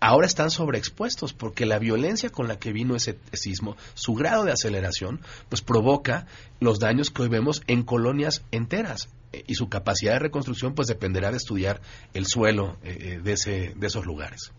ahora 0.00 0.26
están 0.26 0.50
sobreexpuestos 0.50 1.32
porque 1.32 1.64
la 1.64 1.78
violencia 1.78 2.28
con 2.28 2.46
la 2.46 2.58
que 2.58 2.74
vino 2.74 2.94
ese 2.94 3.18
sismo, 3.32 3.74
su 3.94 4.12
grado 4.12 4.44
de 4.44 4.52
aceleración, 4.52 5.22
pues 5.48 5.62
provoca 5.62 6.26
los 6.60 6.78
daños 6.78 7.08
que 7.08 7.22
hoy 7.22 7.28
vemos 7.30 7.62
en 7.68 7.84
colonias 7.84 8.42
enteras 8.50 9.08
eh, 9.32 9.44
y 9.46 9.54
su 9.54 9.70
capacidad 9.70 10.12
de 10.12 10.18
reconstrucción 10.18 10.74
pues 10.74 10.88
dependerá 10.88 11.30
de 11.30 11.38
estudiar 11.38 11.80
el 12.12 12.26
suelo 12.26 12.76
eh, 12.82 12.98
eh, 13.00 13.20
de, 13.24 13.32
ese, 13.32 13.72
de 13.74 13.86
esos 13.86 14.04
lugares. 14.04 14.52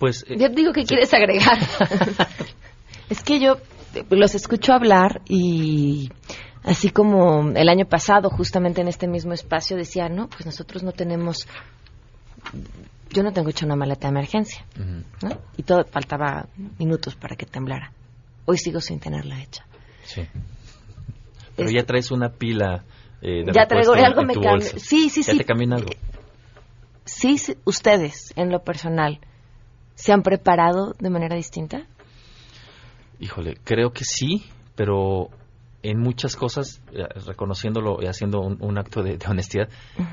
pues, 0.00 0.24
yo 0.28 0.48
digo 0.48 0.72
que 0.72 0.82
quieres 0.82 1.14
agregar. 1.14 1.60
es 3.08 3.22
que 3.22 3.38
yo 3.38 3.58
los 4.10 4.34
escucho 4.34 4.72
hablar 4.72 5.20
y 5.28 6.10
Así 6.66 6.90
como 6.90 7.50
el 7.50 7.68
año 7.68 7.86
pasado, 7.86 8.28
justamente 8.28 8.80
en 8.80 8.88
este 8.88 9.06
mismo 9.06 9.32
espacio, 9.32 9.76
decía, 9.76 10.08
no, 10.08 10.28
pues 10.28 10.44
nosotros 10.46 10.82
no 10.82 10.90
tenemos, 10.90 11.46
yo 13.10 13.22
no 13.22 13.32
tengo 13.32 13.50
hecho 13.50 13.64
una 13.64 13.76
maleta 13.76 14.08
de 14.08 14.10
emergencia, 14.10 14.64
¿no? 15.22 15.38
Y 15.56 15.62
todo, 15.62 15.84
faltaba 15.84 16.48
minutos 16.78 17.14
para 17.14 17.36
que 17.36 17.46
temblara. 17.46 17.92
Hoy 18.46 18.58
sigo 18.58 18.80
sin 18.80 18.98
tenerla 18.98 19.40
hecha. 19.40 19.64
Sí. 20.02 20.22
Pero 21.54 21.70
ya 21.70 21.84
traes 21.84 22.10
una 22.10 22.30
pila 22.30 22.84
eh, 23.22 23.44
de 23.44 23.52
Ya 23.52 23.66
traigo 23.66 23.94
algo 23.94 24.22
me 24.24 24.34
cambia. 24.34 24.60
Sí, 24.60 25.08
sí, 25.08 25.22
¿Ya 25.22 25.32
sí. 25.32 25.38
te 25.38 25.52
algo? 25.52 25.90
Sí, 27.04 27.38
sí, 27.38 27.56
ustedes, 27.64 28.32
en 28.34 28.50
lo 28.50 28.64
personal, 28.64 29.20
¿se 29.94 30.12
han 30.12 30.22
preparado 30.22 30.94
de 30.98 31.10
manera 31.10 31.36
distinta? 31.36 31.86
Híjole, 33.20 33.56
creo 33.62 33.92
que 33.92 34.04
sí, 34.04 34.44
pero 34.74 35.30
en 35.90 36.00
muchas 36.00 36.36
cosas, 36.36 36.82
eh, 36.92 37.04
reconociéndolo 37.26 37.98
y 38.02 38.06
haciendo 38.06 38.40
un, 38.40 38.78
acto 38.78 39.02
de, 39.02 39.18
honestidad, 39.28 39.68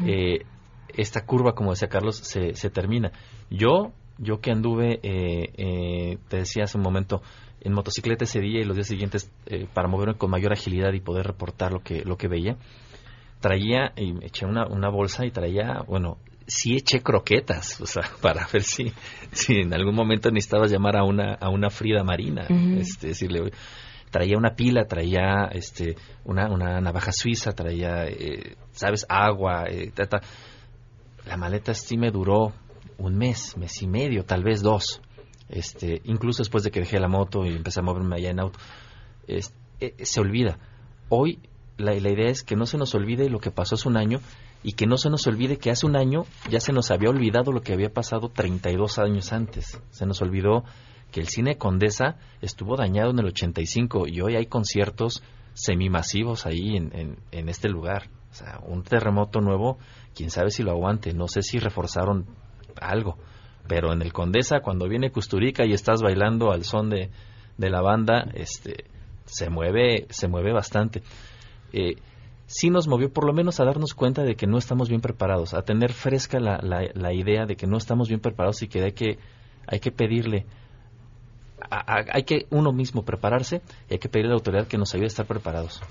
eh, 0.05 0.45
esta 0.89 1.25
curva, 1.25 1.53
como 1.53 1.71
decía 1.71 1.89
Carlos, 1.89 2.17
se, 2.17 2.55
se 2.55 2.69
termina. 2.69 3.11
Yo, 3.49 3.91
yo 4.17 4.39
que 4.39 4.51
anduve, 4.51 4.99
eh, 5.01 6.17
te 6.27 6.37
decía 6.37 6.65
hace 6.65 6.77
un 6.77 6.83
momento, 6.83 7.21
en 7.61 7.73
motocicleta 7.73 8.25
ese 8.25 8.39
día 8.39 8.61
y 8.61 8.65
los 8.65 8.75
días 8.75 8.87
siguientes 8.87 9.31
para 9.73 9.87
moverme 9.87 10.15
con 10.15 10.29
mayor 10.29 10.51
agilidad 10.51 10.91
y 10.93 10.99
poder 10.99 11.25
reportar 11.25 11.71
lo 11.71 11.79
que, 11.79 12.03
lo 12.03 12.17
que 12.17 12.27
veía, 12.27 12.57
traía 13.39 13.93
y 13.95 14.13
me 14.13 14.27
eché 14.27 14.45
una, 14.45 14.67
una 14.67 14.89
bolsa 14.89 15.25
y 15.25 15.31
traía, 15.31 15.83
bueno, 15.87 16.17
sí 16.45 16.75
eché 16.75 17.01
croquetas, 17.01 17.81
o 17.81 17.85
sea, 17.85 18.03
para 18.21 18.47
ver 18.51 18.63
si, 18.63 18.91
si 19.31 19.61
en 19.61 19.73
algún 19.73 19.95
momento 19.95 20.29
necesitabas 20.29 20.71
llamar 20.71 20.97
a 20.97 21.03
una, 21.03 21.33
a 21.33 21.49
una 21.49 21.69
Frida 21.69 22.03
Marina, 22.03 22.45
este, 22.77 23.07
decirle, 23.07 23.51
traía 24.13 24.37
una 24.37 24.55
pila, 24.55 24.85
traía 24.85 25.49
este, 25.51 25.95
una, 26.23 26.47
una 26.47 26.79
navaja 26.79 27.11
suiza, 27.11 27.53
traía, 27.53 28.05
eh, 28.05 28.55
¿sabes?, 28.71 29.07
agua. 29.09 29.65
Eh, 29.67 29.91
La 31.25 31.35
maleta 31.35 31.73
sí 31.73 31.97
me 31.97 32.11
duró 32.11 32.53
un 32.99 33.17
mes, 33.17 33.57
mes 33.57 33.81
y 33.81 33.87
medio, 33.87 34.23
tal 34.23 34.43
vez 34.43 34.61
dos. 34.61 35.01
Este, 35.49 35.99
incluso 36.05 36.43
después 36.43 36.63
de 36.63 36.69
que 36.69 36.81
dejé 36.81 36.99
la 36.99 37.07
moto 37.07 37.43
y 37.43 37.55
empecé 37.55 37.79
a 37.79 37.83
moverme 37.83 38.17
allá 38.17 38.29
en 38.29 38.39
auto, 38.39 38.59
eh, 39.27 39.41
se 40.05 40.21
olvida. 40.21 40.59
Hoy 41.09 41.39
la, 41.77 41.93
la, 41.95 42.09
idea 42.11 42.29
es 42.29 42.43
que 42.43 42.55
no 42.55 42.67
se 42.67 42.77
nos 42.77 42.93
olvide 42.93 43.31
lo 43.31 43.39
que 43.39 43.49
pasó 43.49 43.73
hace 43.73 43.89
un 43.89 43.97
año 43.97 44.19
y 44.61 44.73
que 44.73 44.85
no 44.85 44.97
se 44.97 45.09
nos 45.09 45.25
olvide 45.25 45.57
que 45.57 45.71
hace 45.71 45.87
un 45.87 45.95
año 45.95 46.25
ya 46.51 46.59
se 46.59 46.71
nos 46.71 46.91
había 46.91 47.09
olvidado 47.09 47.51
lo 47.51 47.61
que 47.61 47.73
había 47.73 47.89
pasado 47.89 48.29
32 48.29 48.99
años 48.99 49.33
antes. 49.33 49.81
Se 49.89 50.05
nos 50.05 50.21
olvidó 50.21 50.65
que 51.13 51.21
el 51.21 51.27
cine 51.27 51.57
Condesa 51.57 52.17
estuvo 52.41 52.75
dañado 52.75 53.11
en 53.11 53.19
el 53.19 53.27
85 53.27 54.07
y 54.07 54.19
hoy 54.21 54.35
hay 54.35 54.47
conciertos 54.47 55.23
semimasivos 55.53 56.47
ahí 56.47 56.75
en, 56.75 57.17
en, 57.31 57.49
este 57.49 57.69
lugar. 57.69 58.09
O 58.31 58.33
sea, 58.33 58.59
un 58.65 58.81
terremoto 58.81 59.39
nuevo, 59.39 59.77
quién 60.15 60.31
sabe 60.31 60.49
si 60.49 60.63
lo 60.63 60.71
aguante. 60.71 61.13
No 61.13 61.27
sé 61.27 61.43
si 61.43 61.59
reforzaron 61.59 62.25
algo. 62.81 63.19
Pero 63.67 63.93
en 63.93 64.01
el 64.01 64.11
Condesa, 64.11 64.61
cuando 64.61 64.89
viene 64.89 65.11
Custurica 65.11 65.65
y 65.67 65.73
estás 65.73 66.01
bailando 66.01 66.51
al 66.51 66.63
son 66.63 66.89
de, 66.89 67.11
de 67.59 67.69
la 67.69 67.81
banda, 67.81 68.27
este, 68.33 68.85
se 69.25 69.51
mueve, 69.51 70.07
se 70.09 70.27
mueve 70.27 70.51
bastante. 70.51 71.03
Eh, 71.73 71.97
sí 72.47 72.71
nos 72.71 72.87
movió 72.87 73.13
por 73.13 73.27
lo 73.27 73.33
menos 73.33 73.59
a 73.59 73.65
darnos 73.65 73.93
cuenta 73.93 74.23
de 74.23 74.35
que 74.35 74.47
no 74.47 74.57
estamos 74.57 74.89
bien 74.89 75.01
preparados, 75.01 75.53
a 75.53 75.61
tener 75.61 75.93
fresca 75.93 76.39
la, 76.39 76.57
la, 76.63 76.89
la 76.95 77.13
idea 77.13 77.45
de 77.45 77.55
que 77.55 77.67
no 77.67 77.77
estamos 77.77 78.09
bien 78.09 78.19
preparados 78.19 78.63
y 78.63 78.67
que 78.67 78.83
hay 78.83 78.93
que, 78.93 79.19
hay 79.67 79.79
que 79.79 79.91
pedirle 79.91 80.47
hay 81.69 82.23
que 82.23 82.45
uno 82.49 82.71
mismo 82.71 83.03
prepararse 83.03 83.61
y 83.89 83.93
hay 83.93 83.99
que 83.99 84.09
pedirle 84.09 84.29
a 84.29 84.33
la 84.33 84.37
autoridad 84.37 84.67
que 84.67 84.77
nos 84.77 84.93
ayude 84.93 85.05
a 85.05 85.07
estar 85.07 85.25
preparados. 85.25 85.81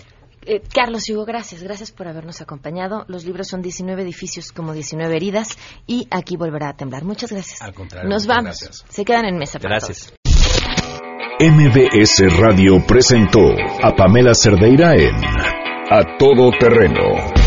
Eh, 0.44 0.60
Carlos 0.74 1.08
Hugo, 1.08 1.24
gracias. 1.24 1.62
Gracias 1.62 1.92
por 1.92 2.08
habernos 2.08 2.40
acompañado. 2.40 3.04
Los 3.08 3.24
libros 3.24 3.48
son 3.48 3.62
19 3.62 4.02
edificios 4.02 4.50
como 4.52 4.72
19 4.72 5.14
heridas 5.14 5.56
y 5.86 6.08
aquí 6.10 6.36
volverá 6.36 6.70
a 6.70 6.76
temblar. 6.76 7.04
Muchas 7.04 7.30
gracias. 7.30 7.62
Al 7.62 7.74
contrario. 7.74 8.10
Nos 8.10 8.26
vamos. 8.26 8.58
Se 8.88 9.04
quedan 9.04 9.26
en 9.26 9.38
mesa. 9.38 9.58
gracias. 9.60 10.12
MBS 11.40 12.38
Radio 12.38 12.84
presentó 12.86 13.40
a 13.82 13.94
Pamela 13.96 14.34
Cerdeira 14.34 14.94
en 14.94 15.16
A 15.90 16.16
Todo 16.18 16.50
Terreno. 16.58 17.41